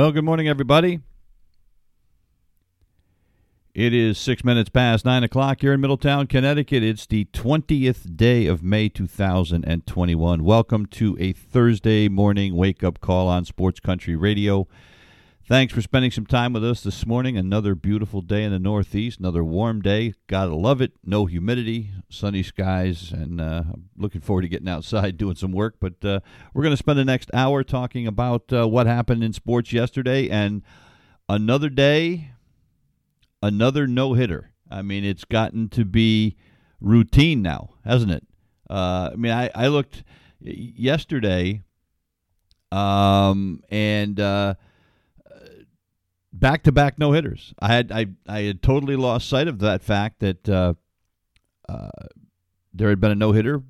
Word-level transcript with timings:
Well, 0.00 0.12
good 0.12 0.24
morning, 0.24 0.48
everybody. 0.48 1.00
It 3.74 3.92
is 3.92 4.16
six 4.16 4.42
minutes 4.42 4.70
past 4.70 5.04
nine 5.04 5.22
o'clock 5.22 5.60
here 5.60 5.74
in 5.74 5.80
Middletown, 5.82 6.26
Connecticut. 6.26 6.82
It's 6.82 7.04
the 7.04 7.26
20th 7.34 8.16
day 8.16 8.46
of 8.46 8.62
May 8.62 8.88
2021. 8.88 10.42
Welcome 10.42 10.86
to 10.86 11.18
a 11.20 11.34
Thursday 11.34 12.08
morning 12.08 12.56
wake 12.56 12.82
up 12.82 13.02
call 13.02 13.28
on 13.28 13.44
Sports 13.44 13.78
Country 13.78 14.16
Radio. 14.16 14.66
Thanks 15.50 15.74
for 15.74 15.82
spending 15.82 16.12
some 16.12 16.26
time 16.26 16.52
with 16.52 16.64
us 16.64 16.80
this 16.80 17.04
morning. 17.04 17.36
Another 17.36 17.74
beautiful 17.74 18.20
day 18.20 18.44
in 18.44 18.52
the 18.52 18.60
Northeast, 18.60 19.18
another 19.18 19.42
warm 19.42 19.82
day. 19.82 20.14
Gotta 20.28 20.54
love 20.54 20.80
it. 20.80 20.92
No 21.04 21.26
humidity, 21.26 21.90
sunny 22.08 22.44
skies, 22.44 23.10
and 23.10 23.40
uh, 23.40 23.64
looking 23.96 24.20
forward 24.20 24.42
to 24.42 24.48
getting 24.48 24.68
outside 24.68 25.16
doing 25.16 25.34
some 25.34 25.50
work. 25.50 25.78
But 25.80 26.04
uh, 26.04 26.20
we're 26.54 26.62
going 26.62 26.72
to 26.72 26.76
spend 26.76 27.00
the 27.00 27.04
next 27.04 27.32
hour 27.34 27.64
talking 27.64 28.06
about 28.06 28.52
uh, 28.52 28.68
what 28.68 28.86
happened 28.86 29.24
in 29.24 29.32
sports 29.32 29.72
yesterday 29.72 30.28
and 30.28 30.62
another 31.28 31.68
day, 31.68 32.30
another 33.42 33.88
no 33.88 34.12
hitter. 34.12 34.52
I 34.70 34.82
mean, 34.82 35.04
it's 35.04 35.24
gotten 35.24 35.68
to 35.70 35.84
be 35.84 36.36
routine 36.80 37.42
now, 37.42 37.70
hasn't 37.84 38.12
it? 38.12 38.24
Uh, 38.70 39.10
I 39.12 39.16
mean, 39.16 39.32
I, 39.32 39.50
I 39.52 39.66
looked 39.66 40.04
yesterday, 40.38 41.64
um, 42.70 43.64
and 43.68 44.20
uh, 44.20 44.54
back 46.32 46.62
to 46.64 46.72
back 46.72 46.98
no 46.98 47.12
hitters. 47.12 47.54
I 47.60 47.74
had 47.74 47.92
I 47.92 48.06
I 48.26 48.40
had 48.42 48.62
totally 48.62 48.96
lost 48.96 49.28
sight 49.28 49.48
of 49.48 49.58
that 49.60 49.82
fact 49.82 50.20
that 50.20 50.48
uh, 50.48 50.74
uh, 51.68 51.88
there 52.72 52.88
had 52.88 53.00
been 53.00 53.10
a 53.10 53.16
no 53.16 53.32
hitter. 53.32 53.62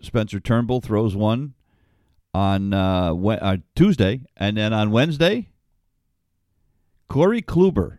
Spencer 0.00 0.40
Turnbull 0.40 0.80
throws 0.80 1.14
one 1.14 1.54
on 2.34 2.74
uh, 2.74 3.14
uh, 3.14 3.56
Tuesday, 3.76 4.22
and 4.36 4.56
then 4.56 4.72
on 4.72 4.90
Wednesday, 4.90 5.48
Corey 7.08 7.42
Kluber, 7.42 7.98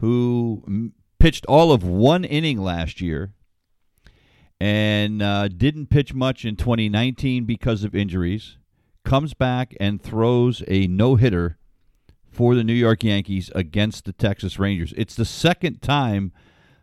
who 0.00 0.92
pitched 1.18 1.46
all 1.46 1.72
of 1.72 1.82
one 1.84 2.24
inning 2.24 2.60
last 2.60 3.00
year 3.00 3.32
and 4.60 5.22
uh, 5.22 5.48
didn't 5.48 5.86
pitch 5.86 6.12
much 6.12 6.44
in 6.44 6.56
2019 6.56 7.44
because 7.44 7.84
of 7.84 7.94
injuries, 7.94 8.58
comes 9.04 9.32
back 9.32 9.74
and 9.80 10.02
throws 10.02 10.62
a 10.68 10.86
no 10.86 11.14
hitter 11.14 11.56
for 12.40 12.54
the 12.54 12.64
New 12.64 12.72
York 12.72 13.04
Yankees 13.04 13.50
against 13.54 14.06
the 14.06 14.14
Texas 14.14 14.58
Rangers. 14.58 14.94
It's 14.96 15.14
the 15.14 15.26
second 15.26 15.82
time 15.82 16.32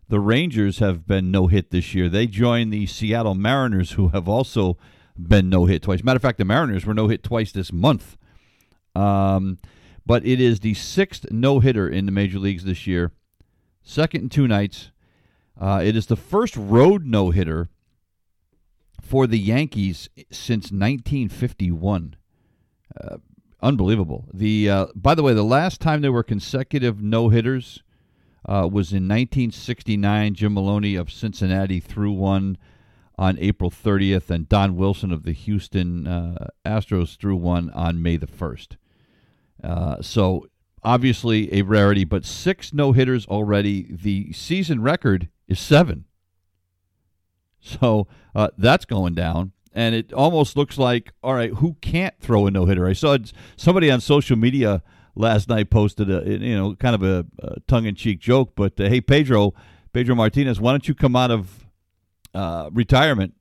the 0.07 0.19
Rangers 0.19 0.78
have 0.78 1.07
been 1.07 1.31
no 1.31 1.47
hit 1.47 1.72
this 1.72 1.95
year. 1.95 2.09
They 2.09 2.28
join 2.28 2.69
the 2.69 2.85
Seattle 2.85 3.34
Mariners, 3.34 3.94
who 3.94 4.09
have 4.09 4.29
also 4.29 4.78
been 5.18 5.50
no 5.50 5.66
hit 5.66 5.81
twice. 5.81 6.03
Matter 6.03 6.18
of 6.18 6.22
fact, 6.22 6.38
the 6.38 6.45
Mariners 6.45 6.85
were 6.85 6.94
no 6.94 7.07
hit 7.07 7.23
twice 7.23 7.51
this 7.51 7.73
month. 7.73 8.18
Um, 8.94 9.57
but 10.06 10.23
it 10.28 10.40
is 10.40 10.59
the 10.59 10.75
sixth 10.75 11.25
no 11.31 11.59
hitter 11.59 11.89
in 11.89 12.06
the 12.06 12.12
major 12.12 12.38
leagues 12.38 12.63
this 12.63 12.85
year, 12.85 13.12
second 13.81 14.22
in 14.22 14.29
two 14.29 14.47
nights. 14.47 14.91
Uh, 15.59 15.81
it 15.84 15.95
is 15.95 16.06
the 16.06 16.16
first 16.16 16.56
road 16.56 17.03
no 17.03 17.31
hitter 17.31 17.68
for 19.01 19.25
the 19.25 19.39
Yankees 19.39 20.07
since 20.29 20.66
1951. 20.66 22.16
Uh, 22.95 23.18
unbelievable. 23.62 24.28
The 24.34 24.69
uh, 24.69 24.85
by 24.95 25.16
the 25.16 25.23
way, 25.23 25.34
the 25.34 25.44
last 25.44 25.81
time 25.81 26.01
there 26.01 26.12
were 26.12 26.23
consecutive 26.23 27.01
no 27.01 27.29
hitters 27.29 27.84
uh, 28.45 28.68
was 28.72 28.91
in 28.91 29.07
1969. 29.07 30.34
Jim 30.35 30.53
Maloney 30.53 30.95
of 30.95 31.12
Cincinnati 31.12 31.79
threw 31.79 32.12
one 32.12 32.57
on 33.18 33.38
April 33.40 33.72
30th, 33.72 34.29
and 34.29 34.47
Don 34.47 34.75
Wilson 34.75 35.12
of 35.12 35.23
the 35.23 35.31
Houston 35.31 36.07
uh, 36.07 36.50
Astros 36.66 37.18
threw 37.18 37.35
one 37.35 37.72
on 37.72 38.01
May 38.01 38.16
the 38.18 38.28
1st. 38.28 38.75
Uh, 39.63 40.01
so 40.01 40.47
obviously 40.84 41.51
a 41.53 41.63
rarity, 41.63 42.03
but 42.03 42.25
six 42.25 42.74
no 42.74 42.91
hitters 42.91 43.25
already. 43.25 43.88
The 43.89 44.31
season 44.34 44.81
record 44.81 45.29
is 45.47 45.59
seven. 45.59 46.06
So 47.59 48.07
uh, 48.35 48.50
that's 48.57 48.85
going 48.85 49.16
down 49.16 49.51
and 49.78 49.94
it 49.94 50.12
almost 50.12 50.58
looks 50.58 50.80
like 50.80 51.14
all 51.24 51.36
right, 51.36 51.54
who 51.54 51.76
can't 51.82 52.16
throw 52.20 52.48
a 52.48 52.52
no 52.52 52.66
hitter? 52.66 52.88
I 52.88 52.94
saw 52.94 53.16
somebody 53.56 53.92
on 53.92 54.02
social 54.02 54.36
media 54.36 54.82
last 55.16 55.48
night 55.48 55.70
posted 55.70 56.10
a 56.10 56.28
you 56.28 56.58
know 56.58 56.76
kind 56.76 56.96
of 56.96 57.04
a, 57.04 57.26
a 57.40 57.60
tongue 57.68 57.86
in 57.86 57.94
cheek 57.94 58.20
joke, 58.20 58.54
but 58.56 58.80
uh, 58.82 58.86
hey 58.86 59.02
Pedro, 59.02 59.54
Pedro 59.94 60.16
Martinez, 60.16 60.60
why 60.60 60.72
don't 60.72 60.88
you 60.88 60.96
come 60.96 61.16
out 61.16 61.30
of 61.30 61.68
uh, 62.34 62.72
retirement? 62.74 63.36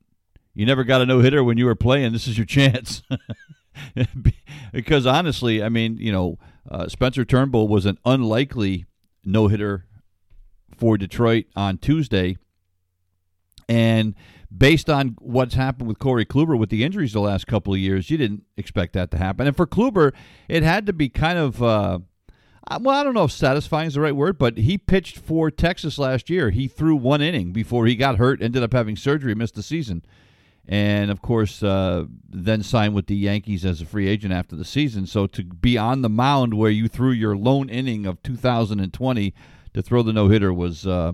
You 0.53 0.67
never 0.67 0.85
got 0.85 1.01
a 1.01 1.07
no 1.07 1.21
hitter 1.21 1.43
when 1.43 1.57
you 1.57 1.65
were 1.65 1.75
playing. 1.75 2.13
This 2.13 2.29
is 2.29 2.37
your 2.37 2.47
chance. 2.59 3.03
because 4.73 5.07
honestly, 5.07 5.63
I 5.63 5.71
mean, 5.71 5.97
you 5.97 6.13
know, 6.13 6.39
uh, 6.71 6.87
Spencer 6.89 7.25
Turnbull 7.25 7.67
was 7.67 7.87
an 7.87 7.97
unlikely 8.05 8.85
no 9.25 9.49
hitter 9.49 9.87
for 10.77 10.99
Detroit 10.99 11.47
on 11.57 11.79
Tuesday, 11.79 12.37
and 13.71 14.15
based 14.57 14.89
on 14.89 15.17
what's 15.21 15.55
happened 15.55 15.89
with 15.89 15.99
Corey 15.99 16.25
Kluber 16.25 16.59
with 16.59 16.71
the 16.71 16.85
injuries 16.85 17.13
the 17.13 17.21
last 17.21 17.47
couple 17.47 17.73
of 17.73 17.79
years, 17.79 18.11
you 18.11 18.17
didn't 18.17 18.45
expect 18.57 18.93
that 18.95 19.11
to 19.11 19.19
happen. 19.19 19.47
And 19.47 19.57
for 19.57 19.67
Kluber, 19.67 20.13
it 20.49 20.63
had 20.63 20.87
to 20.87 20.93
be 20.93 21.09
kind 21.09 21.39
of. 21.39 21.63
Uh, 21.63 22.01
well, 22.81 22.99
I 22.99 23.05
don't 23.05 23.15
know 23.15 23.25
if 23.25 23.31
satisfying 23.31 23.87
is 23.87 23.95
the 23.95 24.01
right 24.01 24.17
word, 24.17 24.39
but 24.39 24.59
he 24.59 24.77
pitched 24.77 25.19
for 25.19 25.53
Texas 25.53 25.99
last 25.99 26.29
year. 26.29 26.51
He 26.51 26.67
threw 26.67 26.97
one 26.97 27.23
inning 27.23 27.53
before 27.53 27.87
he 27.87 27.95
got 27.95 28.17
hurt, 28.17 28.43
ended 28.43 28.61
up 28.61 28.73
having 28.73 28.97
surgery, 28.97 29.37
missed 29.37 29.55
the 29.55 29.63
season. 29.63 30.05
And 30.67 31.13
of 31.13 31.23
course, 31.23 31.63
uh, 31.63 32.07
then 32.29 32.65
signed 32.65 32.95
with 32.95 33.07
the 33.07 33.15
Yankees 33.15 33.65
as 33.65 33.81
a 33.81 33.87
free 33.87 34.09
agent 34.09 34.33
after 34.33 34.57
the 34.57 34.65
season. 34.65 35.07
So 35.07 35.29
to 35.29 35.45
be 35.45 35.79
on 35.79 36.03
the 36.03 36.09
mound 36.09 36.55
where 36.55 36.71
you 36.71 36.89
threw 36.89 37.13
your 37.13 37.37
lone 37.37 37.69
inning 37.69 38.05
of 38.05 38.21
2020 38.25 39.33
to 39.75 39.83
throw 39.83 40.03
the 40.03 40.13
no 40.13 40.27
hitter 40.27 40.53
was 40.53 40.85
uh, 40.85 41.13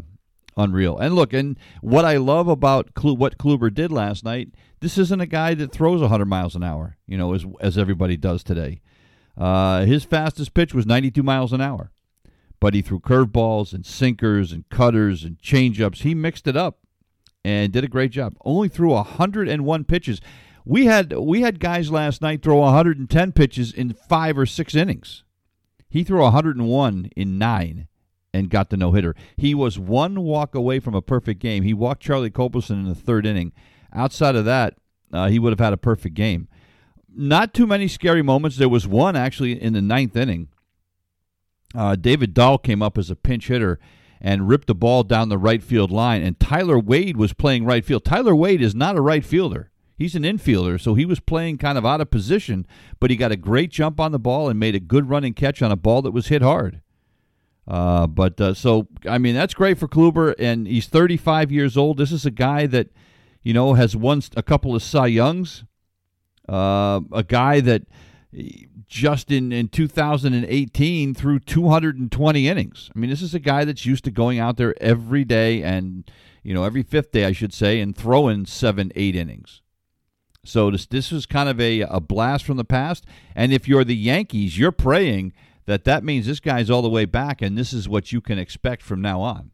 unreal. 0.56 0.98
And 0.98 1.14
look, 1.14 1.32
and 1.32 1.58
what 1.80 2.04
I 2.04 2.16
love 2.16 2.48
about 2.48 2.90
what 3.02 3.38
Kluber 3.38 3.72
did 3.72 3.90
last 3.90 4.24
night, 4.24 4.50
this 4.80 4.98
isn't 4.98 5.20
a 5.20 5.26
guy 5.26 5.54
that 5.54 5.72
throws 5.72 6.00
100 6.00 6.26
miles 6.26 6.54
an 6.54 6.62
hour, 6.62 6.96
you 7.06 7.16
know, 7.16 7.34
as 7.34 7.44
as 7.60 7.78
everybody 7.78 8.16
does 8.16 8.42
today. 8.42 8.80
Uh, 9.36 9.84
his 9.84 10.04
fastest 10.04 10.54
pitch 10.54 10.74
was 10.74 10.86
92 10.86 11.22
miles 11.22 11.52
an 11.52 11.60
hour, 11.60 11.90
but 12.60 12.74
he 12.74 12.82
threw 12.82 13.00
curveballs 13.00 13.72
and 13.72 13.86
sinkers 13.86 14.52
and 14.52 14.68
cutters 14.68 15.24
and 15.24 15.38
changeups. 15.38 16.02
He 16.02 16.14
mixed 16.14 16.46
it 16.46 16.56
up 16.56 16.80
and 17.44 17.72
did 17.72 17.84
a 17.84 17.88
great 17.88 18.10
job. 18.10 18.36
Only 18.44 18.68
threw 18.68 18.90
101 18.90 19.84
pitches. 19.84 20.20
We 20.64 20.86
had 20.86 21.12
we 21.14 21.40
had 21.40 21.60
guys 21.60 21.90
last 21.90 22.22
night 22.22 22.42
throw 22.42 22.58
110 22.58 23.32
pitches 23.32 23.72
in 23.72 23.94
five 23.94 24.38
or 24.38 24.46
six 24.46 24.74
innings. 24.74 25.24
He 25.88 26.04
threw 26.04 26.22
101 26.22 27.10
in 27.16 27.38
nine 27.38 27.88
and 28.32 28.50
got 28.50 28.70
the 28.70 28.76
no 28.76 28.92
hitter. 28.92 29.14
He 29.36 29.54
was 29.54 29.78
one 29.78 30.22
walk 30.22 30.54
away 30.54 30.80
from 30.80 30.94
a 30.94 31.02
perfect 31.02 31.40
game. 31.40 31.62
He 31.62 31.74
walked 31.74 32.02
Charlie 32.02 32.30
Culberson 32.30 32.80
in 32.80 32.88
the 32.88 32.94
third 32.94 33.26
inning. 33.26 33.52
Outside 33.92 34.36
of 34.36 34.44
that, 34.46 34.74
uh, 35.12 35.28
he 35.28 35.38
would 35.38 35.52
have 35.52 35.60
had 35.60 35.72
a 35.72 35.78
perfect 35.78 36.14
game. 36.14 36.48
Not 37.14 37.52
too 37.52 37.66
many 37.66 37.88
scary 37.88 38.22
moments. 38.22 38.56
There 38.56 38.68
was 38.68 38.86
one 38.86 39.16
actually 39.16 39.60
in 39.60 39.74
the 39.74 39.82
ninth 39.82 40.16
inning. 40.16 40.48
Uh, 41.74 41.96
David 41.96 42.32
Dahl 42.34 42.58
came 42.58 42.82
up 42.82 42.96
as 42.96 43.10
a 43.10 43.16
pinch 43.16 43.48
hitter 43.48 43.78
and 44.20 44.48
ripped 44.48 44.68
the 44.68 44.74
ball 44.74 45.02
down 45.02 45.28
the 45.28 45.38
right 45.38 45.62
field 45.62 45.90
line, 45.90 46.22
and 46.22 46.38
Tyler 46.38 46.78
Wade 46.78 47.16
was 47.16 47.32
playing 47.32 47.64
right 47.64 47.84
field. 47.84 48.04
Tyler 48.04 48.36
Wade 48.36 48.62
is 48.62 48.74
not 48.74 48.96
a 48.96 49.00
right 49.00 49.24
fielder. 49.24 49.70
He's 49.96 50.14
an 50.14 50.22
infielder, 50.22 50.80
so 50.80 50.94
he 50.94 51.04
was 51.04 51.20
playing 51.20 51.58
kind 51.58 51.76
of 51.76 51.84
out 51.84 52.00
of 52.00 52.10
position, 52.10 52.66
but 53.00 53.10
he 53.10 53.16
got 53.16 53.32
a 53.32 53.36
great 53.36 53.70
jump 53.70 54.00
on 54.00 54.12
the 54.12 54.18
ball 54.18 54.48
and 54.48 54.58
made 54.58 54.74
a 54.74 54.80
good 54.80 55.08
running 55.08 55.34
catch 55.34 55.60
on 55.60 55.72
a 55.72 55.76
ball 55.76 56.02
that 56.02 56.12
was 56.12 56.28
hit 56.28 56.42
hard. 56.42 56.80
Uh, 57.66 58.06
but 58.06 58.40
uh, 58.40 58.54
so 58.54 58.88
I 59.08 59.18
mean 59.18 59.34
that's 59.34 59.54
great 59.54 59.78
for 59.78 59.88
Kluber, 59.88 60.34
and 60.38 60.66
he's 60.66 60.86
35 60.86 61.52
years 61.52 61.76
old. 61.76 61.98
This 61.98 62.12
is 62.12 62.26
a 62.26 62.30
guy 62.30 62.66
that 62.66 62.88
you 63.42 63.54
know 63.54 63.74
has 63.74 63.96
won 63.96 64.22
a 64.36 64.42
couple 64.42 64.74
of 64.74 64.82
Cy 64.82 65.06
Youngs. 65.06 65.64
Uh, 66.48 67.00
a 67.12 67.22
guy 67.22 67.60
that 67.60 67.82
just 68.92 69.30
in, 69.30 69.52
in 69.52 69.68
2018 69.68 71.14
threw 71.14 71.38
220 71.38 72.48
innings. 72.48 72.90
I 72.94 72.98
mean, 72.98 73.10
this 73.10 73.22
is 73.22 73.34
a 73.34 73.38
guy 73.38 73.64
that's 73.64 73.86
used 73.86 74.04
to 74.04 74.10
going 74.10 74.38
out 74.38 74.56
there 74.56 74.74
every 74.82 75.24
day 75.24 75.62
and, 75.62 76.10
you 76.42 76.54
know, 76.54 76.64
every 76.64 76.82
fifth 76.82 77.12
day, 77.12 77.24
I 77.24 77.32
should 77.32 77.52
say, 77.52 77.80
and 77.80 77.96
throwing 77.96 78.46
seven, 78.46 78.92
eight 78.94 79.16
innings. 79.16 79.62
So 80.44 80.70
this 80.70 80.86
this 80.86 81.12
was 81.12 81.24
kind 81.24 81.48
of 81.48 81.60
a, 81.60 81.82
a 81.82 82.00
blast 82.00 82.44
from 82.44 82.56
the 82.56 82.64
past. 82.64 83.06
And 83.34 83.52
if 83.52 83.68
you're 83.68 83.84
the 83.84 83.96
Yankees, 83.96 84.58
you're 84.58 84.72
praying 84.72 85.32
that 85.66 85.84
that 85.84 86.04
means 86.04 86.26
this 86.26 86.40
guy's 86.40 86.70
all 86.70 86.82
the 86.82 86.88
way 86.88 87.04
back, 87.04 87.40
and 87.40 87.56
this 87.56 87.72
is 87.72 87.88
what 87.88 88.12
you 88.12 88.20
can 88.20 88.38
expect 88.38 88.82
from 88.82 89.00
now 89.00 89.20
on. 89.20 89.50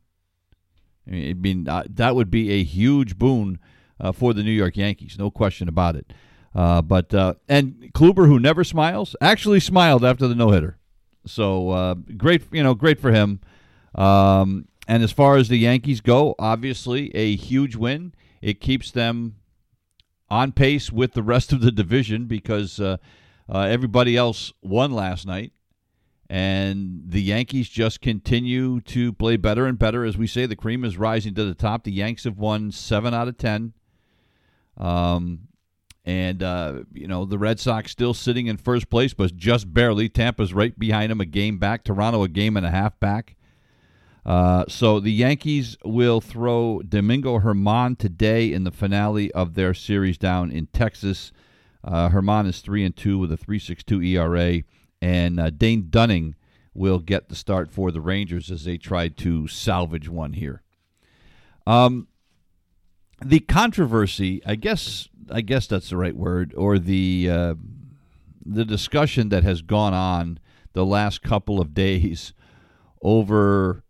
I 1.10 1.34
mean, 1.34 1.68
uh, 1.68 1.84
that 1.88 2.14
would 2.14 2.30
be 2.30 2.50
a 2.50 2.62
huge 2.62 3.18
boon 3.18 3.58
uh, 4.00 4.12
for 4.12 4.34
the 4.34 4.42
New 4.42 4.52
York 4.52 4.76
Yankees, 4.76 5.16
no 5.18 5.30
question 5.30 5.68
about 5.68 5.96
it. 5.96 6.12
Uh, 6.54 6.82
but 6.82 7.12
uh, 7.14 7.34
and 7.48 7.90
Kluber, 7.94 8.26
who 8.26 8.38
never 8.38 8.64
smiles, 8.64 9.14
actually 9.20 9.60
smiled 9.60 10.04
after 10.04 10.26
the 10.26 10.34
no 10.34 10.50
hitter. 10.50 10.78
So 11.26 11.70
uh, 11.70 11.94
great, 11.94 12.42
you 12.52 12.62
know, 12.62 12.74
great 12.74 13.00
for 13.00 13.12
him. 13.12 13.40
Um, 13.94 14.66
and 14.86 15.02
as 15.02 15.12
far 15.12 15.36
as 15.36 15.48
the 15.48 15.58
Yankees 15.58 16.00
go, 16.00 16.34
obviously 16.38 17.14
a 17.14 17.36
huge 17.36 17.76
win. 17.76 18.14
It 18.40 18.60
keeps 18.60 18.90
them 18.90 19.36
on 20.30 20.52
pace 20.52 20.90
with 20.90 21.12
the 21.12 21.22
rest 21.22 21.52
of 21.52 21.60
the 21.60 21.72
division 21.72 22.26
because 22.26 22.80
everybody 23.48 24.16
else 24.16 24.52
won 24.62 24.92
last 24.92 25.26
night. 25.26 25.52
And 26.30 27.04
the 27.06 27.22
Yankees 27.22 27.68
just 27.70 28.02
continue 28.02 28.80
to 28.82 29.12
play 29.14 29.36
better 29.36 29.66
and 29.66 29.78
better. 29.78 30.04
As 30.04 30.18
we 30.18 30.26
say, 30.26 30.44
the 30.44 30.56
cream 30.56 30.84
is 30.84 30.98
rising 30.98 31.34
to 31.34 31.44
the 31.44 31.54
top. 31.54 31.84
The 31.84 31.92
Yanks 31.92 32.24
have 32.24 32.38
won 32.38 32.70
seven 32.70 33.14
out 33.14 33.28
of 33.28 33.38
10. 33.38 33.72
Um, 34.76 35.48
and, 36.04 36.42
uh, 36.42 36.80
you 36.92 37.08
know, 37.08 37.24
the 37.24 37.38
Red 37.38 37.58
Sox 37.58 37.90
still 37.90 38.12
sitting 38.12 38.46
in 38.46 38.58
first 38.58 38.90
place, 38.90 39.14
but 39.14 39.36
just 39.36 39.72
barely. 39.72 40.08
Tampa's 40.08 40.52
right 40.52 40.78
behind 40.78 41.10
them, 41.10 41.20
a 41.20 41.26
game 41.26 41.58
back. 41.58 41.82
Toronto, 41.82 42.22
a 42.22 42.28
game 42.28 42.56
and 42.56 42.66
a 42.66 42.70
half 42.70 42.98
back. 43.00 43.36
Uh, 44.28 44.64
so 44.68 45.00
the 45.00 45.12
Yankees 45.12 45.78
will 45.86 46.20
throw 46.20 46.82
Domingo 46.86 47.38
Germán 47.38 47.96
today 47.96 48.52
in 48.52 48.64
the 48.64 48.70
finale 48.70 49.32
of 49.32 49.54
their 49.54 49.72
series 49.72 50.18
down 50.18 50.50
in 50.50 50.66
Texas. 50.66 51.32
Uh, 51.82 52.10
Germán 52.10 52.46
is 52.46 52.60
three 52.60 52.84
and 52.84 52.94
two 52.94 53.18
with 53.18 53.32
a 53.32 53.38
three 53.38 53.58
six 53.58 53.82
two 53.82 54.02
ERA, 54.02 54.62
and 55.00 55.38
uh, 55.38 55.50
Dane 55.50 55.88
Dunning 55.90 56.34
will 56.74 56.98
get 56.98 57.28
the 57.28 57.34
start 57.34 57.70
for 57.70 57.90
the 57.90 58.00
Rangers 58.00 58.50
as 58.50 58.64
they 58.64 58.78
try 58.78 59.08
to 59.08 59.48
salvage 59.48 60.08
one 60.08 60.34
here. 60.34 60.62
Um, 61.66 62.08
the 63.24 63.40
controversy, 63.40 64.40
I 64.46 64.54
guess, 64.54 65.08
I 65.30 65.40
guess 65.40 65.66
that's 65.66 65.90
the 65.90 65.96
right 65.96 66.16
word, 66.16 66.54
or 66.56 66.78
the 66.78 67.28
uh, 67.30 67.54
the 68.46 68.64
discussion 68.64 69.28
that 69.28 69.44
has 69.44 69.60
gone 69.60 69.92
on 69.92 70.38
the 70.72 70.86
last 70.86 71.22
couple 71.22 71.60
of 71.60 71.74
days 71.74 72.32
over 73.02 73.82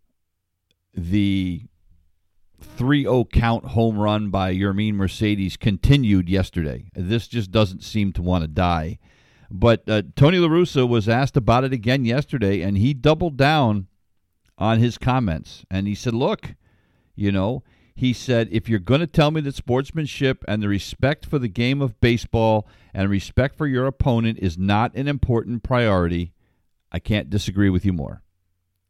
the 0.93 1.63
3 2.61 3.03
0 3.03 3.25
count 3.25 3.65
home 3.65 3.97
run 3.97 4.29
by 4.29 4.53
Yermin 4.53 4.95
Mercedes 4.95 5.57
continued 5.57 6.27
yesterday. 6.27 6.89
This 6.93 7.27
just 7.27 7.51
doesn't 7.51 7.83
seem 7.83 8.11
to 8.13 8.21
want 8.21 8.43
to 8.43 8.47
die. 8.47 8.99
But 9.51 9.83
uh, 9.87 10.03
Tony 10.15 10.37
La 10.37 10.47
Russa 10.47 10.87
was 10.87 11.09
asked 11.09 11.35
about 11.35 11.63
it 11.63 11.73
again 11.73 12.05
yesterday, 12.05 12.61
and 12.61 12.77
he 12.77 12.93
doubled 12.93 13.37
down 13.37 13.87
on 14.57 14.79
his 14.79 14.97
comments. 14.97 15.65
And 15.71 15.87
he 15.87 15.95
said, 15.95 16.13
Look, 16.13 16.55
you 17.15 17.31
know, 17.31 17.63
he 17.99 18.13
said, 18.13 18.47
if 18.51 18.69
you're 18.69 18.79
going 18.79 19.01
to 19.01 19.07
tell 19.07 19.29
me 19.29 19.41
that 19.41 19.55
sportsmanship 19.55 20.45
and 20.47 20.63
the 20.63 20.69
respect 20.69 21.25
for 21.25 21.37
the 21.37 21.49
game 21.49 21.81
of 21.81 21.99
baseball 21.99 22.65
and 22.93 23.09
respect 23.09 23.57
for 23.57 23.67
your 23.67 23.87
opponent 23.87 24.39
is 24.41 24.57
not 24.57 24.95
an 24.95 25.09
important 25.09 25.63
priority, 25.63 26.31
I 26.93 26.99
can't 26.99 27.29
disagree 27.29 27.69
with 27.69 27.83
you 27.83 27.91
more. 27.91 28.21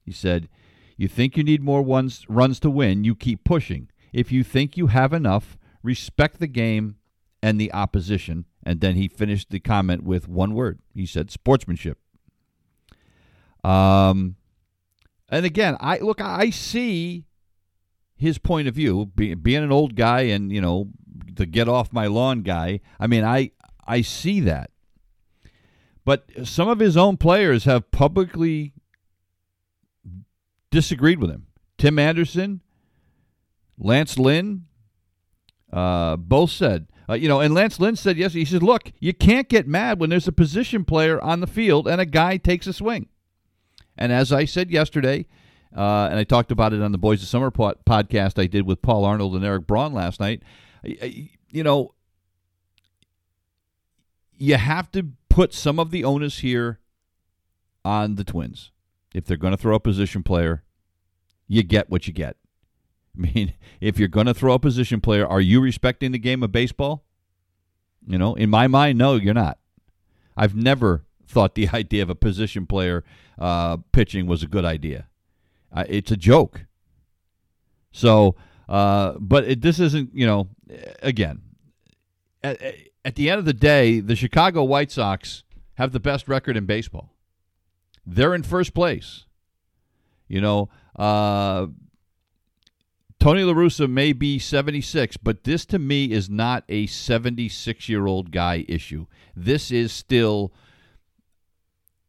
He 0.04 0.12
said, 0.12 0.48
you 0.96 1.08
think 1.08 1.38
you 1.38 1.44
need 1.44 1.64
more 1.64 1.82
ones, 1.82 2.24
runs 2.30 2.60
to 2.60 2.70
win, 2.70 3.04
you 3.04 3.16
keep 3.16 3.44
pushing. 3.44 3.90
If 4.14 4.32
you 4.32 4.44
think 4.44 4.78
you 4.78 4.88
have 4.88 5.12
enough, 5.12 5.58
respect 5.82 6.40
the 6.40 6.46
game 6.46 6.98
and 7.42 7.60
the 7.60 7.74
opposition. 7.74 8.46
And 8.64 8.82
then 8.82 8.96
he 8.96 9.08
finished 9.08 9.50
the 9.50 9.60
comment 9.60 10.04
with 10.04 10.28
one 10.28 10.54
word. 10.54 10.80
He 10.94 11.06
said 11.06 11.32
sportsmanship. 11.32 11.98
Um, 13.64 14.36
and 15.30 15.46
again, 15.46 15.78
I 15.80 15.98
look, 16.00 16.22
I 16.22 16.50
see 16.50 17.26
his 18.16 18.38
point 18.38 18.68
of 18.68 18.76
view, 18.76 19.06
be, 19.16 19.34
being 19.34 19.64
an 19.64 19.72
old 19.72 19.96
guy 19.96 20.22
and 20.22 20.52
you 20.52 20.62
know 20.62 20.90
the 21.34 21.46
get 21.46 21.70
off 21.70 21.94
my 21.94 22.08
lawn 22.08 22.42
guy. 22.42 22.82
I 23.00 23.08
mean, 23.08 23.24
I 23.24 23.52
I 23.86 24.02
see 24.02 24.40
that, 24.42 24.72
but 26.06 26.30
some 26.44 26.68
of 26.68 26.80
his 26.80 26.98
own 26.98 27.18
players 27.18 27.66
have 27.66 27.92
publicly 27.92 28.74
disagreed 30.72 31.20
with 31.20 31.32
him. 31.32 31.48
Tim 31.78 31.98
Anderson, 31.98 32.62
Lance 33.78 34.18
Lynn, 34.20 34.66
uh, 35.72 36.18
both 36.18 36.52
said, 36.52 36.88
uh, 37.10 37.14
you 37.14 37.28
know, 37.28 37.40
and 37.40 37.54
Lance 37.54 37.80
Lynn 37.80 37.96
said 37.96 38.18
yes. 38.18 38.34
He 38.34 38.46
said, 38.46 38.62
look, 38.62 38.92
you 39.00 39.14
can't 39.14 39.50
get 39.50 39.68
mad 39.68 40.00
when 40.00 40.10
there's 40.10 40.28
a 40.28 40.32
position 40.32 40.86
player 40.86 41.20
on 41.22 41.40
the 41.40 41.48
field 41.48 41.88
and 41.88 42.00
a 42.00 42.06
guy 42.06 42.38
takes 42.38 42.68
a 42.68 42.74
swing. 42.74 43.10
And 43.98 44.12
as 44.12 44.32
I 44.32 44.46
said 44.46 44.70
yesterday, 44.70 45.26
uh, 45.76 46.08
and 46.10 46.20
I 46.20 46.24
talked 46.24 46.52
about 46.52 46.74
it 46.74 46.82
on 46.82 46.92
the 46.92 46.98
Boys 46.98 47.22
of 47.22 47.28
Summer 47.28 47.52
podcast 47.52 48.42
I 48.42 48.48
did 48.48 48.66
with 48.66 48.82
Paul 48.82 49.06
Arnold 49.06 49.36
and 49.36 49.44
Eric 49.44 49.68
Braun 49.68 49.94
last 49.94 50.20
night, 50.20 50.44
you 50.84 51.64
know, 51.64 51.94
you 54.38 54.56
have 54.56 54.92
to 54.92 55.10
put 55.30 55.54
some 55.54 55.80
of 55.80 55.92
the 55.92 56.04
onus 56.04 56.40
here 56.40 56.80
on 57.84 58.16
the 58.16 58.24
Twins 58.24 58.72
if 59.14 59.26
they're 59.26 59.38
going 59.38 59.52
to 59.52 59.58
throw 59.58 59.76
a 59.76 59.80
position 59.80 60.24
player, 60.24 60.64
you 61.48 61.64
get 61.64 61.90
what 61.90 62.08
you 62.08 62.14
get. 62.14 62.38
I 63.18 63.22
mean, 63.34 63.54
if 63.82 64.00
you're 64.00 64.08
going 64.08 64.28
to 64.28 64.34
throw 64.34 64.54
a 64.54 64.60
position 64.60 65.02
player, 65.02 65.28
are 65.28 65.42
you 65.42 65.62
respecting 65.62 66.12
the 66.12 66.20
game 66.20 66.44
of 66.44 66.52
baseball? 66.52 67.04
You 68.08 68.18
know, 68.18 68.36
in 68.36 68.50
my 68.50 68.68
mind, 68.68 68.98
no, 68.98 69.16
you're 69.16 69.34
not. 69.34 69.60
I've 70.38 70.56
never 70.56 71.04
thought 71.28 71.56
the 71.56 71.70
idea 71.74 72.04
of 72.04 72.10
a 72.10 72.16
position 72.16 72.66
player 72.66 73.04
uh, 73.38 73.78
pitching 73.92 74.28
was 74.28 74.44
a 74.44 74.48
good 74.48 74.66
idea. 74.66 75.08
Uh, 75.72 75.86
it's 75.88 76.12
a 76.12 76.18
joke. 76.18 76.66
So, 77.92 78.36
uh, 78.68 79.14
but 79.20 79.44
it, 79.46 79.62
this 79.62 79.80
isn't, 79.80 80.12
you 80.14 80.26
know, 80.26 80.48
again, 81.02 81.42
at, 82.44 82.62
at 83.04 83.16
the 83.16 83.30
end 83.30 83.40
of 83.40 83.46
the 83.46 83.54
day, 83.54 84.00
the 84.00 84.16
Chicago 84.16 84.64
White 84.64 84.92
Sox 84.92 85.44
have 85.76 85.92
the 85.92 86.00
best 86.00 86.28
record 86.28 86.58
in 86.58 86.66
baseball. 86.66 87.14
They're 88.06 88.34
in 88.34 88.44
first 88.44 88.74
place. 88.74 89.26
You 90.28 90.42
know, 90.42 90.70
uh, 90.96 91.68
Tony 93.20 93.44
La 93.44 93.54
Russa 93.54 93.90
may 93.90 94.14
be 94.14 94.40
76, 94.40 95.18
but 95.18 95.44
this 95.44 95.66
to 95.66 95.78
me 95.78 96.12
is 96.12 96.30
not 96.30 96.64
a 96.70 96.88
76 96.88 97.90
year 97.90 98.06
old 98.06 98.32
guy 98.32 98.64
issue. 98.70 99.08
This 99.36 99.72
is 99.72 99.92
still 99.92 100.54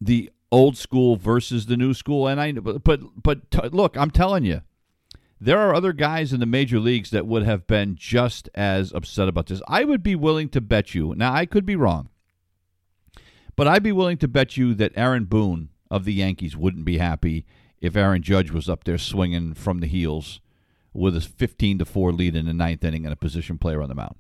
the 0.01 0.31
old 0.53 0.77
school 0.77 1.17
versus 1.17 1.67
the 1.67 1.77
new 1.77 1.95
school. 1.95 2.29
And 2.29 2.41
I, 2.41 2.53
but, 2.53 2.85
but, 2.85 3.01
but 3.21 3.75
look, 3.75 3.97
I'm 3.97 4.13
telling 4.13 4.45
you, 4.45 4.63
there 5.41 5.59
are 5.59 5.75
other 5.75 5.93
guys 5.93 6.33
in 6.33 6.39
the 6.39 6.47
major 6.47 6.79
leagues 6.79 7.11
that 7.11 7.27
would 7.27 7.43
have 7.43 7.67
been 7.67 7.97
just 7.97 8.49
as 8.55 8.93
upset 8.93 9.27
about 9.27 9.47
this. 9.47 9.63
I 9.67 9.85
would 9.85 10.05
be 10.05 10.15
willing 10.15 10.49
to 10.51 10.61
bet 10.61 10.95
you, 10.95 11.15
now 11.17 11.33
I 11.33 11.45
could 11.45 11.67
be 11.67 11.77
wrong, 11.77 12.09
but 13.57 13.67
I'd 13.67 13.83
be 13.83 13.93
willing 13.93 14.19
to 14.19 14.29
bet 14.29 14.57
you 14.57 14.75
that 14.75 14.93
Aaron 14.95 15.25
Boone 15.25 15.71
of 15.91 16.05
the 16.05 16.15
Yankees 16.15 16.57
wouldn't 16.57 16.85
be 16.85 16.99
happy 16.99 17.47
if 17.81 17.97
Aaron 17.97 18.23
Judge 18.23 18.53
was 18.53 18.69
up 18.69 18.85
there 18.85 18.99
swinging 18.99 19.55
from 19.55 19.81
the 19.81 19.89
heels 19.89 20.41
with 20.93 21.17
a 21.17 21.21
15 21.21 21.79
to 21.79 21.85
4 21.85 22.13
lead 22.13 22.37
in 22.37 22.47
the 22.47 22.53
ninth 22.53 22.85
inning 22.85 23.05
and 23.05 23.13
a 23.13 23.17
position 23.17 23.59
player 23.59 23.83
on 23.83 23.89
the 23.89 23.95
mound. 23.95 24.17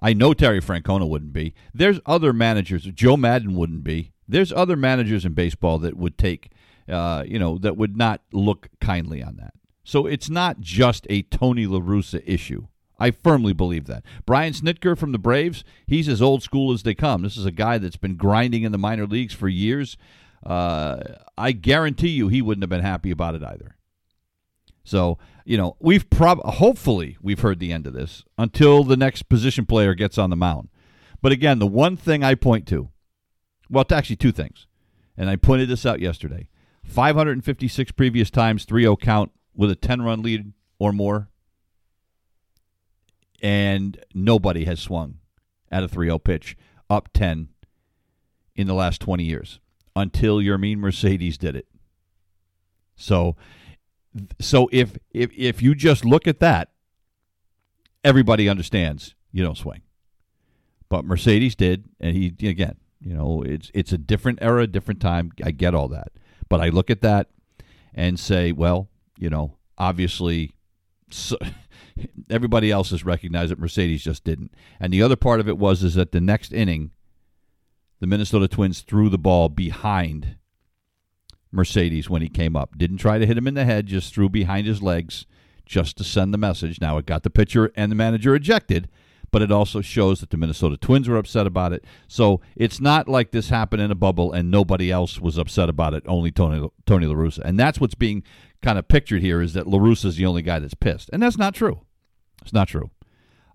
I 0.00 0.12
know 0.12 0.32
Terry 0.32 0.60
Francona 0.60 1.08
wouldn't 1.08 1.32
be. 1.32 1.54
There's 1.74 2.00
other 2.06 2.32
managers. 2.32 2.84
Joe 2.84 3.16
Maddon 3.16 3.54
wouldn't 3.54 3.82
be. 3.82 4.12
There's 4.28 4.52
other 4.52 4.76
managers 4.76 5.24
in 5.24 5.32
baseball 5.32 5.78
that 5.80 5.96
would 5.96 6.18
take, 6.18 6.52
uh, 6.88 7.24
you 7.26 7.38
know, 7.38 7.58
that 7.58 7.76
would 7.76 7.96
not 7.96 8.20
look 8.32 8.68
kindly 8.80 9.22
on 9.22 9.36
that. 9.36 9.54
So 9.82 10.06
it's 10.06 10.28
not 10.28 10.60
just 10.60 11.06
a 11.08 11.22
Tony 11.22 11.66
La 11.66 11.80
Russa 11.80 12.22
issue. 12.26 12.66
I 13.00 13.10
firmly 13.10 13.52
believe 13.52 13.86
that. 13.86 14.04
Brian 14.26 14.52
Snitker 14.52 14.98
from 14.98 15.12
the 15.12 15.18
Braves, 15.18 15.64
he's 15.86 16.08
as 16.08 16.20
old 16.20 16.42
school 16.42 16.72
as 16.72 16.82
they 16.82 16.94
come. 16.94 17.22
This 17.22 17.36
is 17.36 17.46
a 17.46 17.52
guy 17.52 17.78
that's 17.78 17.96
been 17.96 18.16
grinding 18.16 18.64
in 18.64 18.72
the 18.72 18.78
minor 18.78 19.06
leagues 19.06 19.34
for 19.34 19.48
years. 19.48 19.96
Uh, 20.44 21.00
I 21.36 21.52
guarantee 21.52 22.08
you 22.08 22.28
he 22.28 22.42
wouldn't 22.42 22.62
have 22.62 22.70
been 22.70 22.80
happy 22.80 23.10
about 23.10 23.34
it 23.34 23.42
either. 23.42 23.76
So, 24.88 25.18
you 25.44 25.58
know, 25.58 25.76
we've 25.80 26.08
prob 26.08 26.42
hopefully 26.44 27.18
we've 27.20 27.40
heard 27.40 27.58
the 27.58 27.72
end 27.72 27.86
of 27.86 27.92
this 27.92 28.24
until 28.38 28.84
the 28.84 28.96
next 28.96 29.28
position 29.28 29.66
player 29.66 29.94
gets 29.94 30.16
on 30.16 30.30
the 30.30 30.36
mound. 30.36 30.70
But 31.20 31.30
again, 31.30 31.58
the 31.58 31.66
one 31.66 31.94
thing 31.94 32.24
I 32.24 32.34
point 32.34 32.66
to, 32.68 32.88
well, 33.68 33.82
it's 33.82 33.92
actually 33.92 34.16
two 34.16 34.32
things, 34.32 34.66
and 35.14 35.28
I 35.28 35.36
pointed 35.36 35.68
this 35.68 35.84
out 35.84 36.00
yesterday 36.00 36.48
556 36.84 37.92
previous 37.92 38.30
times, 38.30 38.64
3 38.64 38.84
0 38.84 38.96
count 38.96 39.30
with 39.54 39.70
a 39.70 39.76
10 39.76 40.00
run 40.00 40.22
lead 40.22 40.54
or 40.78 40.94
more, 40.94 41.28
and 43.42 44.02
nobody 44.14 44.64
has 44.64 44.80
swung 44.80 45.18
at 45.70 45.84
a 45.84 45.88
3 45.88 46.06
0 46.06 46.18
pitch 46.18 46.56
up 46.88 47.10
10 47.12 47.48
in 48.56 48.66
the 48.66 48.74
last 48.74 49.02
20 49.02 49.22
years 49.22 49.60
until 49.94 50.38
Yermin 50.38 50.78
Mercedes 50.78 51.36
did 51.36 51.56
it. 51.56 51.66
So 52.96 53.36
so 54.40 54.68
if 54.72 54.96
if 55.10 55.30
if 55.36 55.62
you 55.62 55.74
just 55.74 56.04
look 56.04 56.26
at 56.26 56.40
that, 56.40 56.70
everybody 58.04 58.48
understands 58.48 59.14
you 59.32 59.42
don't 59.42 59.58
swing. 59.58 59.82
But 60.88 61.04
Mercedes 61.04 61.54
did, 61.54 61.84
and 62.00 62.16
he 62.16 62.34
again, 62.48 62.76
you 63.00 63.14
know, 63.14 63.42
it's 63.42 63.70
it's 63.74 63.92
a 63.92 63.98
different 63.98 64.38
era, 64.40 64.66
different 64.66 65.00
time. 65.00 65.32
I 65.44 65.50
get 65.50 65.74
all 65.74 65.88
that, 65.88 66.12
but 66.48 66.60
I 66.60 66.68
look 66.68 66.90
at 66.90 67.02
that 67.02 67.28
and 67.94 68.18
say, 68.18 68.52
well, 68.52 68.88
you 69.18 69.28
know, 69.28 69.56
obviously, 69.76 70.54
so, 71.10 71.36
everybody 72.30 72.70
else 72.70 72.90
has 72.90 73.04
recognized 73.04 73.50
that 73.50 73.58
Mercedes 73.58 74.04
just 74.04 74.24
didn't. 74.24 74.52
And 74.80 74.92
the 74.92 75.02
other 75.02 75.16
part 75.16 75.40
of 75.40 75.48
it 75.48 75.58
was 75.58 75.82
is 75.82 75.94
that 75.94 76.12
the 76.12 76.20
next 76.20 76.52
inning, 76.52 76.92
the 78.00 78.06
Minnesota 78.06 78.48
Twins 78.48 78.80
threw 78.80 79.08
the 79.08 79.18
ball 79.18 79.48
behind 79.48 80.36
Mercedes 81.50 82.10
when 82.10 82.22
he 82.22 82.28
came 82.28 82.56
up. 82.56 82.76
Didn't 82.76 82.98
try 82.98 83.18
to 83.18 83.26
hit 83.26 83.38
him 83.38 83.46
in 83.46 83.54
the 83.54 83.64
head, 83.64 83.86
just 83.86 84.14
threw 84.14 84.28
behind 84.28 84.66
his 84.66 84.82
legs 84.82 85.26
just 85.64 85.96
to 85.98 86.04
send 86.04 86.32
the 86.32 86.38
message. 86.38 86.80
Now 86.80 86.98
it 86.98 87.06
got 87.06 87.22
the 87.22 87.30
pitcher 87.30 87.70
and 87.76 87.92
the 87.92 87.96
manager 87.96 88.34
ejected, 88.34 88.88
but 89.30 89.42
it 89.42 89.52
also 89.52 89.80
shows 89.80 90.20
that 90.20 90.30
the 90.30 90.36
Minnesota 90.36 90.76
Twins 90.76 91.08
were 91.08 91.18
upset 91.18 91.46
about 91.46 91.72
it. 91.72 91.84
So 92.06 92.40
it's 92.56 92.80
not 92.80 93.08
like 93.08 93.30
this 93.30 93.50
happened 93.50 93.82
in 93.82 93.90
a 93.90 93.94
bubble 93.94 94.32
and 94.32 94.50
nobody 94.50 94.90
else 94.90 95.20
was 95.20 95.36
upset 95.38 95.68
about 95.68 95.94
it, 95.94 96.02
only 96.06 96.30
Tony 96.30 96.68
Tony 96.86 97.06
La 97.06 97.14
Russa. 97.14 97.40
And 97.44 97.58
that's 97.58 97.80
what's 97.80 97.94
being 97.94 98.22
kind 98.62 98.78
of 98.78 98.88
pictured 98.88 99.22
here 99.22 99.40
is 99.40 99.52
that 99.52 99.66
La 99.66 99.78
Russa 99.78 100.06
is 100.06 100.16
the 100.16 100.26
only 100.26 100.42
guy 100.42 100.58
that's 100.58 100.74
pissed. 100.74 101.10
And 101.12 101.22
that's 101.22 101.38
not 101.38 101.54
true. 101.54 101.82
It's 102.42 102.52
not 102.52 102.68
true. 102.68 102.90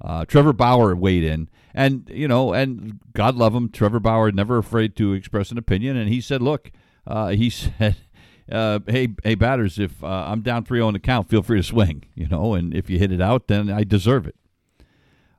Uh, 0.03 0.25
Trevor 0.25 0.53
Bauer 0.53 0.95
weighed 0.95 1.23
in, 1.23 1.49
and 1.73 2.09
you 2.13 2.27
know, 2.27 2.51
and 2.51 2.99
God 3.13 3.35
love 3.35 3.55
him, 3.55 3.69
Trevor 3.69 4.01
Bauer 4.01 4.31
never 4.33 4.57
afraid 4.57 4.97
to 4.97 5.13
express 5.13 5.49
an 5.49 5.57
opinion, 5.57 5.95
and 5.95 6.09
he 6.09 6.19
said, 6.19 6.41
"Look, 6.41 6.71
uh, 7.05 7.29
he 7.29 7.49
said, 7.49 7.95
uh, 8.51 8.79
"Hey, 8.87 9.09
hey, 9.23 9.35
batters, 9.35 9.79
if 9.79 10.03
uh, 10.03 10.25
I'm 10.27 10.41
down 10.41 10.65
3-0 10.65 10.87
in 10.89 10.93
the 10.93 10.99
count, 10.99 11.29
feel 11.29 11.43
free 11.43 11.59
to 11.59 11.63
swing. 11.63 12.05
You 12.15 12.27
know, 12.27 12.53
and 12.53 12.73
if 12.73 12.89
you 12.89 12.99
hit 12.99 13.11
it 13.11 13.21
out, 13.21 13.47
then 13.47 13.69
I 13.69 13.83
deserve 13.83 14.27
it." 14.27 14.35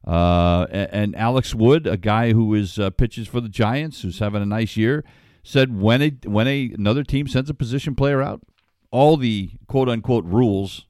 Uh, 0.07 0.67
and 0.71 1.17
Alex 1.17 1.55
Wood, 1.55 1.87
a 1.87 1.97
guy 1.97 2.33
who 2.33 2.55
is 2.55 2.79
uh, 2.79 2.91
pitches 2.91 3.27
for 3.27 3.41
the 3.41 3.49
Giants, 3.49 4.03
who's 4.03 4.19
having 4.19 4.43
a 4.43 4.47
nice 4.47 4.77
year, 4.77 5.03
said 5.43 5.81
when 5.81 6.03
a 6.03 6.11
when 6.25 6.47
a 6.47 6.73
another 6.77 7.05
team 7.05 7.27
sends 7.27 7.49
a 7.49 7.55
position 7.55 7.95
player 7.95 8.21
out, 8.21 8.43
all 8.91 9.17
the 9.17 9.53
quote 9.67 9.89
unquote 9.89 10.25
rules, 10.25 10.87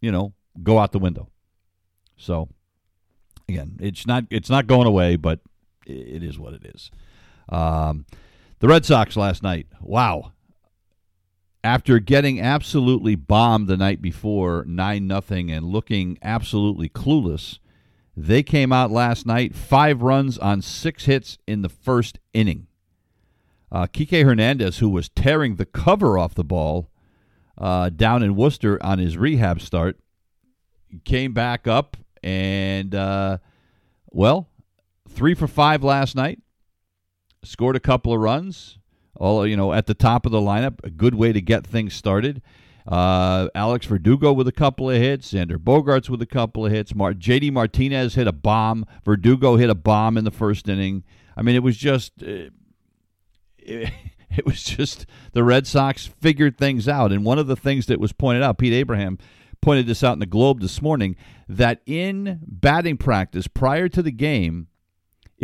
you 0.00 0.12
know, 0.12 0.34
go 0.62 0.78
out 0.78 0.92
the 0.92 1.00
window. 1.00 1.28
So 2.16 2.48
again, 3.48 3.76
it's 3.80 4.06
not 4.06 4.24
it's 4.30 4.50
not 4.50 4.68
going 4.68 4.86
away, 4.86 5.16
but 5.16 5.40
it 5.86 6.22
is 6.22 6.38
what 6.38 6.54
it 6.54 6.64
is. 6.74 6.90
Um, 7.48 8.06
the 8.64 8.68
Red 8.68 8.86
Sox 8.86 9.14
last 9.14 9.42
night, 9.42 9.66
wow. 9.82 10.32
After 11.62 11.98
getting 11.98 12.40
absolutely 12.40 13.14
bombed 13.14 13.68
the 13.68 13.76
night 13.76 14.00
before, 14.00 14.64
9 14.66 15.06
nothing, 15.06 15.50
and 15.50 15.66
looking 15.66 16.16
absolutely 16.22 16.88
clueless, 16.88 17.58
they 18.16 18.42
came 18.42 18.72
out 18.72 18.90
last 18.90 19.26
night, 19.26 19.54
five 19.54 20.00
runs 20.00 20.38
on 20.38 20.62
six 20.62 21.04
hits 21.04 21.36
in 21.46 21.60
the 21.60 21.68
first 21.68 22.18
inning. 22.32 22.66
Uh, 23.70 23.86
Kike 23.86 24.24
Hernandez, 24.24 24.78
who 24.78 24.88
was 24.88 25.10
tearing 25.10 25.56
the 25.56 25.66
cover 25.66 26.16
off 26.16 26.34
the 26.34 26.42
ball 26.42 26.88
uh, 27.58 27.90
down 27.90 28.22
in 28.22 28.34
Worcester 28.34 28.82
on 28.82 28.98
his 28.98 29.18
rehab 29.18 29.60
start, 29.60 29.98
came 31.04 31.34
back 31.34 31.66
up 31.66 31.98
and, 32.22 32.94
uh, 32.94 33.36
well, 34.06 34.48
three 35.06 35.34
for 35.34 35.48
five 35.48 35.84
last 35.84 36.16
night 36.16 36.40
scored 37.44 37.76
a 37.76 37.80
couple 37.80 38.12
of 38.12 38.20
runs. 38.20 38.78
All 39.16 39.46
you 39.46 39.56
know, 39.56 39.72
at 39.72 39.86
the 39.86 39.94
top 39.94 40.26
of 40.26 40.32
the 40.32 40.40
lineup, 40.40 40.80
a 40.82 40.90
good 40.90 41.14
way 41.14 41.32
to 41.32 41.40
get 41.40 41.66
things 41.66 41.94
started. 41.94 42.42
Uh, 42.86 43.48
Alex 43.54 43.86
Verdugo 43.86 44.32
with 44.32 44.46
a 44.46 44.52
couple 44.52 44.90
of 44.90 44.96
hits, 44.96 45.32
Xander 45.32 45.56
Bogaerts 45.56 46.10
with 46.10 46.20
a 46.20 46.26
couple 46.26 46.66
of 46.66 46.72
hits. 46.72 46.94
Mar- 46.94 47.14
J.D. 47.14 47.50
Martinez 47.50 48.14
hit 48.14 48.26
a 48.26 48.32
bomb. 48.32 48.84
Verdugo 49.04 49.56
hit 49.56 49.70
a 49.70 49.74
bomb 49.74 50.18
in 50.18 50.24
the 50.24 50.30
first 50.30 50.68
inning. 50.68 51.04
I 51.36 51.42
mean, 51.42 51.54
it 51.54 51.62
was 51.62 51.76
just, 51.76 52.12
uh, 52.22 52.50
it, 53.58 53.92
it 54.36 54.44
was 54.44 54.62
just 54.62 55.06
the 55.32 55.44
Red 55.44 55.66
Sox 55.66 56.06
figured 56.06 56.58
things 56.58 56.88
out. 56.88 57.12
And 57.12 57.24
one 57.24 57.38
of 57.38 57.46
the 57.46 57.56
things 57.56 57.86
that 57.86 58.00
was 58.00 58.12
pointed 58.12 58.42
out, 58.42 58.58
Pete 58.58 58.74
Abraham 58.74 59.18
pointed 59.62 59.86
this 59.86 60.04
out 60.04 60.12
in 60.12 60.18
the 60.18 60.26
Globe 60.26 60.60
this 60.60 60.82
morning, 60.82 61.16
that 61.48 61.80
in 61.86 62.40
batting 62.46 62.98
practice 62.98 63.46
prior 63.46 63.88
to 63.88 64.02
the 64.02 64.12
game, 64.12 64.68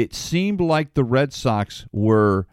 it 0.01 0.15
seemed 0.15 0.63
like 0.63 0.95
the 0.95 1.05
Red 1.05 1.33
Sox 1.33 1.85
were 1.93 2.47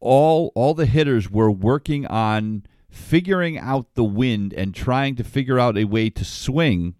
all 0.00 0.52
all 0.54 0.74
the 0.74 0.84
hitters 0.84 1.30
were 1.30 1.50
working 1.50 2.06
on 2.06 2.64
figuring 2.90 3.58
out 3.58 3.94
the 3.94 4.04
wind 4.04 4.52
and 4.52 4.74
trying 4.74 5.16
to 5.16 5.24
figure 5.24 5.58
out 5.58 5.78
a 5.78 5.84
way 5.84 6.10
to 6.10 6.24
swing 6.24 6.94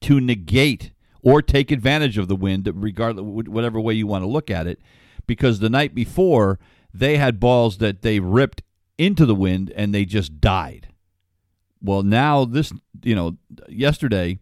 to 0.00 0.20
negate 0.20 0.92
or 1.20 1.42
take 1.42 1.72
advantage 1.72 2.16
of 2.16 2.28
the 2.28 2.36
wind 2.36 2.70
regardless 2.72 3.48
whatever 3.48 3.80
way 3.80 3.92
you 3.92 4.06
want 4.06 4.22
to 4.22 4.28
look 4.28 4.50
at 4.50 4.68
it 4.68 4.80
because 5.26 5.58
the 5.58 5.68
night 5.68 5.92
before 5.94 6.60
they 6.94 7.16
had 7.16 7.40
balls 7.40 7.78
that 7.78 8.02
they 8.02 8.20
ripped 8.20 8.62
into 8.96 9.26
the 9.26 9.34
wind 9.34 9.72
and 9.74 9.92
they 9.92 10.04
just 10.04 10.40
died. 10.40 10.88
Well 11.82 12.04
now 12.04 12.44
this 12.44 12.72
you 13.02 13.16
know 13.16 13.36
yesterday 13.68 14.38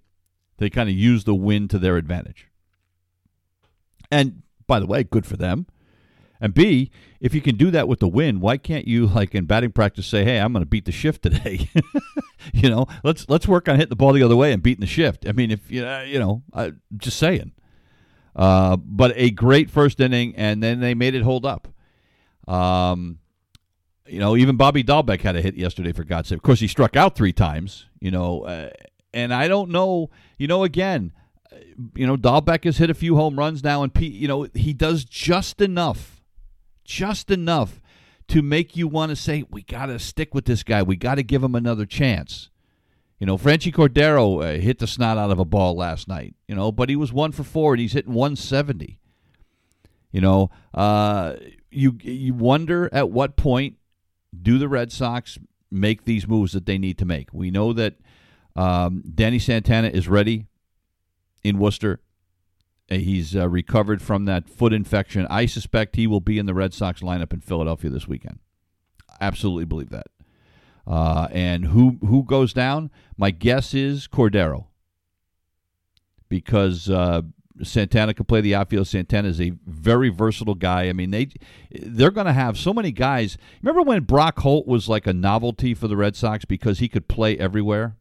they 0.58 0.68
kind 0.68 0.90
of 0.90 0.94
used 0.94 1.26
the 1.26 1.34
wind 1.34 1.70
to 1.70 1.78
their 1.78 1.96
advantage 1.96 2.48
and 4.10 4.42
by 4.66 4.80
the 4.80 4.86
way, 4.86 5.04
good 5.04 5.26
for 5.26 5.36
them. 5.36 5.66
And 6.40 6.52
B, 6.52 6.90
if 7.20 7.34
you 7.34 7.40
can 7.40 7.56
do 7.56 7.70
that 7.70 7.88
with 7.88 8.00
the 8.00 8.08
win, 8.08 8.40
why 8.40 8.58
can't 8.58 8.86
you, 8.86 9.06
like 9.06 9.34
in 9.34 9.46
batting 9.46 9.72
practice, 9.72 10.06
say, 10.06 10.24
"Hey, 10.24 10.38
I'm 10.38 10.52
going 10.52 10.62
to 10.62 10.68
beat 10.68 10.84
the 10.84 10.92
shift 10.92 11.22
today"? 11.22 11.70
you 12.52 12.68
know, 12.68 12.86
let's 13.02 13.28
let's 13.28 13.48
work 13.48 13.68
on 13.68 13.76
hitting 13.76 13.88
the 13.88 13.96
ball 13.96 14.12
the 14.12 14.22
other 14.22 14.36
way 14.36 14.52
and 14.52 14.62
beating 14.62 14.82
the 14.82 14.86
shift. 14.86 15.26
I 15.26 15.32
mean, 15.32 15.50
if 15.50 15.70
you 15.70 15.86
uh, 15.86 16.02
you 16.02 16.18
know, 16.18 16.42
uh, 16.52 16.72
just 16.96 17.18
saying. 17.18 17.52
Uh, 18.34 18.76
but 18.76 19.12
a 19.16 19.30
great 19.30 19.70
first 19.70 19.98
inning, 19.98 20.36
and 20.36 20.62
then 20.62 20.80
they 20.80 20.94
made 20.94 21.14
it 21.14 21.22
hold 21.22 21.46
up. 21.46 21.68
Um, 22.46 23.18
you 24.06 24.20
know, 24.20 24.36
even 24.36 24.58
Bobby 24.58 24.84
Dalbec 24.84 25.22
had 25.22 25.36
a 25.36 25.40
hit 25.40 25.56
yesterday 25.56 25.92
for 25.92 26.04
God's 26.04 26.28
sake. 26.28 26.36
Of 26.36 26.42
course, 26.42 26.60
he 26.60 26.68
struck 26.68 26.96
out 26.96 27.16
three 27.16 27.32
times. 27.32 27.86
You 27.98 28.10
know, 28.10 28.42
uh, 28.42 28.70
and 29.14 29.32
I 29.32 29.48
don't 29.48 29.70
know. 29.70 30.10
You 30.36 30.48
know, 30.48 30.64
again, 30.64 31.12
you 31.94 32.06
know, 32.06 32.16
Dalbec 32.16 32.64
has 32.64 32.78
hit 32.78 32.90
a 32.90 32.94
few 32.94 33.16
home 33.16 33.38
runs 33.38 33.62
now, 33.62 33.82
and 33.82 33.92
Pete, 33.92 34.12
you 34.12 34.28
know, 34.28 34.46
he 34.54 34.72
does 34.72 35.04
just 35.04 35.60
enough, 35.60 36.22
just 36.84 37.30
enough 37.30 37.80
to 38.28 38.42
make 38.42 38.76
you 38.76 38.88
want 38.88 39.10
to 39.10 39.16
say, 39.16 39.44
we 39.50 39.62
got 39.62 39.86
to 39.86 39.98
stick 39.98 40.34
with 40.34 40.46
this 40.46 40.62
guy. 40.62 40.82
We 40.82 40.96
got 40.96 41.16
to 41.16 41.22
give 41.22 41.42
him 41.42 41.54
another 41.54 41.86
chance. 41.86 42.50
You 43.18 43.26
know, 43.26 43.38
Franchy 43.38 43.72
Cordero 43.72 44.42
uh, 44.42 44.60
hit 44.60 44.78
the 44.78 44.86
snot 44.86 45.16
out 45.16 45.30
of 45.30 45.38
a 45.38 45.44
ball 45.44 45.74
last 45.74 46.06
night, 46.06 46.34
you 46.48 46.54
know, 46.54 46.70
but 46.70 46.88
he 46.88 46.96
was 46.96 47.12
one 47.12 47.32
for 47.32 47.44
four 47.44 47.72
and 47.72 47.80
he's 47.80 47.92
hitting 47.92 48.12
170. 48.12 48.98
You 50.12 50.20
know, 50.20 50.50
uh, 50.74 51.34
you 51.70 51.98
you 52.02 52.34
wonder 52.34 52.88
at 52.92 53.10
what 53.10 53.36
point 53.36 53.76
do 54.42 54.58
the 54.58 54.68
Red 54.68 54.92
Sox 54.92 55.38
make 55.70 56.04
these 56.04 56.26
moves 56.26 56.52
that 56.52 56.66
they 56.66 56.78
need 56.78 56.98
to 56.98 57.04
make? 57.04 57.32
We 57.32 57.50
know 57.50 57.72
that 57.72 57.94
um, 58.54 59.02
Danny 59.14 59.38
Santana 59.38 59.88
is 59.88 60.08
ready 60.08 60.46
in 61.42 61.58
Worcester. 61.58 62.00
Uh, 62.90 62.96
he's 62.96 63.34
uh, 63.34 63.48
recovered 63.48 64.00
from 64.00 64.24
that 64.26 64.48
foot 64.48 64.72
infection. 64.72 65.26
I 65.28 65.46
suspect 65.46 65.96
he 65.96 66.06
will 66.06 66.20
be 66.20 66.38
in 66.38 66.46
the 66.46 66.54
Red 66.54 66.72
Sox 66.72 67.00
lineup 67.00 67.32
in 67.32 67.40
Philadelphia 67.40 67.90
this 67.90 68.06
weekend. 68.06 68.38
Absolutely 69.20 69.64
believe 69.64 69.90
that. 69.90 70.06
Uh, 70.86 71.26
and 71.32 71.66
who 71.66 71.98
who 72.00 72.22
goes 72.22 72.52
down? 72.52 72.90
My 73.16 73.32
guess 73.32 73.74
is 73.74 74.06
Cordero, 74.06 74.66
because 76.28 76.88
uh, 76.88 77.22
Santana 77.62 78.14
can 78.14 78.24
play 78.24 78.40
the 78.40 78.54
outfield. 78.54 78.86
Santana 78.86 79.28
is 79.28 79.40
a 79.40 79.52
very 79.66 80.10
versatile 80.10 80.54
guy. 80.54 80.88
I 80.88 80.92
mean, 80.92 81.10
they 81.10 81.28
they're 81.70 82.12
going 82.12 82.26
to 82.26 82.32
have 82.32 82.56
so 82.56 82.72
many 82.72 82.92
guys. 82.92 83.36
Remember 83.62 83.82
when 83.82 84.04
Brock 84.04 84.38
Holt 84.40 84.66
was 84.66 84.88
like 84.88 85.08
a 85.08 85.12
novelty 85.12 85.74
for 85.74 85.88
the 85.88 85.96
Red 85.96 86.14
Sox 86.14 86.44
because 86.44 86.78
he 86.78 86.88
could 86.88 87.08
play 87.08 87.36
everywhere? 87.36 87.96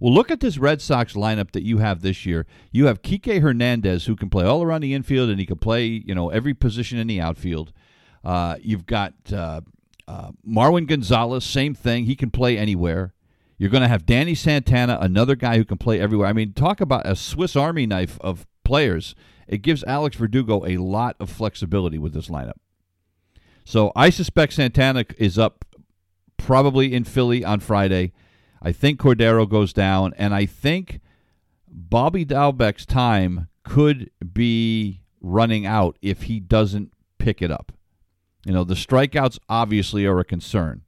Well, 0.00 0.14
look 0.14 0.30
at 0.30 0.40
this 0.40 0.56
Red 0.56 0.80
Sox 0.80 1.12
lineup 1.12 1.52
that 1.52 1.62
you 1.62 1.78
have 1.78 2.00
this 2.00 2.24
year. 2.24 2.46
You 2.72 2.86
have 2.86 3.02
Kike 3.02 3.42
Hernandez, 3.42 4.06
who 4.06 4.16
can 4.16 4.30
play 4.30 4.46
all 4.46 4.62
around 4.62 4.80
the 4.80 4.94
infield 4.94 5.28
and 5.28 5.38
he 5.38 5.44
can 5.44 5.58
play, 5.58 5.84
you 5.86 6.14
know, 6.14 6.30
every 6.30 6.54
position 6.54 6.98
in 6.98 7.06
the 7.06 7.20
outfield. 7.20 7.72
Uh, 8.24 8.56
you've 8.62 8.86
got 8.86 9.12
uh, 9.30 9.60
uh, 10.08 10.30
Marwin 10.46 10.86
Gonzalez, 10.86 11.44
same 11.44 11.74
thing. 11.74 12.06
He 12.06 12.16
can 12.16 12.30
play 12.30 12.56
anywhere. 12.56 13.12
You're 13.58 13.70
going 13.70 13.82
to 13.82 13.88
have 13.88 14.06
Danny 14.06 14.34
Santana, 14.34 14.96
another 15.02 15.36
guy 15.36 15.58
who 15.58 15.66
can 15.66 15.76
play 15.76 16.00
everywhere. 16.00 16.28
I 16.28 16.32
mean, 16.32 16.54
talk 16.54 16.80
about 16.80 17.06
a 17.06 17.14
Swiss 17.14 17.54
Army 17.54 17.84
knife 17.84 18.18
of 18.22 18.46
players. 18.64 19.14
It 19.46 19.58
gives 19.58 19.84
Alex 19.84 20.16
Verdugo 20.16 20.64
a 20.64 20.78
lot 20.78 21.16
of 21.20 21.28
flexibility 21.28 21.98
with 21.98 22.14
this 22.14 22.28
lineup. 22.28 22.56
So 23.66 23.92
I 23.94 24.08
suspect 24.08 24.54
Santana 24.54 25.04
is 25.18 25.38
up 25.38 25.66
probably 26.38 26.94
in 26.94 27.04
Philly 27.04 27.44
on 27.44 27.60
Friday. 27.60 28.12
I 28.62 28.72
think 28.72 29.00
Cordero 29.00 29.48
goes 29.48 29.72
down, 29.72 30.12
and 30.18 30.34
I 30.34 30.46
think 30.46 31.00
Bobby 31.66 32.24
Dalbec's 32.24 32.84
time 32.84 33.48
could 33.64 34.10
be 34.32 35.02
running 35.20 35.66
out 35.66 35.96
if 36.02 36.22
he 36.22 36.40
doesn't 36.40 36.92
pick 37.18 37.40
it 37.40 37.50
up. 37.50 37.72
You 38.44 38.52
know, 38.52 38.64
the 38.64 38.74
strikeouts 38.74 39.38
obviously 39.48 40.06
are 40.06 40.18
a 40.18 40.24
concern. 40.24 40.82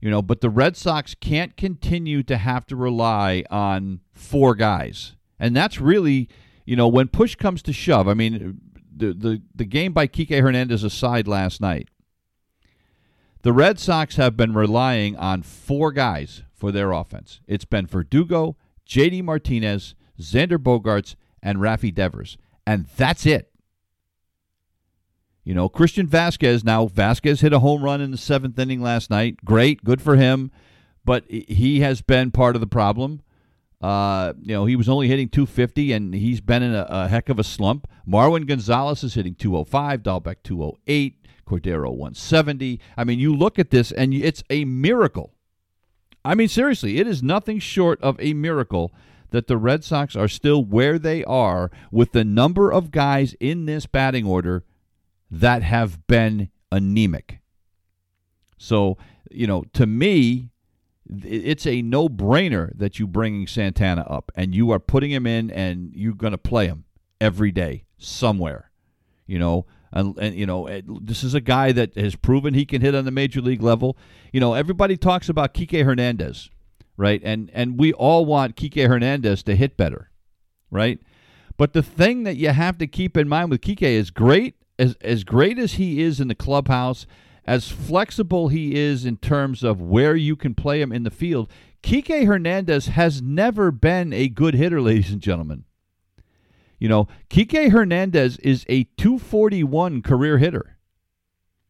You 0.00 0.10
know, 0.10 0.22
but 0.22 0.40
the 0.40 0.50
Red 0.50 0.76
Sox 0.76 1.14
can't 1.14 1.56
continue 1.56 2.22
to 2.24 2.36
have 2.36 2.66
to 2.66 2.76
rely 2.76 3.44
on 3.50 4.00
four 4.12 4.54
guys. 4.54 5.16
And 5.38 5.56
that's 5.56 5.80
really, 5.80 6.28
you 6.66 6.76
know, 6.76 6.88
when 6.88 7.08
push 7.08 7.36
comes 7.36 7.62
to 7.62 7.72
shove. 7.72 8.06
I 8.06 8.14
mean, 8.14 8.60
the 8.94 9.12
the, 9.14 9.42
the 9.54 9.64
game 9.64 9.92
by 9.92 10.06
Kike 10.06 10.40
Hernandez 10.40 10.84
aside 10.84 11.26
last 11.26 11.60
night, 11.60 11.88
the 13.42 13.52
Red 13.52 13.78
Sox 13.78 14.16
have 14.16 14.36
been 14.36 14.52
relying 14.54 15.16
on 15.16 15.42
four 15.42 15.90
guys 15.90 16.42
for 16.64 16.72
their 16.72 16.92
offense. 16.92 17.40
It's 17.46 17.66
been 17.66 17.86
Verdugo, 17.86 18.56
JD 18.88 19.22
Martinez, 19.22 19.94
Xander 20.18 20.56
Bogaerts, 20.56 21.14
and 21.42 21.58
Rafi 21.58 21.94
Devers. 21.94 22.38
And 22.66 22.86
that's 22.96 23.26
it. 23.26 23.52
You 25.44 25.52
know, 25.52 25.68
Christian 25.68 26.08
Vázquez, 26.08 26.64
now 26.64 26.86
Vázquez 26.86 27.42
hit 27.42 27.52
a 27.52 27.58
home 27.58 27.82
run 27.82 28.00
in 28.00 28.12
the 28.12 28.16
seventh 28.16 28.58
inning 28.58 28.80
last 28.80 29.10
night. 29.10 29.44
Great, 29.44 29.84
good 29.84 30.00
for 30.00 30.16
him. 30.16 30.50
But 31.04 31.24
he 31.28 31.80
has 31.80 32.00
been 32.00 32.30
part 32.30 32.54
of 32.56 32.60
the 32.62 32.66
problem. 32.66 33.20
Uh, 33.82 34.32
you 34.40 34.54
know, 34.54 34.64
he 34.64 34.74
was 34.74 34.88
only 34.88 35.06
hitting 35.06 35.28
250, 35.28 35.92
and 35.92 36.14
he's 36.14 36.40
been 36.40 36.62
in 36.62 36.74
a, 36.74 36.86
a 36.88 37.08
heck 37.08 37.28
of 37.28 37.38
a 37.38 37.44
slump. 37.44 37.86
Marwin 38.08 38.46
Gonzalez 38.46 39.04
is 39.04 39.12
hitting 39.12 39.34
205, 39.34 40.02
Dalbec 40.02 40.36
208, 40.42 41.26
Cordero 41.46 41.90
170. 41.90 42.80
I 42.96 43.04
mean, 43.04 43.18
you 43.18 43.36
look 43.36 43.58
at 43.58 43.68
this, 43.68 43.92
and 43.92 44.14
it's 44.14 44.42
a 44.48 44.64
miracle. 44.64 45.34
I 46.24 46.34
mean, 46.34 46.48
seriously, 46.48 46.98
it 46.98 47.06
is 47.06 47.22
nothing 47.22 47.58
short 47.58 48.00
of 48.00 48.18
a 48.18 48.32
miracle 48.32 48.92
that 49.30 49.46
the 49.46 49.56
Red 49.56 49.84
Sox 49.84 50.16
are 50.16 50.28
still 50.28 50.64
where 50.64 50.98
they 50.98 51.24
are 51.24 51.70
with 51.90 52.12
the 52.12 52.24
number 52.24 52.72
of 52.72 52.90
guys 52.90 53.34
in 53.40 53.66
this 53.66 53.84
batting 53.86 54.26
order 54.26 54.64
that 55.30 55.62
have 55.62 56.06
been 56.06 56.50
anemic. 56.70 57.40
So, 58.56 58.96
you 59.30 59.46
know, 59.46 59.64
to 59.72 59.86
me, 59.86 60.50
it's 61.22 61.66
a 61.66 61.82
no-brainer 61.82 62.70
that 62.78 62.98
you're 62.98 63.08
bringing 63.08 63.46
Santana 63.46 64.02
up 64.02 64.32
and 64.34 64.54
you 64.54 64.70
are 64.70 64.78
putting 64.78 65.10
him 65.10 65.26
in 65.26 65.50
and 65.50 65.92
you're 65.94 66.14
going 66.14 66.30
to 66.30 66.38
play 66.38 66.66
him 66.66 66.84
every 67.20 67.50
day 67.50 67.84
somewhere. 67.98 68.70
You 69.26 69.38
know, 69.38 69.66
and, 69.94 70.18
and, 70.18 70.34
you 70.34 70.44
know 70.44 70.66
eh, 70.66 70.82
this 70.84 71.22
is 71.24 71.34
a 71.34 71.40
guy 71.40 71.72
that 71.72 71.96
has 71.96 72.16
proven 72.16 72.52
he 72.52 72.66
can 72.66 72.82
hit 72.82 72.94
on 72.94 73.04
the 73.04 73.10
major 73.10 73.40
league 73.40 73.62
level. 73.62 73.96
You 74.32 74.40
know, 74.40 74.54
everybody 74.54 74.96
talks 74.96 75.28
about 75.28 75.54
Kike 75.54 75.84
Hernandez, 75.84 76.50
right? 76.96 77.22
And 77.24 77.50
and 77.54 77.78
we 77.78 77.92
all 77.92 78.26
want 78.26 78.56
Kike 78.56 78.88
Hernandez 78.88 79.42
to 79.44 79.56
hit 79.56 79.76
better, 79.76 80.10
right? 80.70 80.98
But 81.56 81.72
the 81.72 81.82
thing 81.82 82.24
that 82.24 82.36
you 82.36 82.50
have 82.50 82.76
to 82.78 82.86
keep 82.86 83.16
in 83.16 83.28
mind 83.28 83.50
with 83.50 83.60
Kike 83.60 83.82
is 83.82 84.10
great 84.10 84.56
as 84.78 84.96
as 85.00 85.22
great 85.22 85.58
as 85.58 85.74
he 85.74 86.02
is 86.02 86.20
in 86.20 86.28
the 86.28 86.34
clubhouse, 86.34 87.06
as 87.44 87.70
flexible 87.70 88.48
he 88.48 88.74
is 88.74 89.04
in 89.04 89.16
terms 89.16 89.62
of 89.62 89.80
where 89.80 90.16
you 90.16 90.34
can 90.34 90.54
play 90.54 90.80
him 90.80 90.90
in 90.90 91.04
the 91.04 91.10
field, 91.10 91.48
Kike 91.84 92.26
Hernandez 92.26 92.86
has 92.88 93.22
never 93.22 93.70
been 93.70 94.12
a 94.12 94.28
good 94.28 94.54
hitter, 94.54 94.80
ladies 94.82 95.12
and 95.12 95.20
gentlemen. 95.20 95.64
You 96.78 96.88
know, 96.88 97.08
Kike 97.30 97.70
Hernandez 97.70 98.38
is 98.38 98.64
a 98.68 98.84
241 98.96 100.02
career 100.02 100.38
hitter. 100.38 100.76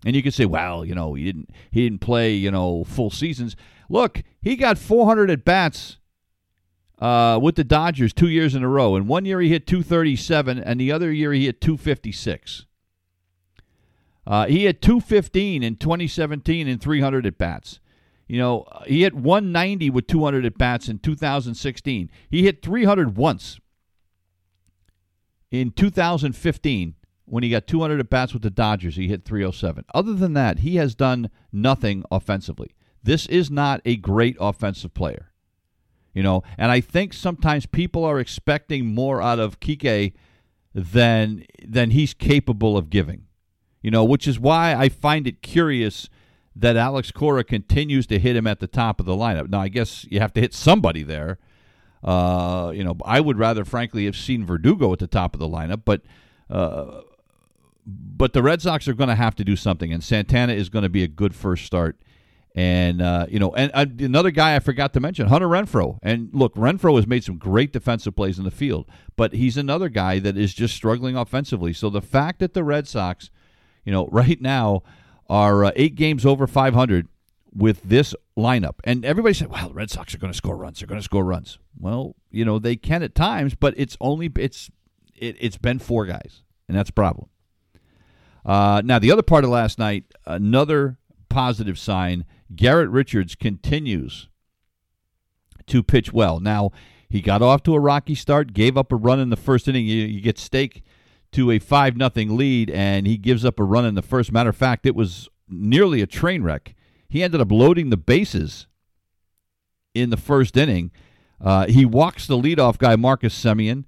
And 0.04 0.14
you 0.14 0.22
can 0.22 0.32
say, 0.32 0.44
well, 0.44 0.84
you 0.84 0.94
know, 0.94 1.14
he 1.14 1.24
didn't 1.24 1.50
he 1.70 1.82
didn't 1.84 2.00
play, 2.00 2.34
you 2.34 2.50
know, 2.50 2.84
full 2.84 3.10
seasons. 3.10 3.56
Look, 3.88 4.22
he 4.42 4.56
got 4.56 4.76
400 4.78 5.30
at 5.30 5.44
bats 5.44 5.98
uh, 6.98 7.38
with 7.40 7.56
the 7.56 7.64
Dodgers 7.64 8.12
two 8.12 8.28
years 8.28 8.54
in 8.54 8.62
a 8.62 8.68
row. 8.68 8.96
And 8.96 9.08
one 9.08 9.24
year 9.24 9.40
he 9.40 9.48
hit 9.48 9.66
237, 9.66 10.58
and 10.58 10.80
the 10.80 10.92
other 10.92 11.12
year 11.12 11.32
he 11.32 11.46
hit 11.46 11.60
256. 11.60 12.66
Uh, 14.26 14.46
he 14.46 14.64
had 14.64 14.80
215 14.80 15.62
in 15.62 15.76
2017 15.76 16.66
and 16.66 16.80
300 16.80 17.26
at 17.26 17.38
bats. 17.38 17.80
You 18.26 18.38
know, 18.38 18.66
he 18.86 19.02
hit 19.02 19.14
190 19.14 19.90
with 19.90 20.06
200 20.06 20.46
at 20.46 20.56
bats 20.56 20.88
in 20.88 20.98
2016. 20.98 22.10
He 22.30 22.42
hit 22.44 22.62
300 22.62 23.16
once 23.16 23.60
in 25.54 25.70
2015 25.70 26.94
when 27.26 27.42
he 27.42 27.50
got 27.50 27.66
200 27.66 28.00
at 28.00 28.10
bats 28.10 28.32
with 28.32 28.42
the 28.42 28.50
Dodgers. 28.50 28.96
He 28.96 29.08
hit 29.08 29.24
307. 29.24 29.84
Other 29.94 30.14
than 30.14 30.34
that, 30.34 30.60
he 30.60 30.76
has 30.76 30.94
done 30.94 31.30
nothing 31.52 32.04
offensively. 32.10 32.74
This 33.02 33.26
is 33.26 33.50
not 33.50 33.80
a 33.84 33.96
great 33.96 34.36
offensive 34.40 34.94
player. 34.94 35.32
You 36.12 36.22
know, 36.22 36.42
and 36.56 36.70
I 36.70 36.80
think 36.80 37.12
sometimes 37.12 37.66
people 37.66 38.04
are 38.04 38.20
expecting 38.20 38.86
more 38.86 39.20
out 39.20 39.40
of 39.40 39.58
Kike 39.58 40.12
than 40.72 41.44
than 41.66 41.90
he's 41.90 42.14
capable 42.14 42.76
of 42.76 42.90
giving 42.90 43.26
you 43.84 43.90
know, 43.90 44.02
which 44.02 44.26
is 44.26 44.40
why 44.40 44.74
I 44.74 44.88
find 44.88 45.26
it 45.26 45.42
curious 45.42 46.08
that 46.56 46.74
Alex 46.74 47.10
Cora 47.10 47.44
continues 47.44 48.06
to 48.06 48.18
hit 48.18 48.34
him 48.34 48.46
at 48.46 48.58
the 48.58 48.66
top 48.66 48.98
of 48.98 49.04
the 49.04 49.12
lineup. 49.12 49.50
Now, 49.50 49.60
I 49.60 49.68
guess 49.68 50.06
you 50.08 50.20
have 50.20 50.32
to 50.32 50.40
hit 50.40 50.54
somebody 50.54 51.02
there. 51.02 51.38
Uh, 52.04 52.70
you 52.74 52.84
know, 52.84 52.96
I 53.04 53.20
would 53.20 53.38
rather, 53.38 53.64
frankly, 53.64 54.04
have 54.04 54.16
seen 54.16 54.44
Verdugo 54.44 54.92
at 54.92 54.98
the 54.98 55.06
top 55.06 55.34
of 55.34 55.40
the 55.40 55.48
lineup, 55.48 55.82
but 55.84 56.02
uh, 56.50 57.00
but 57.86 58.32
the 58.32 58.42
Red 58.42 58.62
Sox 58.62 58.86
are 58.88 58.94
going 58.94 59.08
to 59.08 59.14
have 59.14 59.34
to 59.36 59.44
do 59.44 59.56
something, 59.56 59.92
and 59.92 60.04
Santana 60.04 60.52
is 60.52 60.68
going 60.68 60.82
to 60.82 60.88
be 60.88 61.02
a 61.02 61.08
good 61.08 61.34
first 61.34 61.64
start. 61.64 61.96
And 62.54 63.02
uh, 63.02 63.26
you 63.28 63.38
know, 63.38 63.52
and 63.54 63.72
uh, 63.74 63.86
another 63.98 64.30
guy 64.30 64.54
I 64.54 64.60
forgot 64.60 64.92
to 64.92 65.00
mention, 65.00 65.26
Hunter 65.26 65.48
Renfroe. 65.48 65.98
And 66.02 66.28
look, 66.32 66.54
Renfroe 66.54 66.96
has 66.96 67.06
made 67.06 67.24
some 67.24 67.36
great 67.36 67.72
defensive 67.72 68.14
plays 68.14 68.38
in 68.38 68.44
the 68.44 68.50
field, 68.50 68.86
but 69.16 69.32
he's 69.32 69.56
another 69.56 69.88
guy 69.88 70.18
that 70.20 70.36
is 70.36 70.54
just 70.54 70.74
struggling 70.74 71.16
offensively. 71.16 71.72
So 71.72 71.90
the 71.90 72.02
fact 72.02 72.38
that 72.38 72.54
the 72.54 72.62
Red 72.62 72.86
Sox 72.86 73.30
you 73.84 73.92
know, 73.92 74.08
right 74.10 74.40
now 74.40 74.82
are 75.28 75.64
uh, 75.64 75.70
eight 75.76 75.94
games 75.94 76.26
over 76.26 76.46
500 76.46 77.08
with 77.54 77.82
this 77.82 78.14
lineup. 78.36 78.74
And 78.84 79.04
everybody 79.04 79.34
said, 79.34 79.48
"Well, 79.48 79.68
the 79.68 79.74
Red 79.74 79.90
Sox 79.90 80.14
are 80.14 80.18
going 80.18 80.32
to 80.32 80.36
score 80.36 80.56
runs. 80.56 80.80
They're 80.80 80.88
going 80.88 81.00
to 81.00 81.04
score 81.04 81.24
runs." 81.24 81.58
Well, 81.78 82.16
you 82.30 82.44
know, 82.44 82.58
they 82.58 82.76
can 82.76 83.02
at 83.02 83.14
times, 83.14 83.54
but 83.54 83.74
it's 83.76 83.96
only 84.00 84.30
it's 84.36 84.70
it, 85.14 85.40
has 85.42 85.56
been 85.56 85.78
four 85.78 86.06
guys, 86.06 86.42
and 86.68 86.76
that's 86.76 86.90
a 86.90 86.94
problem. 86.94 87.28
Uh, 88.44 88.82
now, 88.84 88.98
the 88.98 89.10
other 89.10 89.22
part 89.22 89.44
of 89.44 89.50
last 89.50 89.78
night, 89.78 90.04
another 90.26 90.98
positive 91.28 91.78
sign: 91.78 92.24
Garrett 92.54 92.90
Richards 92.90 93.34
continues 93.34 94.28
to 95.66 95.82
pitch 95.82 96.12
well. 96.12 96.40
Now, 96.40 96.72
he 97.08 97.20
got 97.20 97.42
off 97.42 97.62
to 97.64 97.74
a 97.74 97.80
rocky 97.80 98.14
start, 98.14 98.52
gave 98.52 98.76
up 98.76 98.92
a 98.92 98.96
run 98.96 99.20
in 99.20 99.30
the 99.30 99.36
first 99.36 99.68
inning. 99.68 99.86
You, 99.86 100.04
you 100.04 100.20
get 100.20 100.38
stake 100.38 100.82
to 101.32 101.50
a 101.50 101.58
5 101.58 101.96
nothing 101.96 102.36
lead, 102.36 102.70
and 102.70 103.06
he 103.06 103.16
gives 103.16 103.44
up 103.44 103.58
a 103.58 103.64
run 103.64 103.84
in 103.84 103.94
the 103.94 104.02
first. 104.02 104.32
Matter 104.32 104.50
of 104.50 104.56
fact, 104.56 104.86
it 104.86 104.94
was 104.94 105.28
nearly 105.48 106.00
a 106.00 106.06
train 106.06 106.42
wreck. 106.42 106.74
He 107.08 107.22
ended 107.22 107.40
up 107.40 107.52
loading 107.52 107.90
the 107.90 107.96
bases 107.96 108.66
in 109.94 110.10
the 110.10 110.16
first 110.16 110.56
inning. 110.56 110.90
Uh, 111.40 111.66
he 111.66 111.84
walks 111.84 112.26
the 112.26 112.36
leadoff 112.36 112.78
guy, 112.78 112.96
Marcus 112.96 113.34
Semien, 113.34 113.84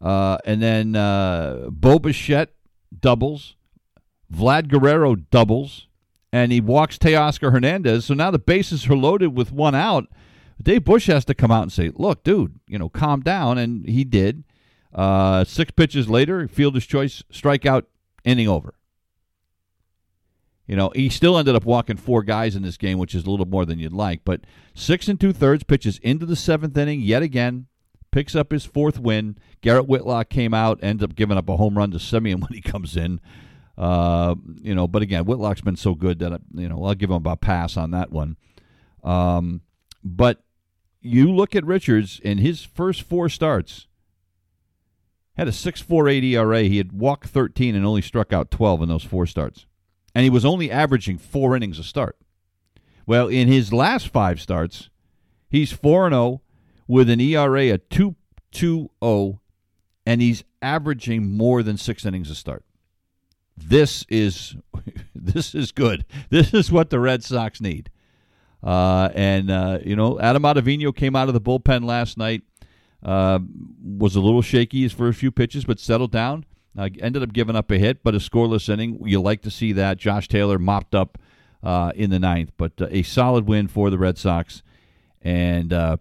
uh, 0.00 0.38
and 0.44 0.62
then 0.62 0.96
uh, 0.96 1.68
Bo 1.70 1.98
Bichette 1.98 2.54
doubles, 2.98 3.56
Vlad 4.32 4.68
Guerrero 4.68 5.14
doubles, 5.14 5.88
and 6.32 6.52
he 6.52 6.60
walks 6.60 6.98
Teoscar 6.98 7.52
Hernandez. 7.52 8.04
So 8.04 8.14
now 8.14 8.30
the 8.30 8.38
bases 8.38 8.88
are 8.88 8.96
loaded 8.96 9.36
with 9.36 9.52
one 9.52 9.74
out. 9.74 10.06
Dave 10.62 10.84
Bush 10.84 11.06
has 11.06 11.24
to 11.24 11.34
come 11.34 11.50
out 11.50 11.62
and 11.62 11.72
say, 11.72 11.90
"Look, 11.94 12.22
dude, 12.22 12.60
you 12.68 12.78
know, 12.78 12.88
calm 12.88 13.20
down," 13.20 13.58
and 13.58 13.88
he 13.88 14.04
did. 14.04 14.44
Uh, 14.94 15.44
six 15.44 15.70
pitches 15.70 16.08
later, 16.08 16.46
fielder's 16.48 16.86
choice, 16.86 17.22
strikeout, 17.32 17.84
inning 18.24 18.48
over. 18.48 18.74
You 20.70 20.76
know, 20.76 20.92
he 20.94 21.08
still 21.08 21.36
ended 21.36 21.56
up 21.56 21.64
walking 21.64 21.96
four 21.96 22.22
guys 22.22 22.54
in 22.54 22.62
this 22.62 22.76
game, 22.76 22.98
which 22.98 23.12
is 23.12 23.26
a 23.26 23.30
little 23.30 23.44
more 23.44 23.66
than 23.66 23.80
you'd 23.80 23.92
like. 23.92 24.20
But 24.24 24.42
six 24.72 25.08
and 25.08 25.18
two 25.18 25.32
thirds 25.32 25.64
pitches 25.64 25.98
into 25.98 26.26
the 26.26 26.36
seventh 26.36 26.78
inning 26.78 27.00
yet 27.00 27.24
again, 27.24 27.66
picks 28.12 28.36
up 28.36 28.52
his 28.52 28.64
fourth 28.64 28.96
win. 28.96 29.36
Garrett 29.62 29.88
Whitlock 29.88 30.28
came 30.28 30.54
out, 30.54 30.78
ends 30.80 31.02
up 31.02 31.16
giving 31.16 31.36
up 31.36 31.48
a 31.48 31.56
home 31.56 31.76
run 31.76 31.90
to 31.90 31.98
Semien 31.98 32.34
when 32.40 32.52
he 32.52 32.60
comes 32.60 32.96
in. 32.96 33.18
Uh, 33.76 34.36
you 34.62 34.72
know, 34.72 34.86
but 34.86 35.02
again, 35.02 35.24
Whitlock's 35.24 35.60
been 35.60 35.74
so 35.74 35.96
good 35.96 36.20
that 36.20 36.40
you 36.54 36.68
know 36.68 36.84
I'll 36.84 36.94
give 36.94 37.10
him 37.10 37.26
a 37.26 37.36
pass 37.36 37.76
on 37.76 37.90
that 37.90 38.12
one. 38.12 38.36
Um, 39.02 39.62
but 40.04 40.44
you 41.00 41.32
look 41.32 41.56
at 41.56 41.64
Richards 41.64 42.20
in 42.22 42.38
his 42.38 42.62
first 42.62 43.02
four 43.02 43.28
starts 43.28 43.88
had 45.36 45.48
a 45.48 45.50
6.48 45.50 46.22
ERA. 46.22 46.62
He 46.62 46.76
had 46.76 46.92
walked 46.92 47.28
13 47.28 47.74
and 47.74 47.84
only 47.84 48.02
struck 48.02 48.32
out 48.32 48.52
12 48.52 48.82
in 48.82 48.88
those 48.88 49.02
four 49.02 49.26
starts. 49.26 49.66
And 50.14 50.24
he 50.24 50.30
was 50.30 50.44
only 50.44 50.70
averaging 50.70 51.18
four 51.18 51.56
innings 51.56 51.78
a 51.78 51.84
start. 51.84 52.16
Well, 53.06 53.28
in 53.28 53.48
his 53.48 53.72
last 53.72 54.08
five 54.08 54.40
starts, 54.40 54.90
he's 55.48 55.72
4 55.72 56.10
0 56.10 56.42
with 56.86 57.08
an 57.08 57.20
ERA 57.20 57.74
of 57.74 57.88
2.20, 57.88 59.38
and 60.06 60.20
he's 60.20 60.44
averaging 60.62 61.36
more 61.36 61.62
than 61.62 61.76
six 61.76 62.04
innings 62.04 62.30
a 62.30 62.34
start. 62.34 62.64
This 63.56 64.04
is 64.08 64.56
this 65.14 65.54
is 65.54 65.72
good. 65.72 66.04
This 66.30 66.54
is 66.54 66.72
what 66.72 66.90
the 66.90 67.00
Red 67.00 67.22
Sox 67.22 67.60
need. 67.60 67.90
Uh, 68.62 69.08
and 69.14 69.50
uh, 69.50 69.78
you 69.84 69.96
know, 69.96 70.20
Adam 70.20 70.42
Ottavino 70.42 70.94
came 70.94 71.16
out 71.16 71.28
of 71.28 71.34
the 71.34 71.40
bullpen 71.40 71.84
last 71.84 72.18
night 72.18 72.42
uh, 73.02 73.38
was 73.82 74.16
a 74.16 74.20
little 74.20 74.42
shaky 74.42 74.82
his 74.82 74.92
first 74.92 75.18
few 75.18 75.30
pitches, 75.30 75.64
but 75.64 75.80
settled 75.80 76.12
down. 76.12 76.44
Uh, 76.78 76.88
ended 77.00 77.22
up 77.22 77.32
giving 77.32 77.56
up 77.56 77.70
a 77.70 77.78
hit, 77.78 78.02
but 78.04 78.14
a 78.14 78.18
scoreless 78.18 78.68
inning. 78.68 79.00
You 79.04 79.20
like 79.20 79.42
to 79.42 79.50
see 79.50 79.72
that. 79.72 79.98
Josh 79.98 80.28
Taylor 80.28 80.58
mopped 80.58 80.94
up 80.94 81.18
uh, 81.62 81.92
in 81.94 82.10
the 82.10 82.18
ninth, 82.18 82.52
but 82.56 82.72
uh, 82.80 82.86
a 82.90 83.02
solid 83.02 83.46
win 83.46 83.66
for 83.66 83.90
the 83.90 83.98
Red 83.98 84.18
Sox. 84.18 84.62
And, 85.20 85.72
uh, 85.72 85.96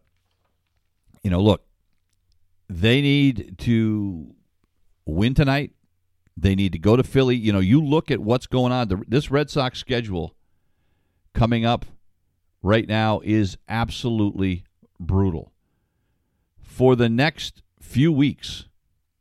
you 1.23 1.31
know, 1.31 1.41
look, 1.41 1.65
they 2.69 3.01
need 3.01 3.57
to 3.59 4.35
win 5.05 5.33
tonight. 5.33 5.71
They 6.37 6.55
need 6.55 6.71
to 6.73 6.79
go 6.79 6.95
to 6.95 7.03
Philly. 7.03 7.35
You 7.35 7.51
know, 7.51 7.59
you 7.59 7.83
look 7.83 8.11
at 8.11 8.19
what's 8.19 8.47
going 8.47 8.71
on. 8.71 8.87
The, 8.87 9.03
this 9.07 9.31
Red 9.31 9.49
Sox 9.49 9.79
schedule 9.79 10.35
coming 11.33 11.65
up 11.65 11.85
right 12.61 12.87
now 12.87 13.21
is 13.23 13.57
absolutely 13.67 14.63
brutal. 14.99 15.51
For 16.61 16.95
the 16.95 17.09
next 17.09 17.63
few 17.81 18.11
weeks, 18.11 18.68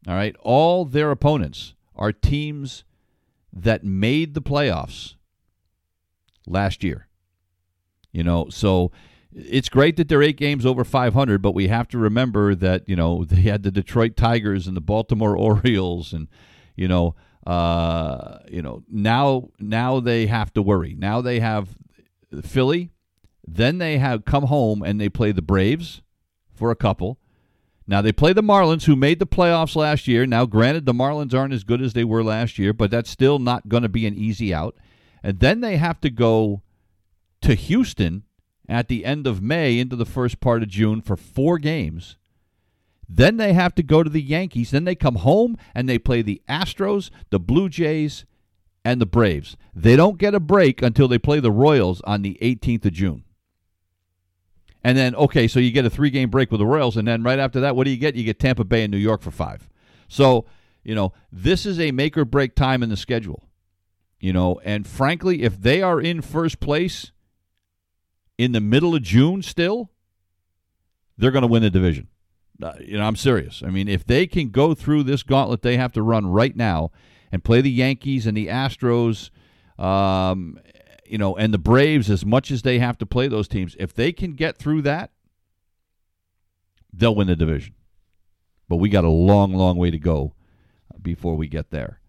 all 0.08 0.14
right, 0.14 0.34
all 0.40 0.86
their 0.86 1.10
opponents 1.10 1.74
are 1.94 2.12
teams 2.12 2.84
that 3.52 3.84
made 3.84 4.32
the 4.32 4.40
playoffs 4.40 5.16
last 6.46 6.82
year. 6.82 7.08
You 8.10 8.24
know, 8.24 8.48
so 8.48 8.90
it's 9.34 9.68
great 9.68 9.96
that 9.98 10.08
they're 10.08 10.22
eight 10.22 10.38
games 10.38 10.64
over 10.64 10.82
500, 10.82 11.42
but 11.42 11.54
we 11.54 11.68
have 11.68 11.88
to 11.88 11.98
remember 11.98 12.54
that, 12.54 12.88
you 12.88 12.96
know, 12.96 13.24
they 13.28 13.42
had 13.42 13.62
the 13.62 13.70
Detroit 13.70 14.16
Tigers 14.16 14.66
and 14.66 14.74
the 14.74 14.80
Baltimore 14.80 15.36
Orioles 15.36 16.14
and, 16.14 16.28
you 16.74 16.88
know, 16.88 17.14
uh, 17.46 18.38
you 18.50 18.62
know, 18.62 18.82
now 18.88 19.50
now 19.58 20.00
they 20.00 20.26
have 20.26 20.52
to 20.54 20.62
worry. 20.62 20.94
Now 20.98 21.20
they 21.20 21.40
have 21.40 21.76
Philly, 22.42 22.90
then 23.46 23.78
they 23.78 23.98
have 23.98 24.24
come 24.24 24.44
home 24.44 24.82
and 24.82 25.00
they 25.00 25.08
play 25.08 25.32
the 25.32 25.42
Braves 25.42 26.02
for 26.54 26.70
a 26.70 26.76
couple. 26.76 27.18
Now 27.88 28.02
they 28.02 28.12
play 28.12 28.34
the 28.34 28.42
Marlins, 28.42 28.84
who 28.84 28.94
made 28.94 29.18
the 29.18 29.26
playoffs 29.26 29.74
last 29.74 30.06
year. 30.06 30.26
Now, 30.26 30.44
granted, 30.44 30.84
the 30.84 30.92
Marlins 30.92 31.32
aren't 31.32 31.54
as 31.54 31.64
good 31.64 31.80
as 31.80 31.94
they 31.94 32.04
were 32.04 32.22
last 32.22 32.58
year, 32.58 32.74
but 32.74 32.90
that's 32.90 33.08
still 33.08 33.38
not 33.38 33.68
going 33.68 33.82
to 33.82 33.88
be 33.88 34.06
an 34.06 34.14
easy 34.14 34.52
out. 34.52 34.76
And 35.22 35.40
then 35.40 35.62
they 35.62 35.78
have 35.78 35.98
to 36.02 36.10
go 36.10 36.60
to 37.40 37.54
Houston 37.54 38.24
at 38.68 38.88
the 38.88 39.06
end 39.06 39.26
of 39.26 39.40
May 39.40 39.78
into 39.78 39.96
the 39.96 40.04
first 40.04 40.38
part 40.38 40.62
of 40.62 40.68
June 40.68 41.00
for 41.00 41.16
four 41.16 41.58
games. 41.58 42.18
Then 43.08 43.38
they 43.38 43.54
have 43.54 43.74
to 43.76 43.82
go 43.82 44.02
to 44.02 44.10
the 44.10 44.22
Yankees. 44.22 44.70
Then 44.70 44.84
they 44.84 44.94
come 44.94 45.16
home 45.16 45.56
and 45.74 45.88
they 45.88 45.98
play 45.98 46.20
the 46.20 46.42
Astros, 46.46 47.08
the 47.30 47.40
Blue 47.40 47.70
Jays, 47.70 48.26
and 48.84 49.00
the 49.00 49.06
Braves. 49.06 49.56
They 49.74 49.96
don't 49.96 50.18
get 50.18 50.34
a 50.34 50.40
break 50.40 50.82
until 50.82 51.08
they 51.08 51.18
play 51.18 51.40
the 51.40 51.50
Royals 51.50 52.02
on 52.02 52.20
the 52.20 52.36
18th 52.42 52.84
of 52.84 52.92
June. 52.92 53.24
And 54.84 54.96
then, 54.96 55.14
okay, 55.16 55.48
so 55.48 55.58
you 55.58 55.70
get 55.70 55.84
a 55.84 55.90
three 55.90 56.10
game 56.10 56.30
break 56.30 56.50
with 56.50 56.60
the 56.60 56.66
Royals. 56.66 56.96
And 56.96 57.06
then 57.08 57.22
right 57.22 57.38
after 57.38 57.60
that, 57.60 57.76
what 57.76 57.84
do 57.84 57.90
you 57.90 57.96
get? 57.96 58.14
You 58.14 58.24
get 58.24 58.38
Tampa 58.38 58.64
Bay 58.64 58.84
and 58.84 58.90
New 58.90 58.98
York 58.98 59.22
for 59.22 59.30
five. 59.30 59.68
So, 60.08 60.46
you 60.84 60.94
know, 60.94 61.12
this 61.32 61.66
is 61.66 61.78
a 61.80 61.90
make 61.92 62.16
or 62.16 62.24
break 62.24 62.54
time 62.54 62.82
in 62.82 62.88
the 62.88 62.96
schedule. 62.96 63.48
You 64.20 64.32
know, 64.32 64.60
and 64.64 64.86
frankly, 64.86 65.42
if 65.42 65.60
they 65.60 65.80
are 65.80 66.00
in 66.00 66.22
first 66.22 66.58
place 66.58 67.12
in 68.36 68.52
the 68.52 68.60
middle 68.60 68.94
of 68.94 69.02
June 69.02 69.42
still, 69.42 69.90
they're 71.16 71.30
going 71.30 71.42
to 71.42 71.48
win 71.48 71.62
the 71.62 71.70
division. 71.70 72.08
Uh, 72.60 72.72
you 72.80 72.98
know, 72.98 73.04
I'm 73.04 73.16
serious. 73.16 73.62
I 73.64 73.70
mean, 73.70 73.86
if 73.86 74.04
they 74.04 74.26
can 74.26 74.50
go 74.50 74.74
through 74.74 75.04
this 75.04 75.22
gauntlet 75.22 75.62
they 75.62 75.76
have 75.76 75.92
to 75.92 76.02
run 76.02 76.26
right 76.26 76.56
now 76.56 76.90
and 77.30 77.44
play 77.44 77.60
the 77.60 77.70
Yankees 77.70 78.26
and 78.26 78.36
the 78.36 78.48
Astros, 78.48 79.30
um, 79.78 80.58
you 81.10 81.18
know, 81.18 81.36
and 81.36 81.52
the 81.52 81.58
Braves 81.58 82.10
as 82.10 82.24
much 82.24 82.50
as 82.50 82.62
they 82.62 82.78
have 82.78 82.98
to 82.98 83.06
play 83.06 83.28
those 83.28 83.48
teams, 83.48 83.76
if 83.78 83.94
they 83.94 84.12
can 84.12 84.32
get 84.32 84.56
through 84.56 84.82
that, 84.82 85.10
they'll 86.92 87.14
win 87.14 87.26
the 87.26 87.36
division. 87.36 87.74
But 88.68 88.76
we 88.76 88.88
got 88.88 89.04
a 89.04 89.10
long, 89.10 89.54
long 89.54 89.76
way 89.76 89.90
to 89.90 89.98
go 89.98 90.34
before 91.02 91.36
we 91.36 91.48
get 91.48 91.70
there. 91.70 92.00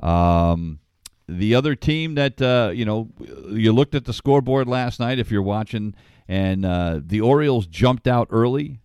Um, 0.00 0.80
the 1.28 1.54
other 1.54 1.74
team 1.74 2.14
that 2.16 2.40
uh, 2.40 2.70
you 2.74 2.84
know, 2.84 3.10
you 3.50 3.72
looked 3.72 3.94
at 3.94 4.04
the 4.04 4.12
scoreboard 4.12 4.68
last 4.68 5.00
night 5.00 5.18
if 5.18 5.30
you're 5.30 5.42
watching, 5.42 5.94
and 6.28 6.64
uh, 6.64 7.00
the 7.04 7.20
Orioles 7.20 7.66
jumped 7.66 8.06
out 8.06 8.28
early 8.30 8.80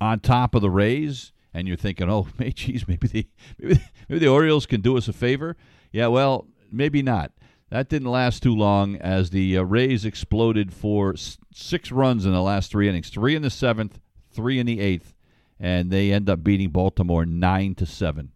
on 0.00 0.20
top 0.20 0.54
of 0.54 0.62
the 0.62 0.70
Rays, 0.70 1.32
and 1.52 1.66
you're 1.66 1.76
thinking, 1.76 2.10
oh, 2.10 2.28
geez, 2.54 2.86
maybe 2.86 3.08
the 3.08 3.28
maybe, 3.58 3.80
maybe 4.08 4.18
the 4.18 4.28
Orioles 4.28 4.66
can 4.66 4.80
do 4.80 4.96
us 4.96 5.08
a 5.08 5.12
favor. 5.12 5.56
Yeah, 5.92 6.08
well, 6.08 6.46
maybe 6.70 7.02
not. 7.02 7.32
That 7.70 7.88
didn't 7.88 8.10
last 8.10 8.42
too 8.42 8.54
long 8.54 8.96
as 8.96 9.30
the 9.30 9.58
uh, 9.58 9.62
Rays 9.62 10.04
exploded 10.04 10.72
for 10.72 11.14
s- 11.14 11.38
six 11.52 11.90
runs 11.90 12.24
in 12.24 12.32
the 12.32 12.42
last 12.42 12.70
three 12.70 12.88
innings, 12.88 13.10
three 13.10 13.34
in 13.34 13.42
the 13.42 13.50
seventh, 13.50 13.98
three 14.32 14.58
in 14.58 14.66
the 14.66 14.80
eighth, 14.80 15.14
and 15.58 15.90
they 15.90 16.12
end 16.12 16.28
up 16.28 16.44
beating 16.44 16.70
Baltimore 16.70 17.24
nine 17.26 17.74
to 17.76 17.86
seven. 17.86 18.32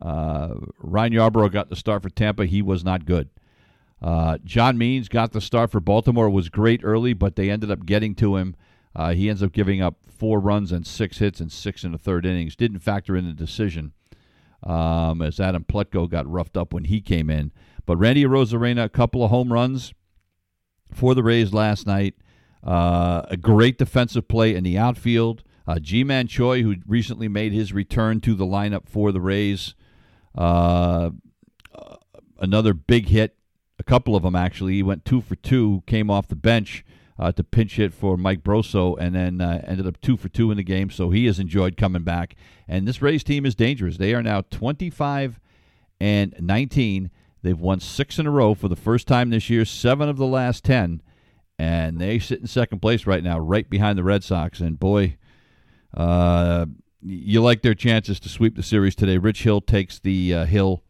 Uh, 0.00 0.54
Ryan 0.78 1.14
Yarbrough 1.14 1.50
got 1.50 1.70
the 1.70 1.76
start 1.76 2.02
for 2.02 2.10
Tampa. 2.10 2.46
He 2.46 2.62
was 2.62 2.84
not 2.84 3.04
good. 3.04 3.30
Uh, 4.00 4.38
John 4.44 4.78
Means 4.78 5.08
got 5.08 5.32
the 5.32 5.40
start 5.40 5.72
for 5.72 5.80
Baltimore. 5.80 6.30
Was 6.30 6.48
great 6.48 6.82
early, 6.84 7.14
but 7.14 7.34
they 7.34 7.50
ended 7.50 7.70
up 7.70 7.84
getting 7.84 8.14
to 8.16 8.36
him. 8.36 8.54
Uh, 8.94 9.12
he 9.12 9.28
ends 9.28 9.42
up 9.42 9.50
giving 9.52 9.82
up 9.82 9.96
four 10.08 10.38
runs 10.38 10.70
and 10.70 10.86
six 10.86 11.18
hits 11.18 11.40
and 11.40 11.50
six 11.50 11.82
in 11.82 11.92
the 11.92 11.98
third 11.98 12.24
innings. 12.24 12.54
Didn't 12.54 12.78
factor 12.78 13.16
in 13.16 13.26
the 13.26 13.32
decision 13.32 13.92
um, 14.62 15.20
as 15.20 15.40
Adam 15.40 15.64
Plutko 15.64 16.08
got 16.08 16.30
roughed 16.30 16.56
up 16.56 16.72
when 16.72 16.84
he 16.84 17.00
came 17.00 17.28
in. 17.28 17.50
But 17.88 17.96
Randy 17.96 18.22
Arozarena, 18.22 18.84
a 18.84 18.88
couple 18.90 19.24
of 19.24 19.30
home 19.30 19.50
runs 19.50 19.94
for 20.92 21.14
the 21.14 21.22
Rays 21.22 21.54
last 21.54 21.86
night. 21.86 22.16
Uh, 22.62 23.22
a 23.30 23.36
great 23.38 23.78
defensive 23.78 24.28
play 24.28 24.54
in 24.54 24.62
the 24.62 24.76
outfield. 24.76 25.42
Uh, 25.66 25.78
Ji-Man 25.78 26.26
Choi, 26.26 26.62
who 26.62 26.76
recently 26.86 27.28
made 27.28 27.54
his 27.54 27.72
return 27.72 28.20
to 28.20 28.34
the 28.34 28.44
lineup 28.44 28.90
for 28.90 29.10
the 29.10 29.22
Rays, 29.22 29.74
uh, 30.36 31.08
another 32.38 32.74
big 32.74 33.08
hit, 33.08 33.38
a 33.78 33.84
couple 33.84 34.14
of 34.14 34.22
them 34.22 34.36
actually. 34.36 34.74
He 34.74 34.82
went 34.82 35.06
two 35.06 35.22
for 35.22 35.36
two, 35.36 35.82
came 35.86 36.10
off 36.10 36.28
the 36.28 36.36
bench 36.36 36.84
uh, 37.18 37.32
to 37.32 37.42
pinch 37.42 37.76
hit 37.76 37.94
for 37.94 38.18
Mike 38.18 38.42
Brosseau, 38.42 38.98
and 39.00 39.14
then 39.14 39.40
uh, 39.40 39.64
ended 39.66 39.86
up 39.86 39.98
two 40.02 40.18
for 40.18 40.28
two 40.28 40.50
in 40.50 40.58
the 40.58 40.62
game. 40.62 40.90
So 40.90 41.08
he 41.08 41.24
has 41.24 41.38
enjoyed 41.38 41.78
coming 41.78 42.02
back. 42.02 42.36
And 42.68 42.86
this 42.86 43.00
Rays 43.00 43.24
team 43.24 43.46
is 43.46 43.54
dangerous. 43.54 43.96
They 43.96 44.12
are 44.12 44.22
now 44.22 44.42
25 44.42 45.40
and 45.98 46.34
19. 46.38 47.10
They've 47.42 47.58
won 47.58 47.80
six 47.80 48.18
in 48.18 48.26
a 48.26 48.30
row 48.30 48.54
for 48.54 48.68
the 48.68 48.76
first 48.76 49.06
time 49.06 49.30
this 49.30 49.48
year, 49.48 49.64
seven 49.64 50.08
of 50.08 50.16
the 50.16 50.26
last 50.26 50.64
10. 50.64 51.02
And 51.58 52.00
they 52.00 52.18
sit 52.18 52.40
in 52.40 52.46
second 52.46 52.80
place 52.80 53.06
right 53.06 53.22
now, 53.22 53.38
right 53.38 53.68
behind 53.68 53.98
the 53.98 54.04
Red 54.04 54.22
Sox. 54.22 54.60
And 54.60 54.78
boy, 54.78 55.16
uh, 55.96 56.66
you 57.00 57.40
like 57.40 57.62
their 57.62 57.74
chances 57.74 58.20
to 58.20 58.28
sweep 58.28 58.56
the 58.56 58.62
series 58.62 58.94
today. 58.94 59.18
Rich 59.18 59.42
Hill 59.42 59.60
takes 59.60 59.98
the 59.98 60.34
uh, 60.34 60.44
hill, 60.46 60.82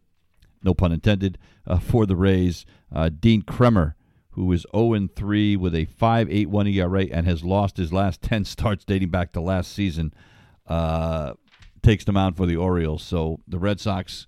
no 0.63 0.75
pun 0.75 0.93
intended, 0.93 1.39
uh, 1.67 1.79
for 1.79 2.07
the 2.07 2.17
Rays. 2.17 2.67
Uh, 2.95 3.09
Dean 3.09 3.43
Kremer, 3.43 3.95
who 4.31 4.51
is 4.53 4.67
0 4.75 5.09
3 5.15 5.57
with 5.57 5.75
a 5.75 5.87
5.81 5.87 6.75
ERA 6.75 7.03
and 7.11 7.27
has 7.27 7.45
lost 7.45 7.77
his 7.77 7.93
last 7.93 8.23
10 8.23 8.45
starts 8.47 8.85
dating 8.85 9.11
back 9.11 9.33
to 9.33 9.41
last 9.41 9.73
season, 9.73 10.13
uh, 10.67 11.35
takes 11.83 12.05
them 12.05 12.17
out 12.17 12.37
for 12.37 12.47
the 12.47 12.57
Orioles. 12.57 13.03
So 13.03 13.41
the 13.47 13.59
Red 13.59 13.81
Sox 13.81 14.27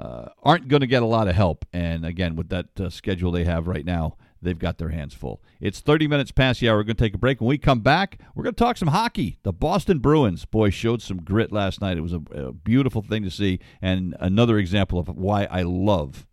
uh, 0.00 0.30
aren't 0.42 0.68
going 0.68 0.80
to 0.80 0.86
get 0.86 1.02
a 1.02 1.06
lot 1.06 1.28
of 1.28 1.34
help. 1.34 1.66
And 1.74 2.06
again, 2.06 2.34
with 2.34 2.48
that 2.48 2.80
uh, 2.80 2.88
schedule 2.88 3.30
they 3.30 3.44
have 3.44 3.66
right 3.66 3.84
now, 3.84 4.16
they've 4.40 4.58
got 4.58 4.78
their 4.78 4.88
hands 4.88 5.12
full. 5.12 5.42
It's 5.60 5.80
30 5.80 6.08
minutes 6.08 6.32
past 6.32 6.60
the 6.60 6.70
hour. 6.70 6.78
We're 6.78 6.84
going 6.84 6.96
to 6.96 7.04
take 7.04 7.14
a 7.14 7.18
break. 7.18 7.38
When 7.40 7.48
we 7.48 7.58
come 7.58 7.80
back, 7.80 8.18
we're 8.34 8.42
going 8.42 8.54
to 8.54 8.58
talk 8.58 8.78
some 8.78 8.88
hockey. 8.88 9.38
The 9.42 9.52
Boston 9.52 9.98
Bruins, 9.98 10.46
boy, 10.46 10.70
showed 10.70 11.02
some 11.02 11.18
grit 11.18 11.52
last 11.52 11.82
night. 11.82 11.98
It 11.98 12.00
was 12.00 12.14
a, 12.14 12.22
a 12.32 12.52
beautiful 12.52 13.02
thing 13.02 13.24
to 13.24 13.30
see, 13.30 13.60
and 13.82 14.16
another 14.20 14.56
example 14.56 14.98
of 14.98 15.08
why 15.08 15.44
I 15.44 15.62
love 15.62 16.26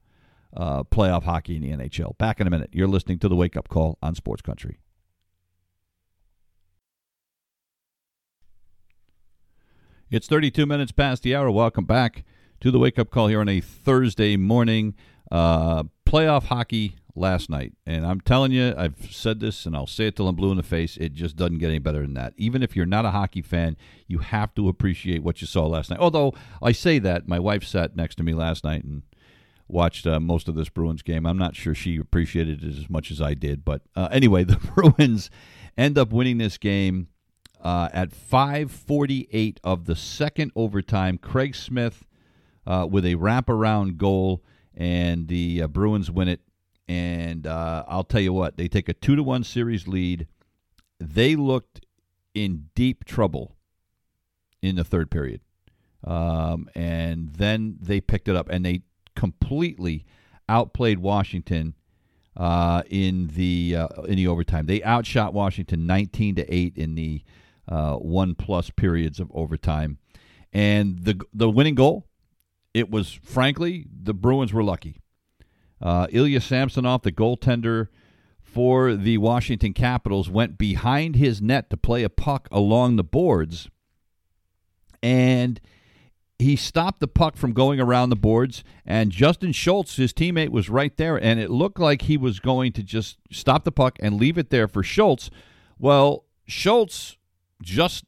uh, 0.56 0.84
playoff 0.84 1.24
hockey 1.24 1.58
in 1.58 1.62
the 1.62 1.72
NHL. 1.72 2.18
Back 2.18 2.40
in 2.40 2.48
a 2.48 2.50
minute. 2.50 2.70
You're 2.72 2.88
listening 2.88 3.20
to 3.20 3.28
the 3.28 3.36
Wake 3.36 3.58
Up 3.58 3.68
Call 3.68 3.98
on 4.02 4.16
Sports 4.16 4.42
Country. 4.42 4.80
It's 10.10 10.28
32 10.28 10.66
minutes 10.66 10.94
past 10.94 11.24
the 11.24 11.36
hour. 11.36 11.52
Welcome 11.52 11.84
back 11.84 12.24
to 12.60 12.72
the 12.72 12.80
Wake 12.80 12.98
Up 12.98 13.10
Call 13.10 13.28
here 13.28 13.40
on 13.40 13.50
a 13.50 13.62
Thursday 13.62 14.36
morning. 14.36 14.96
Uh, 15.32 15.84
playoff 16.06 16.46
hockey 16.46 16.96
last 17.16 17.50
night. 17.50 17.74
And 17.86 18.06
I'm 18.06 18.22
telling 18.22 18.52
you, 18.52 18.74
I've 18.78 19.12
said 19.12 19.40
this 19.40 19.66
and 19.66 19.76
I'll 19.76 19.88
say 19.88 20.08
it 20.08 20.16
till 20.16 20.28
I'm 20.28 20.36
blue 20.36 20.52
in 20.52 20.58
the 20.58 20.64
face. 20.64 20.98
It 20.98 21.14
just 21.14 21.36
doesn't 21.36 21.58
get 21.60 21.70
any 21.70 21.80
better 21.80 22.02
than 22.02 22.14
that. 22.16 22.34
Even 22.38 22.64
if 22.64 22.76
you're 22.76 22.86
not 22.86 23.06
a 23.06 23.12
hockey 23.12 23.42
fan, 23.42 23.78
you 24.08 24.20
have 24.20 24.56
to 24.56 24.70
appreciate 24.70 25.24
what 25.24 25.42
you 25.42 25.48
saw 25.48 25.66
last 25.66 25.90
night. 25.90 26.00
Although 26.00 26.34
I 26.62 26.72
say 26.72 27.00
that, 27.00 27.28
my 27.28 27.40
wife 27.40 27.64
sat 27.64 27.96
next 27.96 28.16
to 28.16 28.24
me 28.24 28.34
last 28.34 28.64
night 28.64 28.84
and 28.84 29.04
watched 29.68 30.08
uh, 30.08 30.20
most 30.20 30.48
of 30.48 30.56
this 30.56 30.70
Bruins 30.70 31.02
game. 31.02 31.26
I'm 31.26 31.38
not 31.38 31.56
sure 31.56 31.76
she 31.76 31.98
appreciated 31.98 32.64
it 32.64 32.78
as 32.78 32.90
much 32.90 33.12
as 33.12 33.22
I 33.22 33.34
did. 33.34 33.66
But 33.66 33.82
uh, 33.96 34.08
anyway, 34.12 34.44
the 34.46 34.56
Bruins 34.56 35.30
end 35.78 35.98
up 35.98 36.12
winning 36.12 36.38
this 36.38 36.58
game 36.58 37.10
uh, 37.62 37.90
at 37.94 38.10
5:48 38.10 39.58
of 39.64 39.86
the 39.86 39.96
second 39.96 40.52
overtime. 40.56 41.18
Craig 41.18 41.56
Smith 41.56 42.07
uh, 42.68 42.86
with 42.90 43.06
a 43.06 43.16
wraparound 43.16 43.98
goal, 43.98 44.44
and 44.76 45.28
the 45.28 45.64
uh, 45.64 45.68
Bruins 45.68 46.12
win 46.12 46.28
it. 46.28 46.42
And 46.88 47.48
uh, 47.48 47.84
I'll 47.88 48.04
tell 48.04 48.22
you 48.22 48.34
what, 48.34 48.58
they 48.58 48.68
take 48.68 48.90
a 48.90 48.94
two 48.94 49.16
to 49.16 49.24
one 49.24 49.44
series 49.44 49.88
lead. 49.88 50.28
They 51.00 51.36
looked 51.36 51.86
in 52.34 52.70
deep 52.76 53.06
trouble 53.06 53.56
in 54.62 54.76
the 54.76 54.84
third 54.84 55.10
period. 55.10 55.42
Um, 56.04 56.70
and 56.76 57.34
then 57.34 57.78
they 57.82 58.00
picked 58.00 58.28
it 58.28 58.36
up 58.36 58.50
and 58.50 58.66
they 58.66 58.84
completely 59.16 60.06
outplayed 60.48 61.00
Washington 61.00 61.74
uh, 62.36 62.84
in 62.90 63.32
the 63.34 63.76
uh, 63.76 63.88
in 64.04 64.16
the 64.16 64.28
overtime. 64.28 64.68
They 64.68 64.84
outshot 64.84 65.34
Washington 65.34 65.88
19 65.88 66.36
to 66.36 66.54
8 66.54 66.78
in 66.78 66.96
the 66.96 67.24
uh, 67.68 67.96
one 67.96 68.36
plus 68.36 68.70
periods 68.70 69.20
of 69.20 69.32
overtime. 69.34 69.98
And 70.54 71.00
the 71.00 71.20
the 71.34 71.50
winning 71.50 71.76
goal, 71.76 72.07
it 72.74 72.90
was 72.90 73.12
frankly 73.12 73.86
the 73.92 74.14
Bruins 74.14 74.54
were 74.54 74.64
lucky. 74.64 75.02
Uh, 75.82 76.08
Ilya 76.10 76.42
Samsonov, 76.42 77.04
the 77.04 77.12
goaltender 77.12 77.88
for 78.42 78.96
the 78.96 79.18
Washington 79.20 79.74
Capitals, 79.74 80.30
went 80.30 80.58
behind 80.58 81.16
his 81.16 81.42
net 81.42 81.70
to 81.70 81.78
play 81.78 82.04
a 82.04 82.10
puck 82.10 82.48
along 82.52 82.96
the 82.96 83.04
boards, 83.04 83.70
and 85.04 85.60
he 86.40 86.56
stopped 86.56 87.00
the 87.00 87.08
puck 87.08 87.36
from 87.36 87.54
going 87.54 87.80
around 87.80 88.10
the 88.10 88.16
boards, 88.16 88.64
and 88.86 89.12
Justin 89.12 89.52
Schultz, 89.52 89.96
his 89.98 90.14
teammate, 90.14 90.50
was 90.50 90.70
right 90.70 90.96
there, 90.98 91.18
and 91.18 91.40
it 91.40 91.50
looked 91.50 91.80
like 91.80 92.04
he 92.04 92.18
was 92.18 92.40
going 92.40 92.72
to 92.74 92.84
just 92.84 93.18
stop 93.32 93.64
the 93.64 93.72
puck 93.72 93.98
and 94.00 94.20
leave 94.20 94.38
it 94.38 94.50
there 94.50 94.68
for 94.68 94.84
Schultz. 94.84 95.30
Well, 95.80 96.26
Schultz 96.48 97.18
just 97.62 98.06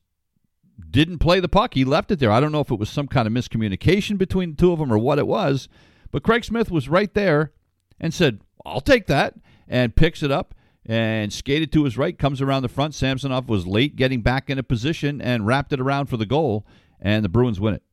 didn't 0.90 1.20
play 1.20 1.40
the 1.40 1.50
puck. 1.50 1.74
He 1.74 1.86
left 1.86 2.12
it 2.12 2.20
there. 2.20 2.32
I 2.32 2.40
don't 2.40 2.52
know 2.52 2.62
if 2.62 2.72
it 2.72 2.80
was 2.80 2.90
some 2.90 3.08
kind 3.08 3.28
of 3.28 3.34
miscommunication 3.34 4.18
between 4.18 4.52
the 4.52 4.58
two 4.58 4.72
of 4.72 4.80
them 4.80 4.92
or 4.92 4.98
what 4.98 5.20
it 5.20 5.28
was, 5.28 5.68
but 6.12 6.24
Craig 6.24 6.44
Smith 6.44 6.72
was 6.72 6.90
right 6.90 7.14
there 7.14 7.52
and 8.00 8.14
said, 8.14 8.42
I'll 8.66 8.82
take 8.82 9.08
that, 9.08 9.36
and 9.68 9.96
picks 9.96 10.24
it 10.24 10.32
up 10.32 10.56
and 10.86 11.32
skated 11.32 11.72
to 11.72 11.84
his 11.84 11.98
right, 11.98 12.18
comes 12.18 12.42
around 12.42 12.64
the 12.64 12.70
front. 12.70 12.96
Samsonov 12.96 13.48
was 13.48 13.68
late 13.68 13.96
getting 13.96 14.22
back 14.22 14.50
into 14.50 14.64
position 14.64 15.22
and 15.22 15.46
wrapped 15.46 15.72
it 15.72 15.80
around 15.80 16.08
for 16.08 16.18
the 16.18 16.26
goal, 16.26 16.66
and 17.00 17.24
the 17.24 17.30
Bruins 17.30 17.60
win 17.60 17.76
it. 17.76 17.84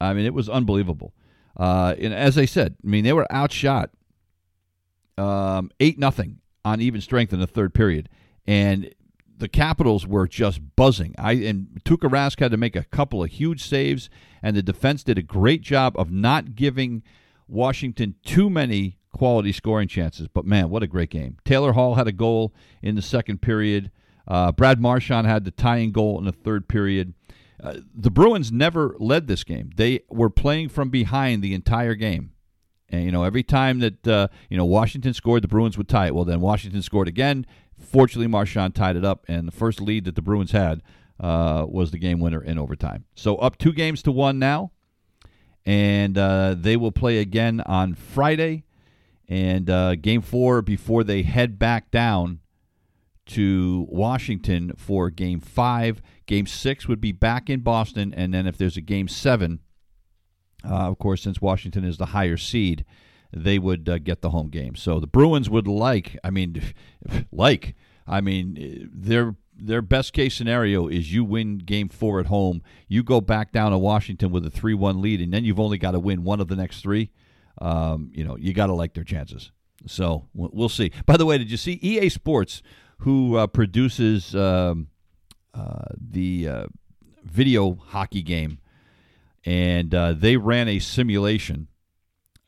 I 0.00 0.12
mean, 0.12 0.26
it 0.26 0.34
was 0.34 0.48
unbelievable. 0.48 1.14
Uh, 1.56 1.94
and 1.98 2.12
as 2.12 2.36
I 2.36 2.44
said, 2.44 2.76
I 2.84 2.86
mean, 2.86 3.04
they 3.04 3.12
were 3.12 3.30
outshot 3.32 3.90
um, 5.16 5.70
8 5.80 5.98
nothing 5.98 6.40
on 6.64 6.80
even 6.80 7.00
strength 7.00 7.32
in 7.32 7.40
the 7.40 7.46
third 7.46 7.72
period. 7.72 8.08
And 8.46 8.92
the 9.36 9.48
Capitals 9.48 10.06
were 10.06 10.26
just 10.26 10.60
buzzing. 10.76 11.14
I 11.18 11.32
and 11.32 11.80
Tuukka 11.84 12.10
Rask 12.10 12.40
had 12.40 12.50
to 12.50 12.56
make 12.56 12.76
a 12.76 12.84
couple 12.84 13.22
of 13.22 13.30
huge 13.30 13.62
saves, 13.64 14.08
and 14.42 14.56
the 14.56 14.62
defense 14.62 15.02
did 15.02 15.18
a 15.18 15.22
great 15.22 15.62
job 15.62 15.94
of 15.98 16.10
not 16.10 16.54
giving 16.54 17.02
Washington 17.48 18.14
too 18.24 18.48
many 18.48 18.98
quality 19.12 19.52
scoring 19.52 19.88
chances. 19.88 20.28
But 20.28 20.44
man, 20.44 20.70
what 20.70 20.82
a 20.82 20.86
great 20.86 21.10
game! 21.10 21.38
Taylor 21.44 21.72
Hall 21.72 21.94
had 21.94 22.08
a 22.08 22.12
goal 22.12 22.54
in 22.82 22.94
the 22.94 23.02
second 23.02 23.42
period. 23.42 23.90
Uh, 24.26 24.52
Brad 24.52 24.80
Marchand 24.80 25.26
had 25.26 25.44
the 25.44 25.50
tying 25.50 25.92
goal 25.92 26.18
in 26.18 26.24
the 26.24 26.32
third 26.32 26.68
period. 26.68 27.14
Uh, 27.62 27.76
the 27.94 28.10
Bruins 28.10 28.50
never 28.50 28.96
led 28.98 29.26
this 29.26 29.44
game. 29.44 29.70
They 29.76 30.00
were 30.10 30.30
playing 30.30 30.70
from 30.70 30.90
behind 30.90 31.42
the 31.42 31.54
entire 31.54 31.94
game. 31.94 32.32
And 32.90 33.04
you 33.04 33.12
know, 33.12 33.24
every 33.24 33.42
time 33.42 33.80
that 33.80 34.06
uh, 34.06 34.28
you 34.48 34.56
know 34.56 34.64
Washington 34.64 35.14
scored, 35.14 35.42
the 35.42 35.48
Bruins 35.48 35.76
would 35.78 35.88
tie 35.88 36.06
it. 36.06 36.14
Well, 36.14 36.24
then 36.24 36.40
Washington 36.40 36.82
scored 36.82 37.08
again. 37.08 37.46
Fortunately, 37.94 38.26
Marchand 38.26 38.74
tied 38.74 38.96
it 38.96 39.04
up, 39.04 39.24
and 39.28 39.46
the 39.46 39.52
first 39.52 39.80
lead 39.80 40.04
that 40.06 40.16
the 40.16 40.20
Bruins 40.20 40.50
had 40.50 40.82
uh, 41.20 41.64
was 41.68 41.92
the 41.92 41.98
game 41.98 42.18
winner 42.18 42.42
in 42.42 42.58
overtime. 42.58 43.04
So 43.14 43.36
up 43.36 43.56
two 43.56 43.72
games 43.72 44.02
to 44.02 44.10
one 44.10 44.40
now, 44.40 44.72
and 45.64 46.18
uh, 46.18 46.56
they 46.58 46.76
will 46.76 46.90
play 46.90 47.18
again 47.18 47.60
on 47.60 47.94
Friday, 47.94 48.64
and 49.28 49.70
uh, 49.70 49.94
game 49.94 50.22
four 50.22 50.60
before 50.60 51.04
they 51.04 51.22
head 51.22 51.56
back 51.56 51.92
down 51.92 52.40
to 53.26 53.86
Washington 53.88 54.72
for 54.76 55.08
game 55.08 55.38
five. 55.38 56.02
Game 56.26 56.48
six 56.48 56.88
would 56.88 57.00
be 57.00 57.12
back 57.12 57.48
in 57.48 57.60
Boston, 57.60 58.12
and 58.12 58.34
then 58.34 58.48
if 58.48 58.58
there's 58.58 58.76
a 58.76 58.80
game 58.80 59.06
seven, 59.06 59.60
uh, 60.68 60.88
of 60.88 60.98
course, 60.98 61.22
since 61.22 61.40
Washington 61.40 61.84
is 61.84 61.98
the 61.98 62.06
higher 62.06 62.36
seed, 62.36 62.84
they 63.32 63.58
would 63.58 63.88
uh, 63.88 63.98
get 63.98 64.20
the 64.20 64.30
home 64.30 64.48
game. 64.48 64.74
So 64.74 65.00
the 65.00 65.06
Bruins 65.06 65.50
would 65.50 65.66
like, 65.66 66.18
I 66.24 66.30
mean, 66.30 66.60
like, 67.32 67.74
I 68.06 68.20
mean, 68.20 68.90
their 68.92 69.36
their 69.56 69.82
best 69.82 70.12
case 70.12 70.34
scenario 70.34 70.88
is 70.88 71.12
you 71.12 71.24
win 71.24 71.58
game 71.58 71.88
four 71.88 72.20
at 72.20 72.26
home, 72.26 72.62
you 72.88 73.02
go 73.02 73.20
back 73.20 73.52
down 73.52 73.70
to 73.70 73.78
Washington 73.78 74.30
with 74.32 74.44
a 74.46 74.50
three 74.50 74.74
one 74.74 75.00
lead, 75.00 75.20
and 75.20 75.32
then 75.32 75.44
you've 75.44 75.60
only 75.60 75.78
got 75.78 75.92
to 75.92 76.00
win 76.00 76.24
one 76.24 76.40
of 76.40 76.48
the 76.48 76.56
next 76.56 76.80
three. 76.80 77.10
Um, 77.58 78.10
you 78.12 78.24
know, 78.24 78.36
you 78.36 78.52
got 78.52 78.66
to 78.66 78.74
like 78.74 78.94
their 78.94 79.04
chances. 79.04 79.52
So 79.86 80.28
we'll 80.34 80.68
see. 80.68 80.92
By 81.06 81.16
the 81.16 81.26
way, 81.26 81.38
did 81.38 81.50
you 81.50 81.56
see 81.56 81.78
EA 81.82 82.08
Sports, 82.08 82.62
who 82.98 83.36
uh, 83.36 83.46
produces 83.46 84.34
um, 84.34 84.88
uh, 85.52 85.84
the 85.96 86.48
uh, 86.48 86.66
video 87.22 87.74
hockey 87.74 88.22
game, 88.22 88.58
and 89.44 89.94
uh, 89.94 90.14
they 90.14 90.36
ran 90.36 90.68
a 90.68 90.78
simulation 90.78 91.68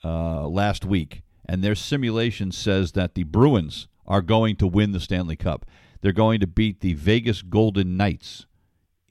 uh, 0.02 0.46
last 0.48 0.84
week, 0.84 1.22
and 1.44 1.62
their 1.62 1.74
simulation 1.74 2.52
says 2.52 2.92
that 2.92 3.14
the 3.14 3.24
Bruins 3.24 3.86
are 4.06 4.22
going 4.22 4.56
to 4.56 4.66
win 4.66 4.92
the 4.92 5.00
Stanley 5.00 5.36
Cup. 5.36 5.66
They're 6.00 6.12
going 6.12 6.40
to 6.40 6.46
beat 6.46 6.80
the 6.80 6.94
Vegas 6.94 7.42
Golden 7.42 7.96
Knights 7.96 8.46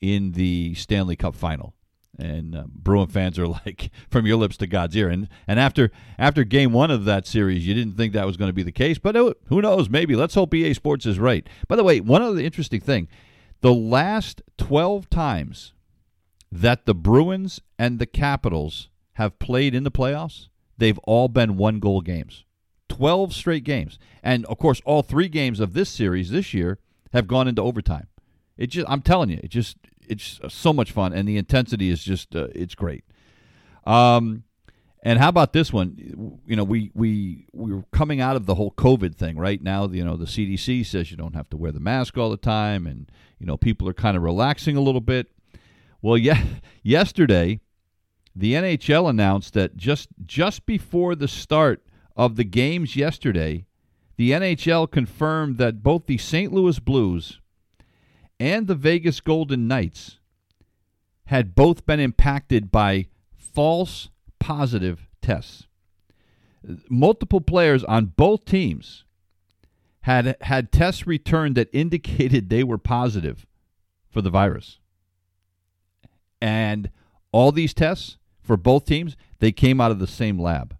in 0.02 0.34
the 0.34 0.74
Stanley 0.76 1.16
Cup 1.16 1.36
final. 1.36 1.74
And 2.18 2.56
uh, 2.56 2.64
Bruin 2.68 3.08
fans 3.08 3.38
are 3.38 3.48
like, 3.66 3.92
from 4.10 4.26
your 4.26 4.38
lips 4.38 4.58
to 4.58 4.68
God's 4.68 4.96
ear. 4.96 5.10
And 5.10 5.28
and 5.48 5.60
after 5.60 5.92
after 6.18 6.44
game 6.44 6.72
one 6.72 6.92
of 6.92 7.06
that 7.06 7.28
series, 7.28 7.68
you 7.68 7.74
didn't 7.74 7.98
think 7.98 8.14
that 8.14 8.26
was 8.26 8.38
going 8.38 8.50
to 8.50 8.54
be 8.54 8.64
the 8.64 8.72
case, 8.72 8.98
but 8.98 9.16
it, 9.16 9.38
who 9.48 9.62
knows? 9.62 9.90
Maybe. 9.90 10.16
Let's 10.16 10.36
hope 10.36 10.54
EA 10.54 10.74
Sports 10.74 11.06
is 11.06 11.20
right. 11.20 11.48
By 11.68 11.76
the 11.76 11.84
way, 11.84 12.00
one 12.00 12.22
other 12.22 12.40
interesting 12.40 12.80
thing: 12.80 13.10
the 13.62 13.74
last 13.74 14.42
twelve 14.58 15.10
times 15.10 15.74
that 16.52 16.86
the 16.86 16.96
Bruins 16.96 17.60
and 17.78 18.00
the 18.00 18.06
Capitals 18.06 18.90
have 19.14 19.40
played 19.40 19.76
in 19.76 19.84
the 19.84 19.92
playoffs, 19.92 20.48
they've 20.78 21.00
all 21.00 21.28
been 21.28 21.58
one 21.58 21.80
goal 21.80 22.00
games. 22.00 22.45
12 22.90 23.34
straight 23.34 23.64
games. 23.64 23.98
And 24.24 24.46
of 24.46 24.58
course, 24.58 24.82
all 24.86 25.02
three 25.02 25.28
games 25.28 25.60
of 25.60 25.74
this 25.74 25.90
series 25.90 26.32
this 26.32 26.54
year 26.54 26.80
have 27.14 27.28
gone 27.28 27.48
into 27.48 27.62
overtime. 27.62 28.08
It 28.58 28.68
just 28.68 28.90
I'm 28.90 29.02
telling 29.02 29.30
you, 29.30 29.40
it 29.44 29.50
just 29.50 29.78
it's 30.08 30.40
so 30.50 30.72
much 30.72 30.92
fun 30.92 31.14
and 31.14 31.28
the 31.28 31.38
intensity 31.38 31.90
is 31.90 32.04
just 32.04 32.36
uh, 32.36 32.48
it's 32.54 32.76
great. 32.76 33.04
Um 33.86 34.44
and 35.06 35.20
how 35.20 35.30
about 35.30 35.54
this 35.54 35.72
one? 35.72 36.40
You 36.48 36.56
know, 36.56 36.64
we 36.64 36.92
we 36.96 37.46
we 37.54 37.74
are 37.74 37.86
coming 37.92 38.22
out 38.22 38.36
of 38.36 38.48
the 38.48 38.56
whole 38.56 38.72
COVID 38.72 39.16
thing 39.16 39.38
right 39.38 39.62
now. 39.62 39.88
You 39.88 40.04
know, 40.04 40.18
the 40.18 40.26
CDC 40.26 40.84
says 40.84 41.12
you 41.12 41.18
don't 41.18 41.36
have 41.36 41.48
to 41.52 41.58
wear 41.58 41.72
the 41.72 41.80
mask 41.80 42.18
all 42.18 42.32
the 42.32 42.38
time, 42.38 42.88
and 42.88 43.12
you 43.38 43.46
know 43.46 43.56
people 43.56 43.88
are 43.88 43.94
kind 43.94 44.18
of 44.18 44.24
relaxing 44.24 44.76
a 44.76 44.82
little 44.82 45.02
bit. 45.02 45.28
Well, 46.02 46.18
yeah, 46.18 46.44
yesterday 46.82 47.60
the 48.36 48.54
NHL 48.54 49.08
announced 49.08 49.54
that 49.54 49.78
just 49.78 50.10
just 50.26 50.66
before 50.66 51.14
the 51.14 51.28
start 51.28 51.86
of 52.16 52.36
the 52.36 52.44
games 52.44 52.96
yesterday, 52.96 53.66
the 54.18 54.32
NHL 54.32 54.90
confirmed 54.90 55.58
that 55.58 55.84
both 55.84 56.06
the 56.06 56.18
St. 56.18 56.54
Louis 56.54 56.80
Blues 56.80 57.40
and 58.40 58.68
the 58.68 58.76
Vegas 58.76 59.20
Golden 59.20 59.68
Knights 59.68 60.20
had 61.26 61.56
both 61.56 61.86
been 61.86 62.00
impacted 62.00 62.72
by 62.72 63.08
false 63.36 64.10
positive 64.40 65.08
tests. 65.22 65.68
Multiple 66.90 67.42
players 67.42 67.84
on 67.84 68.08
both 68.08 68.46
teams 68.46 69.04
had 70.02 70.38
had 70.42 70.72
tests 70.72 71.08
returned 71.08 71.56
that 71.56 71.70
indicated 71.74 72.50
they 72.50 72.64
were 72.64 72.78
positive 72.78 73.46
for 74.10 74.22
the 74.22 74.30
virus. 74.30 74.80
And 76.42 76.92
all 77.32 77.52
these 77.52 77.74
tests 77.74 78.18
for 78.42 78.56
both 78.56 78.86
teams, 78.86 79.18
they 79.40 79.52
came 79.52 79.82
out 79.82 79.92
of 79.92 80.00
the 80.00 80.08
same 80.08 80.40
lab. 80.40 80.75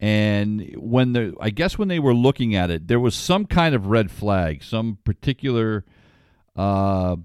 And 0.00 0.74
when 0.76 1.12
the 1.12 1.34
I 1.40 1.50
guess 1.50 1.76
when 1.76 1.88
they 1.88 1.98
were 1.98 2.14
looking 2.14 2.54
at 2.54 2.70
it, 2.70 2.86
there 2.86 3.00
was 3.00 3.14
some 3.14 3.46
kind 3.46 3.74
of 3.74 3.86
red 3.86 4.10
flag, 4.10 4.62
some 4.62 4.98
particular 5.04 5.84
uh, 6.54 7.16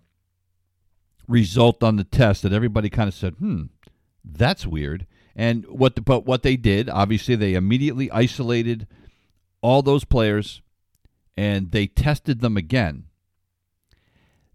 result 1.27 1.83
on 1.83 1.97
the 1.97 2.03
test 2.03 2.41
that 2.41 2.53
everybody 2.53 2.89
kind 2.89 3.07
of 3.07 3.13
said, 3.13 3.35
"Hmm, 3.35 3.65
that's 4.25 4.65
weird." 4.65 5.05
And 5.35 5.65
what 5.65 5.95
the, 5.95 6.01
but 6.01 6.25
what 6.25 6.43
they 6.43 6.55
did, 6.55 6.89
obviously, 6.89 7.35
they 7.35 7.53
immediately 7.53 8.09
isolated 8.11 8.87
all 9.61 9.81
those 9.81 10.03
players 10.03 10.61
and 11.35 11.71
they 11.71 11.87
tested 11.87 12.41
them 12.41 12.57
again. 12.57 13.05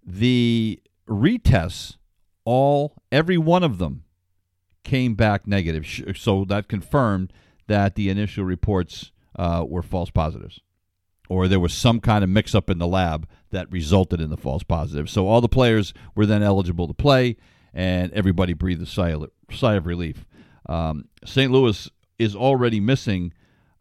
The 0.04 0.80
retests, 1.08 1.96
all 2.44 2.94
every 3.10 3.38
one 3.38 3.64
of 3.64 3.78
them 3.78 4.04
came 4.84 5.14
back 5.14 5.46
negative. 5.46 5.86
So 6.16 6.44
that 6.44 6.68
confirmed 6.68 7.32
that 7.68 7.94
the 7.94 8.10
initial 8.10 8.44
reports 8.44 9.12
uh, 9.36 9.64
were 9.66 9.82
false 9.82 10.10
positives, 10.10 10.60
or 11.28 11.48
there 11.48 11.60
was 11.60 11.72
some 11.72 12.00
kind 12.00 12.24
of 12.24 12.30
mix 12.30 12.54
up 12.54 12.68
in 12.68 12.78
the 12.78 12.86
lab 12.86 13.28
that 13.50 13.70
resulted 13.70 14.20
in 14.20 14.30
the 14.30 14.36
false 14.36 14.62
positive. 14.62 15.08
So 15.08 15.26
all 15.26 15.40
the 15.40 15.48
players 15.48 15.94
were 16.14 16.26
then 16.26 16.42
eligible 16.42 16.88
to 16.88 16.94
play, 16.94 17.36
and 17.72 18.12
everybody 18.12 18.52
breathed 18.52 18.82
a 18.82 18.86
sigh 18.86 19.12
of, 19.12 19.30
sigh 19.52 19.74
of 19.74 19.86
relief. 19.86 20.26
Um, 20.66 21.06
St. 21.24 21.50
Louis 21.50 21.88
is 22.18 22.34
already 22.34 22.80
missing 22.80 23.32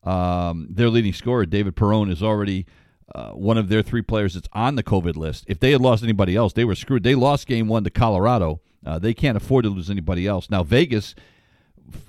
um, 0.04 0.68
their 0.70 0.90
leading 0.90 1.14
scorer, 1.14 1.46
David 1.46 1.76
Perron, 1.76 2.10
is 2.10 2.24
already 2.24 2.66
uh, 3.14 3.32
one 3.32 3.58
of 3.58 3.70
their 3.70 3.82
three 3.82 4.02
players 4.02 4.34
that's 4.34 4.50
on 4.54 4.76
the 4.76 4.84
COVID 4.84 5.16
list. 5.16 5.46
If 5.48 5.60
they 5.60 5.72
had 5.72 5.82
lost 5.82 6.04
anybody 6.04 6.36
else, 6.36 6.54
they 6.54 6.66
were 6.66 6.76
screwed. 6.76 7.04
They 7.04 7.16
lost 7.16 7.48
game 7.48 7.68
one 7.68 7.84
to 7.84 7.90
Colorado. 7.90 8.62
Uh, 8.86 9.00
they 9.00 9.14
can't 9.14 9.38
afford 9.38 9.64
to 9.64 9.70
lose 9.70 9.90
anybody 9.90 10.28
else. 10.28 10.50
Now 10.50 10.64
Vegas, 10.64 11.16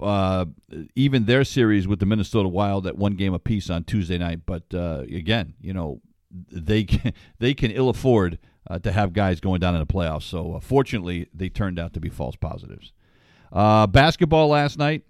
uh, 0.00 0.46
even 0.94 1.24
their 1.24 1.44
series 1.44 1.86
with 1.86 2.00
the 2.00 2.06
Minnesota 2.06 2.48
Wild 2.48 2.86
at 2.86 2.96
one 2.96 3.14
game 3.14 3.34
apiece 3.34 3.70
on 3.70 3.84
Tuesday 3.84 4.18
night. 4.18 4.40
But 4.46 4.64
uh, 4.74 5.04
again, 5.08 5.54
you 5.60 5.72
know 5.72 6.00
they 6.30 6.84
can, 6.84 7.12
they 7.38 7.54
can 7.54 7.70
ill 7.70 7.88
afford 7.88 8.38
uh, 8.68 8.78
to 8.80 8.92
have 8.92 9.12
guys 9.12 9.40
going 9.40 9.60
down 9.60 9.74
in 9.74 9.80
the 9.80 9.86
playoffs. 9.86 10.22
So 10.22 10.54
uh, 10.54 10.60
fortunately, 10.60 11.28
they 11.32 11.48
turned 11.48 11.78
out 11.78 11.92
to 11.94 12.00
be 12.00 12.08
false 12.08 12.36
positives. 12.36 12.92
basketball 13.52 14.48
last 14.48 14.78
night. 14.78 15.04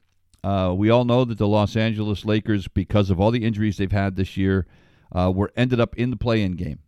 we 0.45 0.91
all 0.91 1.05
know 1.05 1.25
that 1.25 1.39
the 1.39 1.49
Los 1.49 1.77
Angeles 1.77 2.25
Lakers, 2.25 2.69
because 2.69 3.11
of 3.11 3.21
all 3.21 3.31
the 3.31 3.45
injuries 3.45 3.77
they've 3.77 3.91
had 3.91 4.17
this 4.17 4.37
year, 4.37 4.67
uh, 5.13 5.33
were 5.35 5.51
ended 5.57 5.81
up 5.81 5.97
in 5.97 6.11
the 6.11 6.17
play-in 6.17 6.53
game 6.53 6.81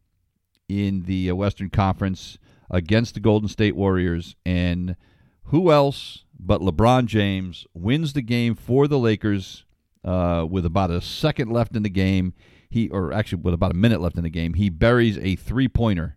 in 0.69 1.03
the 1.03 1.31
uh, 1.31 1.35
Western 1.35 1.71
Conference 1.71 2.39
against 2.71 3.15
the 3.15 3.21
Golden 3.21 3.49
State 3.49 3.75
Warriors, 3.75 4.37
and 4.47 4.97
who 5.45 5.73
else 5.73 6.25
but 6.43 6.61
LeBron 6.61 7.07
James 7.07 7.67
wins 7.75 8.13
the 8.13 8.23
game 8.23 8.55
for 8.55 8.89
the 8.89 8.99
Lakers 8.99 9.65
uh, 10.05 10.47
with 10.49 10.65
about 10.65 10.91
a 10.91 11.01
second 11.01 11.51
left 11.51 11.77
in 11.77 11.83
the 11.83 11.91
game. 11.91 12.35
He, 12.69 12.89
or 12.89 13.13
actually 13.13 13.43
with 13.43 13.55
about 13.55 13.73
a 13.73 13.77
minute 13.77 14.01
left 14.01 14.17
in 14.17 14.23
the 14.23 14.31
game, 14.31 14.55
he 14.55 14.71
buries 14.71 15.19
a 15.19 15.37
three-pointer, 15.37 16.17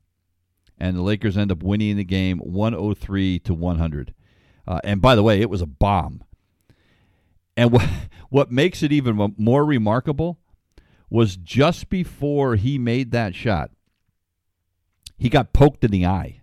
and 0.78 0.96
the 0.96 1.02
Lakers 1.02 1.36
end 1.36 1.52
up 1.52 1.64
winning 1.64 1.98
the 1.98 2.04
game 2.04 2.38
103 2.40 3.40
to 3.40 3.54
100. 3.54 4.14
Uh, 4.68 4.80
and 4.84 5.02
by 5.02 5.16
the 5.16 5.24
way, 5.24 5.42
it 5.42 5.50
was 5.50 5.62
a 5.62 5.68
bomb. 5.68 6.24
And 7.58 7.72
what 7.72 7.90
what 8.30 8.52
makes 8.52 8.82
it 8.82 8.92
even 8.92 9.36
more 9.38 9.66
remarkable 9.66 10.40
was 11.10 11.38
just 11.38 11.90
before 11.90 12.56
he 12.56 12.80
made 12.80 13.12
that 13.12 13.36
shot, 13.36 13.72
he 15.18 15.30
got 15.30 15.54
poked 15.54 15.84
in 15.84 15.92
the 15.92 16.06
eye. 16.06 16.42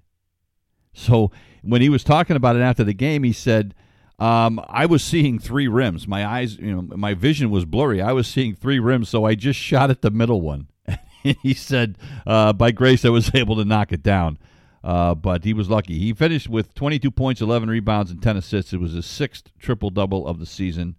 So 0.93 1.31
when 1.63 1.83
he 1.83 1.89
was 1.89 2.05
talking 2.05 2.37
about 2.37 2.57
it 2.57 2.61
after 2.61 2.85
the 2.85 2.95
game, 2.95 3.23
he 3.23 3.33
said, 3.33 3.75
um, 4.19 4.63
I 4.69 4.87
was 4.87 5.03
seeing 5.03 5.39
three 5.39 5.67
rims. 5.67 6.07
My 6.07 6.27
eyes, 6.27 6.59
you 6.59 6.75
know, 6.75 6.83
my 6.97 7.15
vision 7.15 7.51
was 7.51 7.65
blurry. 7.65 8.03
I 8.03 8.13
was 8.13 8.29
seeing 8.29 8.55
three 8.55 8.79
rims, 8.79 9.09
so 9.09 9.25
I 9.25 9.35
just 9.35 9.59
shot 9.59 9.91
at 9.91 10.03
the 10.03 10.11
middle 10.11 10.43
one. 10.43 10.69
he 11.23 11.55
said, 11.55 11.97
uh, 12.27 12.53
by 12.53 12.71
grace, 12.71 13.05
I 13.05 13.09
was 13.09 13.31
able 13.35 13.57
to 13.57 13.65
knock 13.65 13.93
it 13.93 14.03
down. 14.03 14.39
Uh, 14.83 15.15
but 15.15 15.45
he 15.45 15.53
was 15.53 15.69
lucky. 15.69 15.99
He 15.99 16.13
finished 16.13 16.49
with 16.49 16.75
22 16.75 17.11
points, 17.11 17.41
11 17.41 17.69
rebounds, 17.69 18.11
and 18.11 18.23
10 18.23 18.37
assists. 18.37 18.73
It 18.73 18.81
was 18.81 18.93
his 18.93 19.07
sixth 19.07 19.51
triple 19.59 19.91
double 19.91 20.27
of 20.27 20.39
the 20.39 20.47
season. 20.47 20.97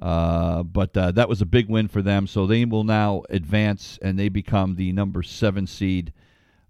Uh, 0.00 0.64
but 0.64 0.96
uh, 0.96 1.12
that 1.12 1.28
was 1.28 1.40
a 1.40 1.46
big 1.46 1.68
win 1.68 1.86
for 1.86 2.02
them. 2.02 2.26
So 2.26 2.46
they 2.46 2.64
will 2.64 2.82
now 2.82 3.22
advance 3.30 3.98
and 4.02 4.18
they 4.18 4.28
become 4.28 4.74
the 4.74 4.92
number 4.92 5.22
seven 5.22 5.66
seed 5.68 6.12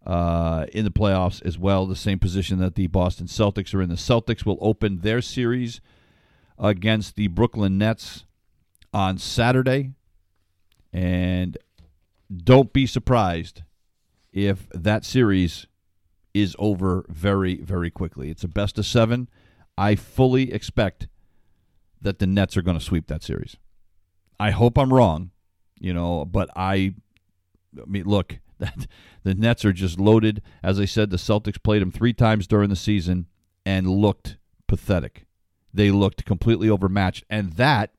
uh, 0.06 0.66
in 0.72 0.84
the 0.84 0.90
playoffs 0.90 1.44
as 1.44 1.58
well, 1.58 1.86
the 1.86 1.96
same 1.96 2.18
position 2.18 2.58
that 2.58 2.74
the 2.74 2.86
Boston 2.88 3.26
Celtics 3.26 3.74
are 3.74 3.82
in. 3.82 3.88
The 3.88 3.94
Celtics 3.94 4.44
will 4.44 4.58
open 4.60 5.00
their 5.00 5.20
series 5.20 5.80
against 6.58 7.16
the 7.16 7.28
Brooklyn 7.28 7.78
Nets 7.78 8.24
on 8.92 9.18
Saturday. 9.18 9.92
And 10.92 11.56
don't 12.34 12.72
be 12.72 12.86
surprised 12.86 13.62
if 14.32 14.68
that 14.70 15.04
series 15.04 15.66
is 16.34 16.56
over 16.58 17.04
very, 17.08 17.56
very 17.56 17.90
quickly. 17.90 18.30
It's 18.30 18.44
a 18.44 18.48
best 18.48 18.78
of 18.78 18.86
seven. 18.86 19.28
I 19.76 19.94
fully 19.94 20.52
expect 20.52 21.08
that 22.00 22.18
the 22.18 22.26
Nets 22.26 22.56
are 22.56 22.62
going 22.62 22.78
to 22.78 22.84
sweep 22.84 23.06
that 23.06 23.22
series. 23.22 23.56
I 24.40 24.50
hope 24.50 24.76
I'm 24.76 24.92
wrong, 24.92 25.30
you 25.78 25.94
know, 25.94 26.24
but 26.24 26.50
I, 26.56 26.94
I 27.80 27.84
mean, 27.86 28.04
look, 28.04 28.38
that 28.62 28.86
the 29.22 29.34
Nets 29.34 29.64
are 29.64 29.72
just 29.72 30.00
loaded. 30.00 30.42
As 30.62 30.80
I 30.80 30.84
said, 30.86 31.10
the 31.10 31.16
Celtics 31.16 31.62
played 31.62 31.82
them 31.82 31.92
three 31.92 32.12
times 32.12 32.46
during 32.46 32.70
the 32.70 32.76
season 32.76 33.26
and 33.66 33.88
looked 33.88 34.38
pathetic. 34.66 35.26
They 35.74 35.90
looked 35.90 36.24
completely 36.24 36.68
overmatched, 36.68 37.24
and 37.28 37.54
that 37.54 37.92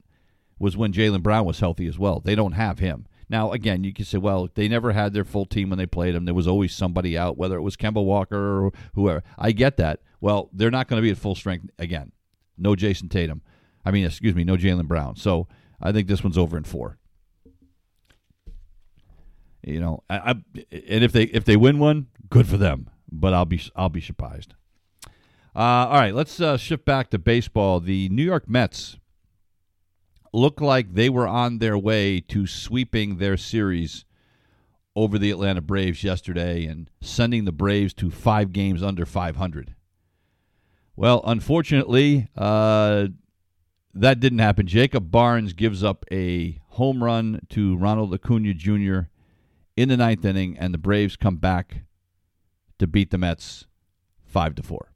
was 0.60 0.78
when 0.78 0.94
Jaylen 0.94 1.24
Brown 1.24 1.46
was 1.46 1.60
healthy 1.60 1.88
as 1.88 2.00
well. 2.00 2.20
They 2.20 2.36
don't 2.36 2.54
have 2.54 2.80
him. 2.80 3.08
Now, 3.30 3.52
again, 3.52 3.84
you 3.84 3.94
can 3.94 4.06
say, 4.06 4.18
well, 4.18 4.50
they 4.54 4.68
never 4.68 4.92
had 4.92 5.14
their 5.14 5.24
full 5.24 5.46
team 5.46 5.70
when 5.70 5.80
they 5.80 5.86
played 5.86 6.14
him. 6.14 6.26
There 6.26 6.34
was 6.34 6.48
always 6.48 6.76
somebody 6.76 7.18
out, 7.18 7.38
whether 7.38 7.58
it 7.58 7.64
was 7.64 7.76
Kemba 7.76 8.04
Walker 8.04 8.66
or 8.66 8.72
whoever. 8.94 9.24
I 9.38 9.54
get 9.54 9.78
that. 9.78 10.02
Well, 10.22 10.50
they're 10.54 10.72
not 10.72 10.88
going 10.88 11.02
to 11.02 11.06
be 11.06 11.10
at 11.10 11.18
full 11.18 11.36
strength 11.36 11.70
again. 11.80 12.12
No 12.58 12.76
Jayson 12.76 13.10
Tatum. 13.10 13.42
I 13.84 13.92
mean, 13.92 14.06
excuse 14.06 14.36
me, 14.36 14.44
no 14.44 14.56
Jaylen 14.56 14.88
Brown. 14.88 15.16
So 15.16 15.48
I 15.82 15.92
think 15.92 16.08
this 16.08 16.24
one's 16.24 16.38
over 16.38 16.58
in 16.58 16.64
four. 16.64 16.98
You 19.64 19.80
know, 19.80 20.04
I, 20.10 20.18
I, 20.18 20.32
and 20.72 21.04
if 21.04 21.12
they 21.12 21.24
if 21.24 21.46
they 21.46 21.56
win 21.56 21.80
one, 21.80 22.08
good 22.30 22.48
for 22.48 22.58
them. 22.58 22.90
But 23.12 23.34
I'll 23.34 23.46
be 23.46 23.62
I'll 23.76 23.90
be 23.90 24.02
surprised. 24.02 24.54
Uh, 25.56 25.60
all 25.60 26.00
right, 26.00 26.16
let's 26.16 26.42
uh, 26.42 26.58
shift 26.58 26.84
back 26.84 27.10
to 27.12 27.20
baseball. 27.20 27.80
The 27.80 28.10
New 28.10 28.24
York 28.24 28.50
Mets 28.50 28.98
look 30.34 30.60
like 30.60 30.96
they 30.96 31.10
were 31.10 31.28
on 31.28 31.60
their 31.60 31.78
way 31.78 32.20
to 32.20 32.48
sweeping 32.48 33.18
their 33.18 33.38
series 33.38 34.04
over 34.96 35.18
the 35.18 35.32
Atlanta 35.32 35.62
Braves 35.62 36.04
yesterday 36.04 36.66
and 36.66 36.90
sending 37.02 37.46
the 37.46 37.52
Braves 37.52 37.94
to 37.96 38.10
five 38.10 38.52
games 38.52 38.82
under 38.84 39.06
500. 39.06 39.76
Well, 40.96 41.22
unfortunately, 41.24 42.30
uh, 42.36 43.08
that 43.94 44.20
didn't 44.20 44.40
happen. 44.40 44.68
Jacob 44.68 45.12
Barnes 45.12 45.54
gives 45.54 45.84
up 45.84 46.06
a 46.12 46.60
home 46.70 47.04
run 47.04 47.42
to 47.50 47.76
Ronald 47.78 48.14
Acuna 48.14 48.54
Jr. 48.54 49.02
in 49.76 49.90
the 49.90 49.98
ninth 49.98 50.24
inning, 50.26 50.58
and 50.58 50.74
the 50.74 50.78
Braves 50.78 51.16
come 51.16 51.38
back 51.38 51.84
to 52.80 52.88
beat 52.88 53.12
the 53.12 53.18
Mets 53.18 53.66
five 54.26 54.56
to 54.56 54.64
four. 54.64 54.94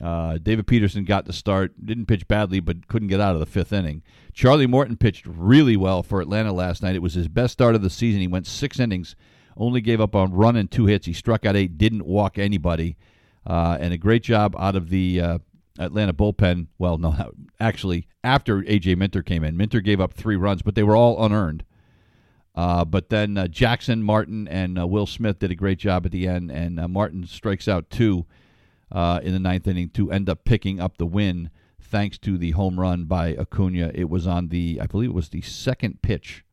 Uh, 0.00 0.38
David 0.38 0.66
Peterson 0.66 1.04
got 1.04 1.24
the 1.24 1.32
start, 1.32 1.72
didn't 1.84 2.06
pitch 2.06 2.28
badly, 2.28 2.60
but 2.60 2.86
couldn't 2.86 3.08
get 3.08 3.20
out 3.20 3.34
of 3.34 3.40
the 3.40 3.46
fifth 3.46 3.72
inning. 3.72 4.02
Charlie 4.34 4.66
Morton 4.66 4.96
pitched 4.96 5.26
really 5.26 5.76
well 5.76 6.02
for 6.02 6.20
Atlanta 6.20 6.52
last 6.52 6.82
night. 6.82 6.94
It 6.94 7.02
was 7.02 7.14
his 7.14 7.28
best 7.28 7.54
start 7.54 7.74
of 7.74 7.82
the 7.82 7.90
season. 7.90 8.20
He 8.20 8.26
went 8.26 8.46
six 8.46 8.78
innings, 8.78 9.16
only 9.56 9.80
gave 9.80 10.00
up 10.00 10.14
a 10.14 10.26
run 10.26 10.56
and 10.56 10.70
two 10.70 10.86
hits. 10.86 11.06
He 11.06 11.14
struck 11.14 11.46
out 11.46 11.56
eight, 11.56 11.78
didn't 11.78 12.04
walk 12.04 12.36
anybody, 12.36 12.96
uh, 13.46 13.78
and 13.80 13.94
a 13.94 13.98
great 13.98 14.22
job 14.22 14.54
out 14.58 14.76
of 14.76 14.90
the 14.90 15.20
uh, 15.20 15.38
Atlanta 15.78 16.12
bullpen. 16.12 16.66
Well, 16.78 16.98
no, 16.98 17.32
actually, 17.60 18.06
after 18.22 18.60
AJ 18.62 18.96
Minter 18.98 19.22
came 19.22 19.44
in, 19.44 19.56
Minter 19.56 19.80
gave 19.80 20.00
up 20.00 20.12
three 20.12 20.36
runs, 20.36 20.60
but 20.60 20.74
they 20.74 20.82
were 20.82 20.96
all 20.96 21.24
unearned. 21.24 21.64
Uh, 22.56 22.86
but 22.86 23.10
then 23.10 23.36
uh, 23.36 23.46
Jackson, 23.46 24.02
Martin, 24.02 24.48
and 24.48 24.78
uh, 24.78 24.86
Will 24.86 25.06
Smith 25.06 25.38
did 25.38 25.50
a 25.50 25.54
great 25.54 25.78
job 25.78 26.06
at 26.06 26.12
the 26.12 26.26
end, 26.26 26.50
and 26.50 26.80
uh, 26.80 26.88
Martin 26.88 27.26
strikes 27.26 27.68
out 27.68 27.90
two 27.90 28.24
uh, 28.90 29.20
in 29.22 29.34
the 29.34 29.38
ninth 29.38 29.68
inning 29.68 29.90
to 29.90 30.10
end 30.10 30.30
up 30.30 30.44
picking 30.44 30.80
up 30.80 30.96
the 30.96 31.04
win 31.04 31.50
thanks 31.78 32.16
to 32.18 32.38
the 32.38 32.52
home 32.52 32.80
run 32.80 33.04
by 33.04 33.36
Acuna. 33.36 33.90
It 33.94 34.08
was 34.08 34.26
on 34.26 34.48
the, 34.48 34.78
I 34.80 34.86
believe 34.86 35.10
it 35.10 35.14
was 35.14 35.28
the 35.28 35.42
second 35.42 36.00
pitch 36.00 36.44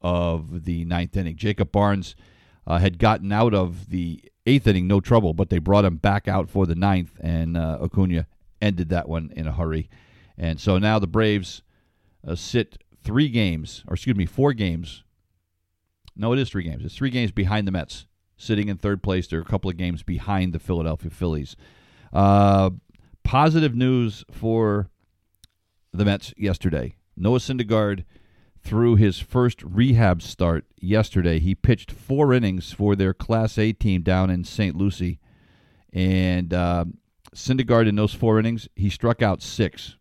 of 0.00 0.64
the 0.64 0.86
ninth 0.86 1.14
inning. 1.14 1.36
Jacob 1.36 1.72
Barnes 1.72 2.16
uh, 2.66 2.78
had 2.78 2.98
gotten 2.98 3.30
out 3.30 3.52
of 3.52 3.90
the 3.90 4.22
eighth 4.46 4.66
inning, 4.66 4.86
no 4.86 5.00
trouble, 5.00 5.34
but 5.34 5.50
they 5.50 5.58
brought 5.58 5.84
him 5.84 5.96
back 5.96 6.26
out 6.26 6.48
for 6.48 6.64
the 6.64 6.74
ninth, 6.74 7.12
and 7.20 7.56
Acuna 7.56 8.26
ended 8.62 8.88
that 8.88 9.08
one 9.08 9.30
in 9.36 9.46
a 9.46 9.52
hurry. 9.52 9.90
And 10.38 10.58
so 10.58 10.78
now 10.78 10.98
the 10.98 11.06
Braves 11.06 11.62
sit 12.34 12.82
three 13.02 13.28
games, 13.28 13.84
or 13.86 13.94
excuse 13.94 14.16
me, 14.16 14.24
four 14.24 14.54
games. 14.54 15.04
No, 16.18 16.32
it 16.32 16.40
is 16.40 16.50
three 16.50 16.64
games. 16.64 16.84
It's 16.84 16.96
three 16.96 17.10
games 17.10 17.30
behind 17.30 17.66
the 17.66 17.72
Mets, 17.72 18.06
sitting 18.36 18.68
in 18.68 18.76
third 18.76 19.02
place. 19.02 19.28
They're 19.28 19.40
a 19.40 19.44
couple 19.44 19.70
of 19.70 19.76
games 19.76 20.02
behind 20.02 20.52
the 20.52 20.58
Philadelphia 20.58 21.10
Phillies. 21.10 21.56
Uh, 22.12 22.70
positive 23.22 23.74
news 23.76 24.24
for 24.30 24.90
the 25.92 26.04
Mets 26.04 26.34
yesterday. 26.36 26.96
Noah 27.16 27.38
Syndergaard 27.38 28.04
threw 28.60 28.96
his 28.96 29.20
first 29.20 29.62
rehab 29.62 30.20
start 30.20 30.64
yesterday. 30.80 31.38
He 31.38 31.54
pitched 31.54 31.92
four 31.92 32.34
innings 32.34 32.72
for 32.72 32.96
their 32.96 33.14
Class 33.14 33.56
A 33.56 33.72
team 33.72 34.02
down 34.02 34.28
in 34.28 34.42
St. 34.42 34.74
Lucie, 34.74 35.20
and 35.92 36.52
uh, 36.52 36.84
Syndergaard 37.34 37.88
in 37.88 37.94
those 37.94 38.12
four 38.12 38.40
innings, 38.40 38.68
he 38.74 38.90
struck 38.90 39.22
out 39.22 39.40
six. 39.40 39.96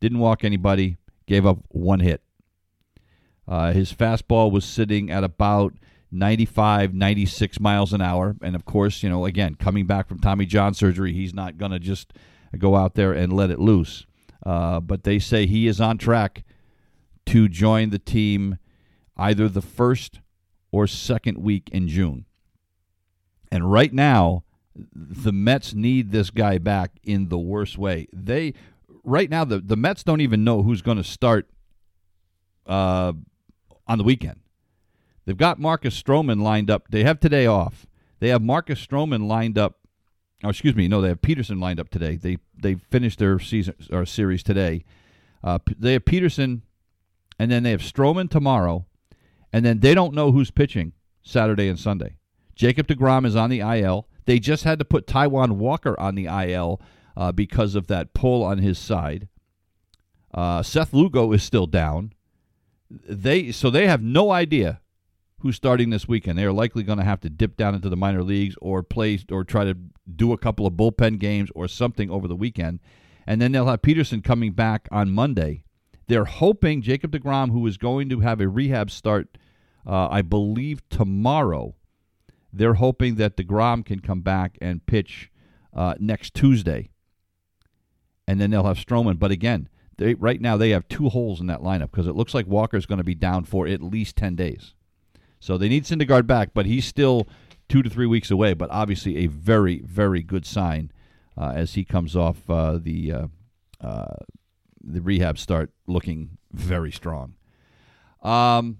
Didn't 0.00 0.20
walk 0.20 0.44
anybody, 0.44 0.96
gave 1.26 1.44
up 1.44 1.58
one 1.68 2.00
hit. 2.00 2.22
Uh, 3.48 3.72
his 3.72 3.92
fastball 3.92 4.52
was 4.52 4.64
sitting 4.64 5.10
at 5.10 5.24
about 5.24 5.72
95, 6.12 6.94
96 6.94 7.60
miles 7.60 7.92
an 7.92 8.02
hour. 8.02 8.36
And 8.42 8.54
of 8.54 8.64
course, 8.64 9.02
you 9.02 9.08
know, 9.08 9.24
again, 9.24 9.54
coming 9.54 9.86
back 9.86 10.06
from 10.06 10.20
Tommy 10.20 10.44
John 10.44 10.74
surgery, 10.74 11.14
he's 11.14 11.32
not 11.32 11.56
going 11.56 11.72
to 11.72 11.78
just 11.78 12.12
go 12.58 12.76
out 12.76 12.94
there 12.94 13.12
and 13.12 13.32
let 13.32 13.50
it 13.50 13.58
loose. 13.58 14.06
Uh, 14.44 14.80
but 14.80 15.04
they 15.04 15.18
say 15.18 15.46
he 15.46 15.66
is 15.66 15.80
on 15.80 15.98
track 15.98 16.44
to 17.26 17.48
join 17.48 17.90
the 17.90 17.98
team 17.98 18.58
either 19.16 19.48
the 19.48 19.62
first 19.62 20.20
or 20.70 20.86
second 20.86 21.38
week 21.38 21.68
in 21.72 21.88
June. 21.88 22.26
And 23.50 23.70
right 23.70 23.92
now, 23.92 24.44
the 24.94 25.32
Mets 25.32 25.74
need 25.74 26.12
this 26.12 26.30
guy 26.30 26.58
back 26.58 26.92
in 27.02 27.28
the 27.28 27.38
worst 27.38 27.78
way. 27.78 28.06
They 28.12 28.54
right 29.02 29.28
now 29.28 29.44
the 29.44 29.58
the 29.58 29.76
Mets 29.76 30.04
don't 30.04 30.20
even 30.20 30.44
know 30.44 30.62
who's 30.62 30.82
going 30.82 30.98
to 30.98 31.04
start 31.04 31.50
uh, 32.66 33.14
on 33.88 33.98
the 33.98 34.04
weekend. 34.04 34.40
They've 35.24 35.36
got 35.36 35.58
Marcus 35.58 36.00
Stroman 36.00 36.40
lined 36.40 36.70
up. 36.70 36.88
They 36.90 37.04
have 37.04 37.20
today 37.20 37.46
off. 37.46 37.86
They 38.20 38.28
have 38.28 38.42
Marcus 38.42 38.84
Stroman 38.84 39.26
lined 39.26 39.58
up. 39.58 39.78
Oh, 40.42 40.48
excuse 40.48 40.74
me. 40.74 40.88
No, 40.88 41.00
they 41.00 41.08
have 41.08 41.22
Peterson 41.22 41.60
lined 41.60 41.80
up 41.80 41.90
today. 41.90 42.16
They 42.16 42.38
they 42.60 42.74
finished 42.74 43.18
their 43.18 43.38
season 43.38 43.74
or 43.90 44.06
series 44.06 44.42
today. 44.42 44.84
Uh, 45.42 45.58
they 45.78 45.94
have 45.94 46.04
Peterson, 46.04 46.62
and 47.38 47.50
then 47.50 47.62
they 47.62 47.70
have 47.70 47.80
Stroman 47.80 48.30
tomorrow, 48.30 48.86
and 49.52 49.64
then 49.64 49.80
they 49.80 49.94
don't 49.94 50.14
know 50.14 50.32
who's 50.32 50.50
pitching 50.50 50.92
Saturday 51.22 51.68
and 51.68 51.78
Sunday. 51.78 52.16
Jacob 52.54 52.88
DeGrom 52.88 53.24
is 53.24 53.36
on 53.36 53.50
the 53.50 53.60
IL. 53.60 54.08
They 54.24 54.38
just 54.38 54.64
had 54.64 54.78
to 54.78 54.84
put 54.84 55.06
Taijuan 55.06 55.52
Walker 55.52 55.98
on 55.98 56.14
the 56.14 56.26
IL 56.26 56.80
uh, 57.16 57.32
because 57.32 57.74
of 57.74 57.86
that 57.86 58.14
pull 58.14 58.42
on 58.42 58.58
his 58.58 58.78
side. 58.78 59.28
Uh, 60.34 60.62
Seth 60.62 60.92
Lugo 60.92 61.32
is 61.32 61.42
still 61.42 61.66
down. 61.66 62.12
They 62.90 63.52
so 63.52 63.70
they 63.70 63.86
have 63.86 64.02
no 64.02 64.30
idea 64.30 64.80
who's 65.40 65.56
starting 65.56 65.90
this 65.90 66.08
weekend. 66.08 66.38
They 66.38 66.44
are 66.44 66.52
likely 66.52 66.82
going 66.82 66.98
to 66.98 67.04
have 67.04 67.20
to 67.20 67.30
dip 67.30 67.56
down 67.56 67.74
into 67.74 67.88
the 67.88 67.96
minor 67.96 68.22
leagues 68.22 68.56
or 68.60 68.82
play 68.82 69.20
or 69.30 69.44
try 69.44 69.64
to 69.64 69.76
do 70.16 70.32
a 70.32 70.38
couple 70.38 70.66
of 70.66 70.74
bullpen 70.74 71.18
games 71.18 71.50
or 71.54 71.68
something 71.68 72.10
over 72.10 72.26
the 72.26 72.36
weekend. 72.36 72.80
And 73.26 73.40
then 73.40 73.52
they'll 73.52 73.66
have 73.66 73.82
Peterson 73.82 74.22
coming 74.22 74.52
back 74.52 74.88
on 74.90 75.10
Monday. 75.10 75.62
They're 76.08 76.24
hoping 76.24 76.82
Jacob 76.82 77.12
DeGrom, 77.12 77.50
who 77.50 77.66
is 77.66 77.76
going 77.76 78.08
to 78.08 78.20
have 78.20 78.40
a 78.40 78.48
rehab 78.48 78.90
start, 78.90 79.36
uh, 79.86 80.08
I 80.10 80.22
believe, 80.22 80.80
tomorrow, 80.88 81.74
they're 82.52 82.74
hoping 82.74 83.16
that 83.16 83.36
DeGrom 83.36 83.84
can 83.84 84.00
come 84.00 84.22
back 84.22 84.56
and 84.60 84.84
pitch 84.86 85.30
uh, 85.74 85.94
next 86.00 86.32
Tuesday. 86.32 86.88
And 88.26 88.40
then 88.40 88.50
they'll 88.50 88.64
have 88.64 88.78
Stroman. 88.78 89.18
But 89.18 89.30
again, 89.30 89.68
they, 89.98 90.14
right 90.14 90.40
now 90.40 90.56
they 90.56 90.70
have 90.70 90.88
two 90.88 91.08
holes 91.08 91.40
in 91.40 91.48
that 91.48 91.60
lineup 91.60 91.90
because 91.90 92.06
it 92.06 92.16
looks 92.16 92.32
like 92.32 92.46
Walker's 92.46 92.86
going 92.86 92.98
to 92.98 93.04
be 93.04 93.14
down 93.14 93.44
for 93.44 93.66
at 93.66 93.82
least 93.82 94.16
10 94.16 94.36
days. 94.36 94.74
So 95.40 95.58
they 95.58 95.68
need 95.68 95.84
Syndergaard 95.84 96.26
back, 96.26 96.50
but 96.54 96.66
he's 96.66 96.86
still 96.86 97.28
two 97.68 97.82
to 97.82 97.90
three 97.90 98.06
weeks 98.06 98.30
away. 98.30 98.54
But 98.54 98.70
obviously, 98.70 99.18
a 99.18 99.26
very, 99.26 99.80
very 99.80 100.22
good 100.22 100.46
sign 100.46 100.90
uh, 101.36 101.52
as 101.54 101.74
he 101.74 101.84
comes 101.84 102.16
off 102.16 102.48
uh, 102.48 102.78
the 102.78 103.12
uh, 103.12 103.26
uh 103.80 104.16
the 104.82 105.02
rehab 105.02 105.38
start, 105.38 105.70
looking 105.86 106.38
very 106.52 106.90
strong. 106.90 107.34
Um, 108.22 108.78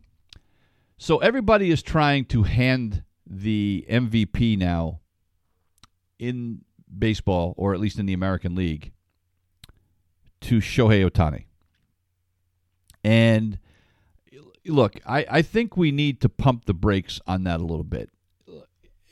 so 0.97 1.19
everybody 1.19 1.71
is 1.71 1.83
trying 1.83 2.25
to 2.27 2.45
hand 2.45 3.03
the 3.27 3.85
MVP 3.91 4.57
now 4.57 5.01
in 6.19 6.63
baseball, 6.97 7.55
or 7.57 7.75
at 7.75 7.81
least 7.81 7.99
in 7.99 8.07
the 8.07 8.13
American 8.13 8.55
League, 8.55 8.93
to 10.43 10.59
Shohei 10.59 11.09
Ohtani. 11.09 11.45
And 13.05 13.59
look, 14.67 15.01
I, 15.07 15.25
I 15.31 15.43
think 15.43 15.77
we 15.77 15.91
need 15.93 16.21
to 16.21 16.29
pump 16.29 16.67
the 16.67 16.75
brakes 16.75 17.21
on 17.27 17.45
that 17.45 17.61
a 17.61 17.65
little 17.65 17.85
bit. 17.85 18.11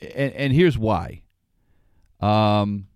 And, 0.01 0.33
and 0.33 0.53
here's 0.53 0.77
why. 0.77 1.23
Um, 2.19 2.87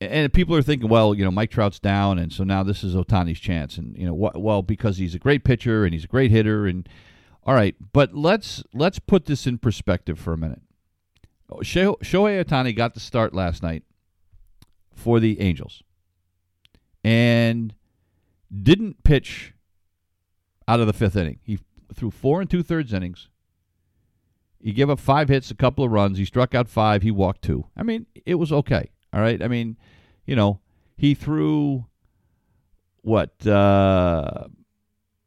and 0.00 0.32
people 0.32 0.56
are 0.56 0.62
thinking, 0.62 0.88
well, 0.88 1.14
you 1.14 1.24
know, 1.24 1.30
Mike 1.30 1.50
Trout's 1.50 1.78
down, 1.78 2.18
and 2.18 2.32
so 2.32 2.42
now 2.42 2.62
this 2.62 2.82
is 2.82 2.94
Ohtani's 2.94 3.38
chance, 3.38 3.76
and 3.76 3.96
you 3.96 4.06
know, 4.06 4.14
wh- 4.14 4.36
well, 4.36 4.62
because 4.62 4.96
he's 4.96 5.14
a 5.14 5.18
great 5.18 5.44
pitcher 5.44 5.84
and 5.84 5.92
he's 5.92 6.04
a 6.04 6.08
great 6.08 6.30
hitter, 6.30 6.66
and 6.66 6.88
all 7.44 7.54
right, 7.54 7.76
but 7.92 8.14
let's 8.14 8.64
let's 8.72 8.98
put 8.98 9.26
this 9.26 9.46
in 9.46 9.58
perspective 9.58 10.18
for 10.18 10.32
a 10.32 10.38
minute. 10.38 10.62
Shohei 11.50 12.44
Ohtani 12.44 12.74
got 12.74 12.94
the 12.94 13.00
start 13.00 13.34
last 13.34 13.62
night 13.62 13.82
for 14.94 15.20
the 15.20 15.40
Angels, 15.40 15.82
and 17.02 17.74
didn't 18.50 19.02
pitch 19.04 19.54
out 20.66 20.80
of 20.80 20.86
the 20.86 20.92
fifth 20.92 21.16
inning. 21.16 21.38
He 21.42 21.58
threw 21.94 22.10
four 22.10 22.40
and 22.40 22.48
two 22.48 22.62
thirds 22.62 22.92
innings. 22.92 23.28
He 24.62 24.72
gave 24.72 24.90
up 24.90 25.00
five 25.00 25.28
hits, 25.28 25.50
a 25.50 25.54
couple 25.54 25.84
of 25.84 25.90
runs. 25.90 26.18
He 26.18 26.24
struck 26.24 26.54
out 26.54 26.68
five. 26.68 27.02
He 27.02 27.10
walked 27.10 27.42
two. 27.42 27.66
I 27.76 27.82
mean, 27.82 28.06
it 28.26 28.34
was 28.34 28.52
okay. 28.52 28.90
All 29.12 29.20
right. 29.20 29.42
I 29.42 29.48
mean, 29.48 29.76
you 30.26 30.36
know, 30.36 30.60
he 30.96 31.14
threw 31.14 31.86
what 33.00 33.46
uh, 33.46 34.48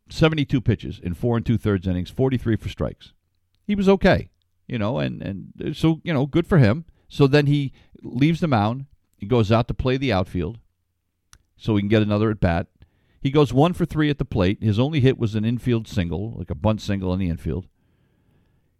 seventy-two 0.09 0.61
pitches 0.61 0.99
in 0.99 1.15
four 1.15 1.35
and 1.35 1.45
two 1.45 1.57
thirds 1.57 1.87
innings, 1.87 2.11
forty-three 2.11 2.57
for 2.57 2.69
strikes. 2.69 3.13
He 3.65 3.73
was 3.73 3.89
okay. 3.89 4.29
You 4.67 4.77
know, 4.77 4.99
and 4.99 5.21
and 5.21 5.75
so 5.75 5.99
you 6.03 6.13
know, 6.13 6.27
good 6.27 6.45
for 6.45 6.59
him. 6.59 6.85
So 7.09 7.25
then 7.25 7.47
he 7.47 7.73
leaves 8.03 8.39
the 8.39 8.47
mound. 8.47 8.85
He 9.17 9.25
goes 9.25 9.51
out 9.51 9.67
to 9.67 9.73
play 9.73 9.97
the 9.97 10.13
outfield, 10.13 10.59
so 11.57 11.75
he 11.75 11.81
can 11.81 11.89
get 11.89 12.01
another 12.01 12.29
at 12.29 12.39
bat. 12.39 12.67
He 13.21 13.31
goes 13.31 13.53
one 13.53 13.73
for 13.73 13.85
three 13.85 14.09
at 14.09 14.17
the 14.17 14.25
plate. 14.25 14.61
His 14.61 14.77
only 14.77 14.99
hit 14.99 15.17
was 15.17 15.35
an 15.35 15.45
infield 15.45 15.87
single, 15.87 16.33
like 16.37 16.49
a 16.49 16.55
bunt 16.55 16.81
single 16.81 17.13
in 17.13 17.19
the 17.19 17.29
infield. 17.29 17.67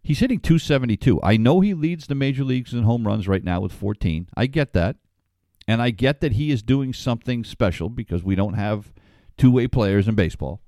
He's 0.02 0.18
hitting 0.18 0.38
272. 0.38 1.18
I 1.22 1.38
know 1.38 1.60
he 1.60 1.72
leads 1.72 2.06
the 2.06 2.14
major 2.14 2.44
leagues 2.44 2.74
in 2.74 2.82
home 2.82 3.06
runs 3.06 3.26
right 3.26 3.42
now 3.42 3.60
with 3.62 3.72
14. 3.72 4.28
I 4.36 4.46
get 4.46 4.74
that. 4.74 4.96
And 5.66 5.80
I 5.80 5.88
get 5.88 6.20
that 6.20 6.32
he 6.32 6.50
is 6.50 6.62
doing 6.62 6.92
something 6.92 7.42
special 7.42 7.88
because 7.88 8.22
we 8.22 8.34
don't 8.34 8.52
have 8.52 8.92
two 9.38 9.50
way 9.50 9.66
players 9.66 10.06
in 10.06 10.14
baseball. 10.14 10.60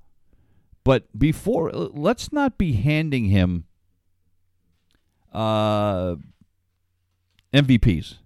But 0.84 1.18
before, 1.18 1.70
let's 1.72 2.32
not 2.32 2.57
be 2.57 2.74
handing 2.74 3.26
him 3.26 3.64
uh, 5.34 6.16
MVPs. 7.52 8.18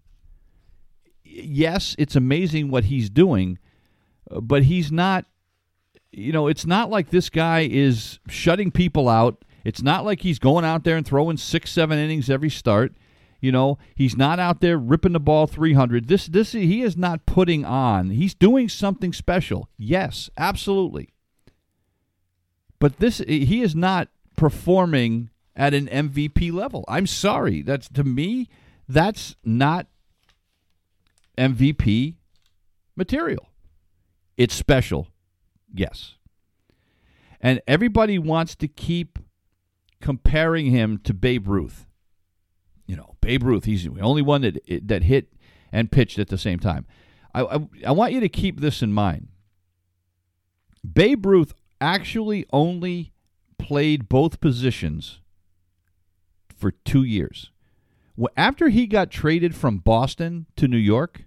Yes, 1.25 1.97
it's 1.99 2.15
amazing 2.15 2.71
what 2.71 2.85
he's 2.85 3.09
doing, 3.09 3.59
but 4.31 4.65
he's 4.65 4.93
not 4.93 5.27
you 6.13 6.33
know, 6.33 6.49
it's 6.49 6.67
not 6.67 6.91
like 6.91 7.11
this 7.11 7.31
guy 7.31 7.69
is 7.71 8.19
shutting 8.29 8.71
people 8.71 9.09
out. 9.09 9.45
It's 9.65 9.83
not 9.83 10.05
like 10.05 10.23
he's 10.23 10.39
going 10.39 10.65
out 10.65 10.85
there 10.85 10.97
and 10.97 11.07
throwing 11.07 11.37
six, 11.37 11.71
seven 11.71 11.99
innings 11.99 12.29
every 12.31 12.51
start. 12.51 12.95
You 13.41 13.53
know, 13.53 13.79
he's 13.95 14.17
not 14.17 14.39
out 14.39 14.61
there 14.61 14.77
ripping 14.77 15.13
the 15.13 15.21
ball 15.21 15.47
300. 15.47 16.09
This, 16.09 16.27
this, 16.27 16.53
he 16.53 16.83
is 16.83 16.97
not 16.97 17.27
putting 17.27 17.65
on. 17.65 18.11
He's 18.11 18.35
doing 18.35 18.69
something 18.69 19.13
special. 19.13 19.69
Yes, 19.79 20.29
absolutely. 20.37 21.11
But 22.79 22.99
this, 22.99 23.19
he 23.19 23.63
is 23.63 23.75
not 23.75 24.09
performing 24.37 25.31
at 25.57 25.75
an 25.75 25.87
MVP 25.87 26.53
level. 26.53 26.85
I'm 26.89 27.07
sorry. 27.07 27.63
That's 27.63 27.89
to 27.91 28.05
me, 28.05 28.49
that's 28.89 29.37
not 29.45 29.87
MVP 31.39 32.17
material. 32.97 33.50
It's 34.41 34.55
special. 34.55 35.09
Yes. 35.71 36.15
And 37.43 37.61
everybody 37.69 38.19
wants 38.19 38.55
to 38.55 38.69
keep 38.69 39.19
comparing 40.01 40.71
him 40.71 40.97
to 41.05 41.13
Babe 41.13 41.47
Ruth. 41.47 41.85
You 42.87 42.97
know, 42.97 43.17
Babe 43.21 43.43
Ruth, 43.43 43.67
he's 43.67 43.85
the 43.85 44.01
only 44.01 44.23
one 44.23 44.41
that 44.41 44.59
that 44.87 45.03
hit 45.03 45.35
and 45.71 45.93
pitched 45.93 46.19
at 46.19 46.29
the 46.29 46.39
same 46.39 46.59
time. 46.59 46.87
I, 47.35 47.43
I, 47.43 47.59
I 47.89 47.93
want 47.93 48.15
you 48.15 48.21
to 48.21 48.31
keep 48.31 48.61
this 48.61 48.81
in 48.81 48.95
mind. 48.95 49.29
Babe 50.91 51.27
Ruth 51.27 51.53
actually 51.79 52.47
only 52.51 53.13
played 53.59 54.09
both 54.09 54.41
positions 54.41 55.21
for 56.57 56.71
two 56.71 57.03
years. 57.03 57.51
After 58.39 58.71
he 58.71 58.87
got 58.87 59.11
traded 59.11 59.55
from 59.55 59.81
Boston 59.81 60.47
to 60.57 60.67
New 60.67 60.79
York, 60.79 61.27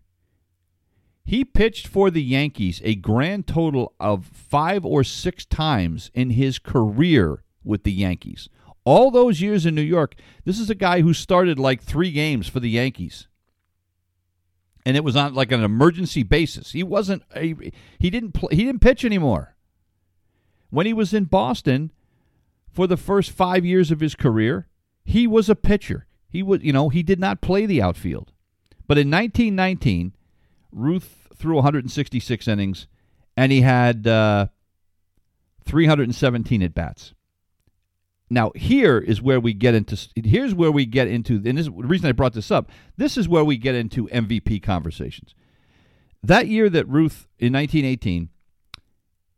he 1.25 1.45
pitched 1.45 1.87
for 1.87 2.11
the 2.11 2.21
Yankees 2.21 2.81
a 2.83 2.95
grand 2.95 3.47
total 3.47 3.93
of 3.99 4.25
five 4.25 4.85
or 4.85 5.03
six 5.03 5.45
times 5.45 6.11
in 6.13 6.31
his 6.31 6.59
career 6.59 7.43
with 7.63 7.83
the 7.83 7.93
Yankees. 7.93 8.49
All 8.83 9.09
those 9.09 9.39
years 9.39 9.65
in 9.65 9.75
New 9.75 9.81
York, 9.81 10.15
this 10.43 10.59
is 10.59 10.69
a 10.69 10.75
guy 10.75 11.01
who 11.01 11.13
started 11.13 11.57
like 11.57 11.81
three 11.81 12.11
games 12.11 12.49
for 12.49 12.59
the 12.59 12.69
Yankees. 12.69 13.27
And 14.85 14.97
it 14.97 15.03
was 15.05 15.15
on 15.15 15.33
like 15.33 15.53
an 15.53 15.63
emergency 15.63 16.23
basis. 16.23 16.73
He 16.73 16.83
wasn't 16.83 17.23
a, 17.33 17.55
he 17.97 18.09
didn't 18.09 18.33
play, 18.33 18.53
he 18.53 18.65
didn't 18.65 18.81
pitch 18.81 19.05
anymore. 19.05 19.55
When 20.69 20.85
he 20.85 20.93
was 20.93 21.13
in 21.13 21.25
Boston 21.25 21.91
for 22.69 22.85
the 22.85 22.97
first 22.97 23.31
5 23.31 23.63
years 23.63 23.91
of 23.91 24.01
his 24.01 24.15
career, 24.15 24.67
he 25.05 25.25
was 25.25 25.47
a 25.47 25.55
pitcher. 25.55 26.05
He 26.27 26.43
was, 26.43 26.61
you 26.63 26.73
know, 26.73 26.89
he 26.89 27.03
did 27.03 27.19
not 27.19 27.39
play 27.39 27.65
the 27.65 27.81
outfield. 27.81 28.33
But 28.87 28.97
in 28.97 29.09
1919, 29.09 30.13
Ruth 30.73 31.27
threw 31.35 31.55
166 31.55 32.47
innings, 32.47 32.87
and 33.37 33.51
he 33.51 33.61
had 33.61 34.07
uh, 34.07 34.47
317 35.65 36.61
at 36.61 36.73
bats. 36.73 37.13
Now 38.29 38.51
here 38.55 38.97
is 38.97 39.21
where 39.21 39.39
we 39.39 39.53
get 39.53 39.75
into. 39.75 39.97
Here's 40.15 40.55
where 40.55 40.71
we 40.71 40.85
get 40.85 41.07
into, 41.07 41.41
and 41.45 41.57
this 41.57 41.67
the 41.67 41.71
reason 41.71 42.09
I 42.09 42.13
brought 42.13 42.33
this 42.33 42.51
up. 42.51 42.71
This 42.97 43.17
is 43.17 43.29
where 43.29 43.43
we 43.43 43.57
get 43.57 43.75
into 43.75 44.07
MVP 44.07 44.63
conversations. 44.63 45.35
That 46.23 46.47
year 46.47 46.69
that 46.69 46.87
Ruth 46.87 47.27
in 47.37 47.53
1918, 47.53 48.29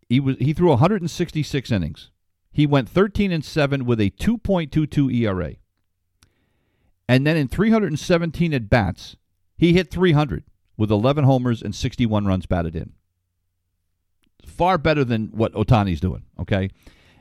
he 0.07 0.19
was 0.19 0.38
he 0.38 0.53
threw 0.53 0.69
166 0.69 1.71
innings. 1.71 2.11
He 2.51 2.65
went 2.65 2.88
13 2.88 3.33
and 3.33 3.43
7 3.43 3.86
with 3.86 3.99
a 3.99 4.11
2.22 4.11 5.13
ERA. 5.13 5.55
And 7.09 7.27
then 7.27 7.36
in 7.36 7.49
317 7.49 8.53
at 8.53 8.69
bats, 8.69 9.17
he 9.57 9.73
hit 9.73 9.91
300 9.91 10.45
with 10.78 10.91
11 10.91 11.23
homers 11.23 11.61
and 11.61 11.73
61 11.73 12.26
runs 12.26 12.45
batted 12.45 12.76
in. 12.76 12.93
Far 14.45 14.78
better 14.78 15.03
than 15.03 15.28
what 15.28 15.53
Ohtani's 15.53 15.99
doing, 15.99 16.23
okay? 16.39 16.69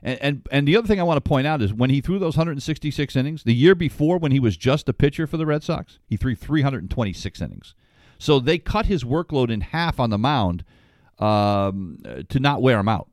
And, 0.03 0.19
and 0.21 0.49
and 0.53 0.69
the 0.69 0.77
other 0.77 0.87
thing 0.87 1.01
I 1.01 1.05
want 1.05 1.17
to 1.17 1.29
point 1.29 1.47
out 1.47 1.63
is 1.63 1.73
when 1.73 1.91
he 1.91 2.01
threw 2.01 2.19
those 2.19 2.37
166 2.37 3.17
innings, 3.17 3.43
the 3.43 3.55
year 3.55 3.75
before 3.75 4.19
when 4.19 4.33
he 4.33 4.39
was 4.41 4.57
just 4.57 4.89
a 4.89 4.93
pitcher 4.93 5.27
for 5.27 5.39
the 5.39 5.47
Red 5.47 5.63
Sox, 5.63 5.99
he 6.07 6.17
threw 6.17 6.35
326 6.35 7.41
innings. 7.41 7.75
So 8.19 8.39
they 8.39 8.59
cut 8.59 8.87
his 8.87 9.03
workload 9.03 9.51
in 9.51 9.63
half 9.63 9.99
on 9.99 10.11
the 10.11 10.19
mound 10.19 10.65
um, 11.19 11.99
to 12.29 12.39
not 12.39 12.63
wear 12.63 12.79
him 12.79 12.89
out. 12.89 13.09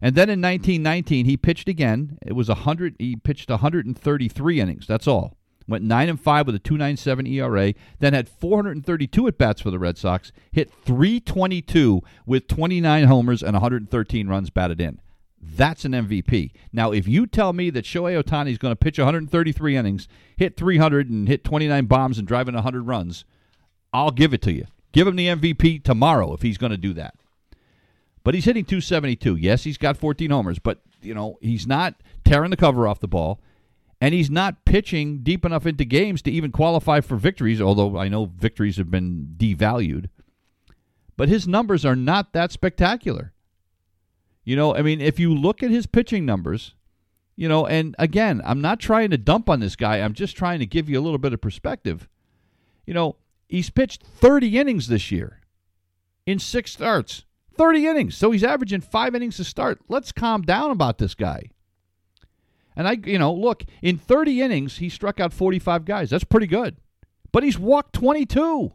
And 0.00 0.16
then 0.16 0.28
in 0.28 0.42
1919, 0.42 1.26
he 1.26 1.36
pitched 1.36 1.68
again. 1.68 2.18
It 2.26 2.32
was 2.32 2.48
100. 2.48 2.96
He 2.98 3.14
pitched 3.14 3.48
133 3.48 4.60
innings. 4.60 4.86
That's 4.88 5.06
all. 5.06 5.36
Went 5.72 5.84
nine 5.84 6.10
and 6.10 6.20
five 6.20 6.44
with 6.44 6.54
a 6.54 6.60
2.97 6.60 7.26
ERA. 7.32 7.72
Then 7.98 8.12
had 8.12 8.28
432 8.28 9.26
at 9.26 9.38
bats 9.38 9.62
for 9.62 9.70
the 9.70 9.78
Red 9.78 9.96
Sox. 9.96 10.30
Hit 10.52 10.70
322 10.84 12.02
with 12.26 12.46
29 12.46 13.04
homers 13.04 13.42
and 13.42 13.54
113 13.54 14.28
runs 14.28 14.50
batted 14.50 14.82
in. 14.82 15.00
That's 15.40 15.86
an 15.86 15.92
MVP. 15.92 16.50
Now, 16.74 16.92
if 16.92 17.08
you 17.08 17.26
tell 17.26 17.54
me 17.54 17.70
that 17.70 17.86
Shohei 17.86 18.22
Ohtani 18.22 18.50
is 18.50 18.58
going 18.58 18.72
to 18.72 18.76
pitch 18.76 18.98
133 18.98 19.74
innings, 19.74 20.08
hit 20.36 20.58
300, 20.58 21.08
and 21.08 21.26
hit 21.26 21.42
29 21.42 21.86
bombs 21.86 22.18
and 22.18 22.28
drive 22.28 22.48
in 22.48 22.54
100 22.54 22.82
runs, 22.82 23.24
I'll 23.94 24.10
give 24.10 24.34
it 24.34 24.42
to 24.42 24.52
you. 24.52 24.66
Give 24.92 25.08
him 25.08 25.16
the 25.16 25.28
MVP 25.28 25.84
tomorrow 25.84 26.34
if 26.34 26.42
he's 26.42 26.58
going 26.58 26.72
to 26.72 26.76
do 26.76 26.92
that. 26.92 27.14
But 28.24 28.34
he's 28.34 28.44
hitting 28.44 28.66
272. 28.66 29.36
Yes, 29.36 29.64
he's 29.64 29.78
got 29.78 29.96
14 29.96 30.30
homers, 30.30 30.58
but 30.58 30.82
you 31.00 31.14
know, 31.14 31.38
he's 31.40 31.66
not 31.66 31.94
tearing 32.26 32.50
the 32.50 32.58
cover 32.58 32.86
off 32.86 33.00
the 33.00 33.08
ball 33.08 33.40
and 34.02 34.12
he's 34.12 34.32
not 34.32 34.64
pitching 34.64 35.18
deep 35.18 35.44
enough 35.44 35.64
into 35.64 35.84
games 35.84 36.22
to 36.22 36.30
even 36.32 36.50
qualify 36.50 37.00
for 37.00 37.14
victories, 37.16 37.60
although 37.60 37.96
I 37.96 38.08
know 38.08 38.24
victories 38.36 38.76
have 38.78 38.90
been 38.90 39.36
devalued. 39.36 40.08
But 41.16 41.28
his 41.28 41.46
numbers 41.46 41.84
are 41.84 41.94
not 41.94 42.32
that 42.32 42.50
spectacular. 42.50 43.32
You 44.42 44.56
know, 44.56 44.74
I 44.74 44.82
mean, 44.82 45.00
if 45.00 45.20
you 45.20 45.32
look 45.32 45.62
at 45.62 45.70
his 45.70 45.86
pitching 45.86 46.26
numbers, 46.26 46.74
you 47.36 47.48
know, 47.48 47.64
and 47.64 47.94
again, 47.96 48.42
I'm 48.44 48.60
not 48.60 48.80
trying 48.80 49.10
to 49.10 49.18
dump 49.18 49.48
on 49.48 49.60
this 49.60 49.76
guy. 49.76 49.98
I'm 49.98 50.14
just 50.14 50.36
trying 50.36 50.58
to 50.58 50.66
give 50.66 50.88
you 50.88 50.98
a 50.98 51.04
little 51.04 51.16
bit 51.16 51.32
of 51.32 51.40
perspective. 51.40 52.08
You 52.84 52.94
know, 52.94 53.14
he's 53.48 53.70
pitched 53.70 54.02
30 54.02 54.58
innings 54.58 54.88
this 54.88 55.12
year 55.12 55.42
in 56.26 56.40
six 56.40 56.72
starts. 56.72 57.24
30 57.56 57.86
innings. 57.86 58.16
So 58.16 58.32
he's 58.32 58.42
averaging 58.42 58.80
five 58.80 59.14
innings 59.14 59.36
to 59.36 59.44
start. 59.44 59.78
Let's 59.88 60.10
calm 60.10 60.42
down 60.42 60.72
about 60.72 60.98
this 60.98 61.14
guy. 61.14 61.50
And 62.76 62.88
I, 62.88 62.92
you 63.04 63.18
know, 63.18 63.32
look, 63.32 63.64
in 63.82 63.98
30 63.98 64.40
innings, 64.40 64.78
he 64.78 64.88
struck 64.88 65.20
out 65.20 65.32
45 65.32 65.84
guys. 65.84 66.10
That's 66.10 66.24
pretty 66.24 66.46
good. 66.46 66.76
But 67.30 67.42
he's 67.42 67.58
walked 67.58 67.94
22. 67.94 68.72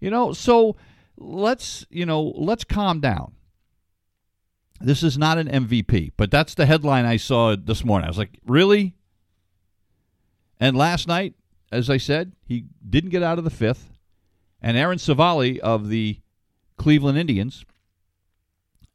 You 0.00 0.10
know, 0.10 0.32
so 0.32 0.76
let's, 1.16 1.86
you 1.90 2.06
know, 2.06 2.22
let's 2.22 2.64
calm 2.64 3.00
down. 3.00 3.34
This 4.80 5.04
is 5.04 5.16
not 5.16 5.38
an 5.38 5.48
MVP, 5.48 6.12
but 6.16 6.30
that's 6.30 6.54
the 6.54 6.66
headline 6.66 7.04
I 7.04 7.16
saw 7.16 7.54
this 7.54 7.84
morning. 7.84 8.06
I 8.06 8.10
was 8.10 8.18
like, 8.18 8.40
really? 8.44 8.96
And 10.58 10.76
last 10.76 11.06
night, 11.06 11.34
as 11.70 11.88
I 11.88 11.98
said, 11.98 12.32
he 12.44 12.64
didn't 12.88 13.10
get 13.10 13.22
out 13.22 13.38
of 13.38 13.44
the 13.44 13.50
fifth. 13.50 13.92
And 14.60 14.76
Aaron 14.76 14.98
Civale 14.98 15.60
of 15.60 15.88
the 15.88 16.20
Cleveland 16.76 17.18
Indians, 17.18 17.64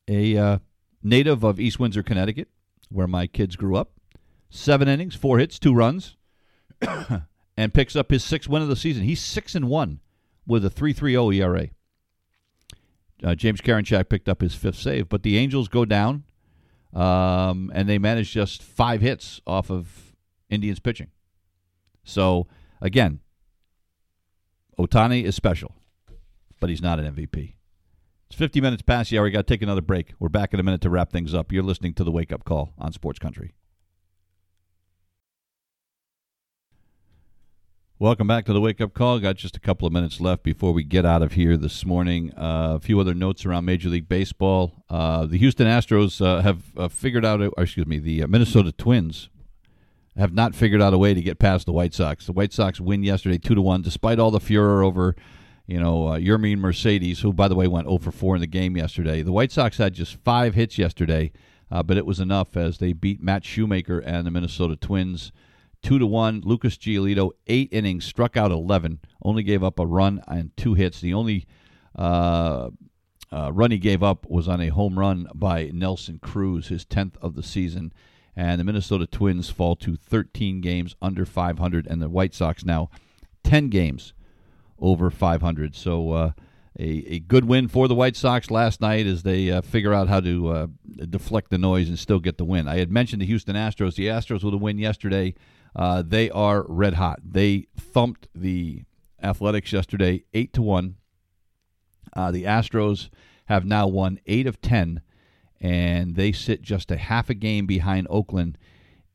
a 0.08 0.38
uh, 0.38 0.58
native 1.02 1.44
of 1.44 1.60
East 1.60 1.80
Windsor, 1.80 2.04
Connecticut, 2.04 2.50
where 2.90 3.08
my 3.08 3.28
kids 3.28 3.56
grew 3.56 3.76
up. 3.76 3.92
Seven 4.50 4.88
innings, 4.88 5.16
four 5.16 5.40
hits, 5.40 5.60
two 5.60 5.74
runs, 5.74 6.16
and 7.58 7.74
picks 7.74 7.96
up 7.96 8.12
his 8.12 8.24
sixth 8.24 8.50
win 8.50 8.62
of 8.62 8.70
the 8.70 8.76
season. 8.76 9.04
He's 9.04 9.22
six 9.22 9.56
and 9.56 9.68
one 9.68 10.00
with 10.46 10.66
a 10.66 10.70
3.30 10.70 11.36
ERA. 11.36 11.68
Uh, 13.24 13.36
James 13.36 13.62
Karinchak 13.62 14.10
picked 14.10 14.30
up 14.30 14.42
his 14.42 14.56
fifth 14.56 14.78
save, 14.78 15.10
but 15.10 15.24
the 15.24 15.38
Angels 15.38 15.68
go 15.68 15.86
down, 15.86 16.24
um, 16.94 17.72
and 17.74 17.90
they 17.90 17.98
manage 17.98 18.32
just 18.32 18.62
five 18.62 19.02
hits 19.02 19.42
off 19.46 19.70
of 19.70 20.16
Indians 20.50 20.80
pitching. 20.80 21.10
So 22.04 22.48
again, 22.80 23.20
Ohtani 24.80 25.24
is 25.24 25.36
special, 25.36 25.76
but 26.60 26.70
he's 26.70 26.82
not 26.82 27.00
an 27.00 27.14
MVP. 27.14 27.57
It's 28.30 28.38
50 28.38 28.60
minutes 28.60 28.82
past 28.82 29.10
the 29.10 29.18
hour. 29.18 29.24
We 29.24 29.32
got 29.32 29.48
to 29.48 29.54
take 29.54 29.62
another 29.62 29.82
break. 29.82 30.14
We're 30.20 30.28
back 30.28 30.54
in 30.54 30.60
a 30.60 30.64
minute 30.64 30.82
to 30.82 30.90
wrap 30.90 31.12
things 31.12 31.34
up. 31.34 31.54
You're 31.54 31.64
listening 31.64 31.94
to 31.94 32.04
the 32.04 32.12
Wake 32.12 32.34
Up 32.34 32.44
Call 32.44 32.74
on 32.78 32.92
Sports 32.92 33.20
Country. 33.20 33.54
Welcome 38.00 38.28
back 38.28 38.46
to 38.46 38.54
the 38.54 38.60
Wake 38.60 38.82
Up 38.82 38.94
Call. 38.94 39.18
Got 39.20 39.38
just 39.38 39.56
a 39.56 39.62
couple 39.62 39.88
of 39.88 39.94
minutes 39.94 40.20
left 40.20 40.44
before 40.44 40.74
we 40.74 40.84
get 40.84 41.06
out 41.06 41.24
of 41.24 41.32
here 41.32 41.56
this 41.56 41.86
morning. 41.86 42.34
Uh, 42.38 42.74
a 42.76 42.80
few 42.82 43.00
other 43.00 43.14
notes 43.14 43.46
around 43.46 43.64
Major 43.64 43.88
League 43.88 44.10
Baseball. 44.10 44.84
Uh, 44.90 45.26
the 45.26 45.38
Houston 45.38 45.66
Astros 45.66 46.24
uh, 46.24 46.42
have 46.42 46.64
uh, 46.76 46.90
figured 46.90 47.24
out, 47.24 47.42
or 47.42 47.52
excuse 47.58 47.88
me, 47.88 47.98
the 47.98 48.24
uh, 48.24 48.28
Minnesota 48.28 48.74
Twins 48.74 49.30
have 50.18 50.34
not 50.34 50.54
figured 50.54 50.82
out 50.82 50.94
a 50.94 50.98
way 50.98 51.14
to 51.14 51.22
get 51.22 51.40
past 51.40 51.66
the 51.66 51.72
White 51.72 51.94
Sox. 51.94 52.26
The 52.26 52.34
White 52.34 52.52
Sox 52.52 52.82
win 52.82 53.04
yesterday, 53.04 53.38
two 53.38 53.56
to 53.56 53.62
one, 53.62 53.84
despite 53.84 54.20
all 54.20 54.32
the 54.32 54.42
furor 54.42 54.84
over 54.84 55.16
you 55.68 55.80
know, 55.80 56.08
uh, 56.08 56.18
Yermin 56.18 56.60
Mercedes, 56.60 57.20
who, 57.20 57.34
by 57.34 57.50
the 57.50 57.56
way, 57.56 57.68
went 57.68 57.88
0 57.88 57.98
for 57.98 58.12
4 58.12 58.36
in 58.36 58.42
the 58.42 58.48
game 58.48 58.78
yesterday. 58.78 59.22
The 59.22 59.34
White 59.34 59.52
Sox 59.52 59.78
had 59.78 59.94
just 59.94 60.16
five 60.24 60.56
hits 60.56 60.78
yesterday, 60.78 61.34
uh, 61.70 61.84
but 61.84 61.98
it 61.98 62.06
was 62.06 62.22
enough 62.22 62.56
as 62.56 62.78
they 62.78 62.94
beat 62.94 63.22
Matt 63.22 63.44
Shoemaker 63.44 64.00
and 64.00 64.26
the 64.26 64.32
Minnesota 64.32 64.78
Twins 64.78 65.34
2 65.84 66.00
to 66.00 66.08
1. 66.08 66.42
Lucas 66.46 66.78
Giolito, 66.78 67.32
eight 67.48 67.68
innings, 67.74 68.06
struck 68.06 68.38
out 68.38 68.50
11, 68.50 69.00
only 69.22 69.44
gave 69.44 69.62
up 69.62 69.78
a 69.78 69.86
run 69.86 70.22
and 70.28 70.56
two 70.56 70.74
hits. 70.74 71.02
The 71.02 71.14
only 71.14 71.46
uh, 71.98 72.70
uh, 73.30 73.52
run 73.52 73.72
he 73.72 73.78
gave 73.78 74.02
up 74.02 74.26
was 74.30 74.48
on 74.48 74.62
a 74.62 74.70
home 74.70 74.98
run 74.98 75.28
by 75.36 75.70
Nelson 75.74 76.18
Cruz, 76.20 76.70
his 76.70 76.86
10th 76.86 77.18
of 77.22 77.36
the 77.36 77.44
season. 77.44 77.92
And 78.38 78.60
the 78.60 78.64
Minnesota 78.64 79.06
Twins 79.06 79.50
fall 79.50 79.76
to 79.78 79.98
13 79.98 80.62
games 80.62 80.96
under 81.02 81.26
500, 81.26 81.88
and 81.88 82.02
the 82.02 82.08
White 82.08 82.34
Sox 82.34 82.64
now 82.64 82.90
10 83.44 83.70
games 83.70 84.14
over 84.80 85.10
500. 85.10 85.76
So 85.76 86.12
uh, 86.12 86.32
a, 86.80 86.84
a 86.84 87.20
good 87.20 87.46
win 87.46 87.68
for 87.68 87.88
the 87.88 87.96
White 87.96 88.16
Sox 88.16 88.52
last 88.52 88.82
night 88.82 89.08
as 89.08 89.24
they 89.24 89.52
uh, 89.52 89.62
figure 89.62 89.94
out 89.94 90.08
how 90.08 90.20
to 90.20 90.48
uh, 90.50 90.68
deflect 91.10 91.50
the 91.50 91.58
noise 91.58 91.90
and 91.90 91.98
still 91.98 92.20
get 92.20 92.38
the 92.38 92.46
win. 92.46 92.68
I 92.68 92.78
had 92.78 92.92
mentioned 92.92 93.22
the 93.22 93.26
Houston 93.26 93.56
Astros. 93.56 93.96
The 93.96 94.08
Astros 94.08 94.44
with 94.44 94.54
a 94.54 94.58
win 94.58 94.78
yesterday. 94.78 95.34
Uh, 95.76 96.04
they 96.06 96.30
are 96.30 96.66
red 96.68 96.96
hot. 96.96 97.20
They 97.24 97.68
thumped 97.76 98.28
the 98.36 98.84
Athletics 99.22 99.74
yesterday, 99.74 100.24
eight 100.34 100.54
to 100.54 100.62
one. 100.62 100.96
Uh, 102.14 102.32
the 102.32 102.44
Astros 102.44 103.10
have 103.46 103.66
now 103.66 103.88
won 103.88 104.20
eight 104.28 104.46
of 104.46 104.62
ten, 104.62 105.02
and 105.60 106.16
they 106.16 106.32
sit 106.32 106.62
just 106.62 106.92
a 106.92 106.98
half 106.98 107.30
a 107.30 107.34
game 107.34 107.66
behind 107.66 108.08
Oakland 108.10 108.58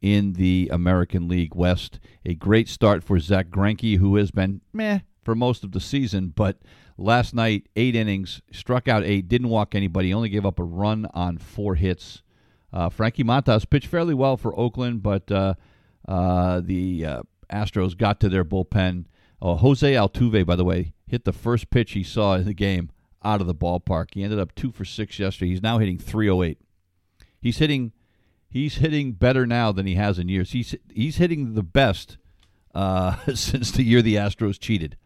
in 0.01 0.33
the 0.33 0.69
American 0.73 1.29
League 1.29 1.55
West. 1.55 2.01
A 2.27 2.35
great 2.35 2.69
start 2.69 3.05
for 3.05 3.19
Zack 3.21 3.49
Greinke, 3.49 3.99
who 3.99 4.17
has 4.17 4.33
been 4.33 4.61
meh 4.73 5.01
for 5.23 5.35
most 5.35 5.65
of 5.65 5.73
the 5.73 5.81
season, 5.81 6.33
but 6.35 6.59
last 6.97 7.35
night, 7.35 7.69
eight 7.77 7.95
innings, 7.95 8.41
struck 8.51 8.89
out 8.89 9.05
eight, 9.05 9.29
didn't 9.29 9.49
walk 9.49 9.75
anybody, 9.75 10.13
only 10.13 10.29
gave 10.29 10.47
up 10.47 10.59
a 10.59 10.65
run 10.65 11.07
on 11.15 11.39
four 11.39 11.75
hits. 11.75 12.23
Uh, 12.73 12.89
Frankie 12.89 13.25
Montas 13.25 13.69
pitched 13.69 13.87
fairly 13.87 14.15
well 14.15 14.37
for 14.37 14.59
Oakland, 14.59 15.03
but 15.03 15.31
uh, 15.31 15.55
uh, 16.09 16.61
the 16.65 17.05
uh, 17.05 17.23
Astros 17.53 17.97
got 17.97 18.19
to 18.21 18.29
their 18.29 18.45
bullpen. 18.45 19.05
Oh, 19.41 19.57
Jose 19.57 19.93
Altuve, 19.93 20.47
by 20.47 20.57
the 20.57 20.65
way, 20.65 20.95
hit 21.07 21.25
the 21.25 21.33
first 21.33 21.71
pitch 21.71 21.93
he 21.93 22.03
saw 22.03 22.35
in 22.35 22.45
the 22.45 22.55
game 22.55 22.91
out 23.25 23.41
of 23.41 23.47
the 23.47 23.55
ballpark. 23.55 24.15
He 24.15 24.23
ended 24.23 24.39
up 24.39 24.55
two 24.55 24.71
for 24.71 24.85
six 24.85 25.19
yesterday. 25.19 25.51
He's 25.51 25.63
now 25.63 25.79
hitting 25.79 25.99
308. 25.99 26.59
He's 27.41 27.59
hitting, 27.59 27.93
he's 28.49 28.77
hitting 28.77 29.13
better 29.13 29.47
now 29.47 29.73
than 29.73 29.87
he 29.87 29.97
has 29.97 30.19
in 30.19 30.29
years. 30.29 30.53
He's 30.53 30.75
he's 30.95 31.17
hitting 31.17 31.55
the 31.55 31.63
best 31.63 32.19
uh, 32.75 33.17
since 33.35 33.73
the 33.73 33.83
year 33.83 34.01
the 34.01 34.15
Astros 34.15 34.59
cheated. 34.59 34.97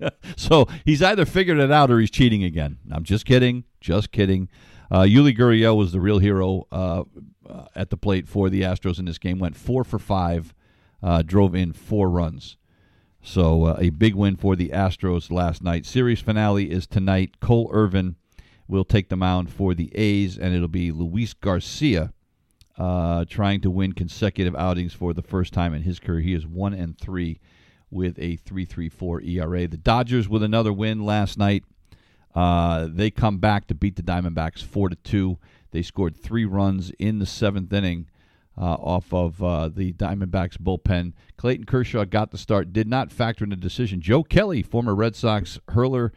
so 0.36 0.66
he's 0.84 1.02
either 1.02 1.24
figured 1.24 1.58
it 1.58 1.70
out 1.70 1.90
or 1.90 2.00
he's 2.00 2.10
cheating 2.10 2.44
again. 2.44 2.78
I'm 2.90 3.04
just 3.04 3.24
kidding. 3.24 3.64
Just 3.80 4.12
kidding. 4.12 4.48
Uh, 4.90 5.02
Yuli 5.02 5.36
Gurriel 5.36 5.76
was 5.76 5.92
the 5.92 6.00
real 6.00 6.18
hero 6.18 6.66
uh, 6.70 7.04
uh, 7.48 7.66
at 7.74 7.90
the 7.90 7.96
plate 7.96 8.28
for 8.28 8.50
the 8.50 8.62
Astros 8.62 8.98
in 8.98 9.04
this 9.04 9.18
game. 9.18 9.38
Went 9.38 9.56
four 9.56 9.84
for 9.84 9.98
five, 9.98 10.54
uh, 11.02 11.22
drove 11.22 11.54
in 11.54 11.72
four 11.72 12.10
runs. 12.10 12.56
So 13.22 13.64
uh, 13.64 13.76
a 13.78 13.90
big 13.90 14.14
win 14.14 14.36
for 14.36 14.54
the 14.54 14.68
Astros 14.68 15.30
last 15.30 15.62
night. 15.62 15.86
Series 15.86 16.20
finale 16.20 16.70
is 16.70 16.86
tonight. 16.86 17.40
Cole 17.40 17.70
Irvin 17.72 18.16
will 18.68 18.84
take 18.84 19.08
the 19.08 19.16
mound 19.16 19.50
for 19.50 19.74
the 19.74 19.94
A's, 19.96 20.38
and 20.38 20.54
it'll 20.54 20.68
be 20.68 20.92
Luis 20.92 21.32
Garcia 21.32 22.12
uh, 22.76 23.24
trying 23.28 23.60
to 23.62 23.70
win 23.70 23.92
consecutive 23.92 24.54
outings 24.54 24.92
for 24.92 25.14
the 25.14 25.22
first 25.22 25.52
time 25.52 25.74
in 25.74 25.82
his 25.82 25.98
career. 25.98 26.20
He 26.20 26.34
is 26.34 26.46
one 26.46 26.74
and 26.74 26.98
three 26.98 27.40
with 27.94 28.18
a 28.18 28.36
3.34 28.38 29.26
ERA. 29.26 29.68
The 29.68 29.76
Dodgers 29.76 30.28
with 30.28 30.42
another 30.42 30.72
win 30.72 31.04
last 31.04 31.38
night. 31.38 31.64
Uh, 32.34 32.88
they 32.90 33.10
come 33.10 33.38
back 33.38 33.68
to 33.68 33.74
beat 33.74 33.96
the 33.96 34.02
Diamondbacks 34.02 34.62
four 34.62 34.88
to 34.88 34.96
two. 34.96 35.38
They 35.70 35.82
scored 35.82 36.16
three 36.16 36.44
runs 36.44 36.90
in 36.98 37.20
the 37.20 37.26
seventh 37.26 37.72
inning 37.72 38.08
uh, 38.58 38.74
off 38.74 39.12
of 39.12 39.42
uh, 39.42 39.68
the 39.68 39.92
Diamondbacks 39.92 40.58
bullpen. 40.58 41.12
Clayton 41.36 41.66
Kershaw 41.66 42.04
got 42.04 42.30
the 42.30 42.38
start, 42.38 42.72
did 42.72 42.88
not 42.88 43.12
factor 43.12 43.44
in 43.44 43.50
the 43.50 43.56
decision. 43.56 44.00
Joe 44.00 44.22
Kelly, 44.22 44.62
former 44.62 44.94
Red 44.94 45.14
Sox 45.14 45.58
hurler, 45.68 46.12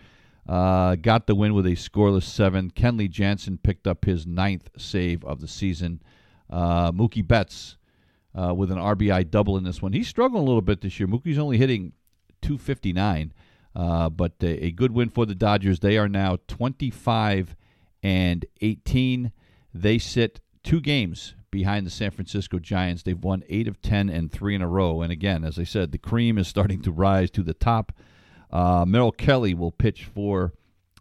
uh, 0.48 0.96
got 0.96 1.28
the 1.28 1.36
win 1.36 1.54
with 1.54 1.66
a 1.66 1.72
scoreless 1.72 2.24
seven. 2.24 2.72
Kenley 2.72 3.10
Jansen 3.10 3.58
picked 3.58 3.86
up 3.86 4.06
his 4.06 4.26
ninth 4.26 4.70
save 4.78 5.24
of 5.24 5.40
the 5.42 5.48
season. 5.48 6.02
Uh, 6.50 6.92
Mookie 6.92 7.28
Betts 7.28 7.78
uh, 8.38 8.54
with 8.54 8.72
an 8.72 8.78
RBI 8.78 9.30
double 9.32 9.58
in 9.58 9.64
this 9.64 9.82
one. 9.82 9.94
He's 9.94 10.08
struggling 10.08 10.44
a 10.44 10.46
little 10.46 10.62
bit 10.62 10.82
this 10.82 11.00
year. 11.00 11.08
Mookie's 11.08 11.40
only 11.40 11.58
hitting 11.58 11.94
259, 12.42 13.34
uh, 13.76 14.10
but 14.10 14.34
a, 14.42 14.66
a, 14.66 14.72
good 14.72 14.92
win 14.92 15.10
for 15.10 15.26
the 15.26 15.36
Dodgers. 15.36 15.80
They 15.80 15.98
are 15.98 16.08
now 16.08 16.38
25 16.48 17.56
and 18.04 18.46
18. 18.62 19.32
They 19.74 19.98
sit 19.98 20.40
two 20.64 20.82
games 20.82 21.36
behind 21.50 21.86
the 21.86 21.92
San 21.92 22.12
Francisco 22.12 22.60
Giants. 22.60 23.04
They've 23.04 23.18
won 23.18 23.44
eight 23.50 23.68
of 23.68 23.82
10 23.82 24.10
and 24.10 24.32
three 24.32 24.54
in 24.54 24.62
a 24.62 24.68
row. 24.68 25.02
And 25.02 25.12
again, 25.12 25.44
as 25.44 25.58
I 25.58 25.64
said, 25.64 25.92
the 25.92 25.98
cream 25.98 26.38
is 26.38 26.48
starting 26.48 26.82
to 26.84 26.92
rise 26.92 27.32
to 27.32 27.44
the 27.44 27.54
top. 27.54 27.92
Uh, 28.52 28.86
Merrill 28.88 29.12
Kelly 29.12 29.54
will 29.54 29.72
pitch 29.72 30.06
for 30.06 30.54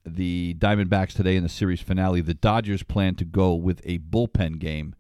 the 0.05 0.55
Diamondbacks 0.59 1.13
today 1.13 1.37
in 1.37 1.43
the 1.43 1.49
series 1.49 1.81
finale. 1.81 2.21
The 2.21 2.35
Dodgers 2.35 2.83
plan 2.83 3.15
to 3.17 3.25
go 3.25 3.55
with 3.55 3.81
a 3.85 3.99
bullpen 3.99 4.59
game 4.59 4.95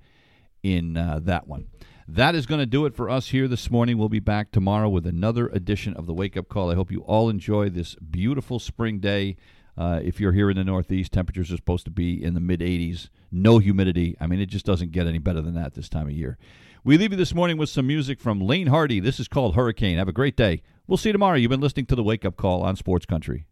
in 0.62 0.97
uh, 0.97 1.20
that 1.22 1.47
one. 1.47 1.68
That 2.09 2.37
is 2.37 2.47
going 2.47 2.61
to 2.61 2.67
do 2.67 2.87
it 2.87 2.95
for 2.95 3.11
us 3.11 3.31
here 3.31 3.49
this 3.49 3.69
morning. 3.69 3.99
We'll 3.99 4.09
be 4.09 4.21
back 4.21 4.53
tomorrow 4.53 4.89
with 4.89 5.09
another 5.09 5.49
edition 5.49 5.93
of 5.95 6.07
the 6.07 6.15
Wake 6.15 6.37
Up 6.37 6.49
Call. 6.49 6.71
I 6.71 6.77
hope 6.77 6.93
you 6.93 7.01
all 7.01 7.29
enjoy 7.29 7.69
this 7.69 7.97
beautiful 7.97 8.61
spring 8.61 9.01
day. 9.01 9.37
Uh, 9.77 9.99
if 10.05 10.21
you're 10.21 10.31
here 10.31 10.49
in 10.49 10.57
the 10.57 10.63
Northeast, 10.63 11.11
temperatures 11.11 11.51
are 11.51 11.57
supposed 11.57 11.85
to 11.87 11.91
be 11.91 12.23
in 12.23 12.35
the 12.35 12.41
mid 12.41 12.61
80s. 12.61 13.09
No 13.33 13.59
humidity. 13.59 14.17
I 14.21 14.29
mean, 14.29 14.41
it 14.41 14.47
just 14.47 14.65
doesn't 14.65 14.93
get 14.93 15.09
any 15.09 15.19
better 15.19 15.43
than 15.43 15.55
that 15.55 15.75
this 15.75 15.89
time 15.89 16.07
of 16.07 16.13
year. 16.13 16.39
We 16.85 16.97
leave 16.97 17.11
you 17.11 17.19
this 17.19 17.35
morning 17.35 17.57
with 17.57 17.71
some 17.71 17.89
music 17.89 18.21
from 18.21 18.41
Lane 18.41 18.69
Hardy. 18.69 19.01
This 19.01 19.19
is 19.19 19.27
called 19.27 19.57
Hurricane. 19.57 19.99
Have 19.99 20.07
a 20.07 20.13
great 20.13 20.37
day. 20.37 20.63
We'll 20.87 20.99
see 20.99 21.09
you 21.09 21.13
tomorrow. 21.13 21.37
You've 21.37 21.51
been 21.51 21.61
listening 21.61 21.87
to 21.87 21.97
the 21.97 22.05
Wake 22.05 22.25
Up 22.25 22.37
Call 22.37 22.63
on 22.63 22.77
Sports 22.77 23.05
Country. 23.05 23.47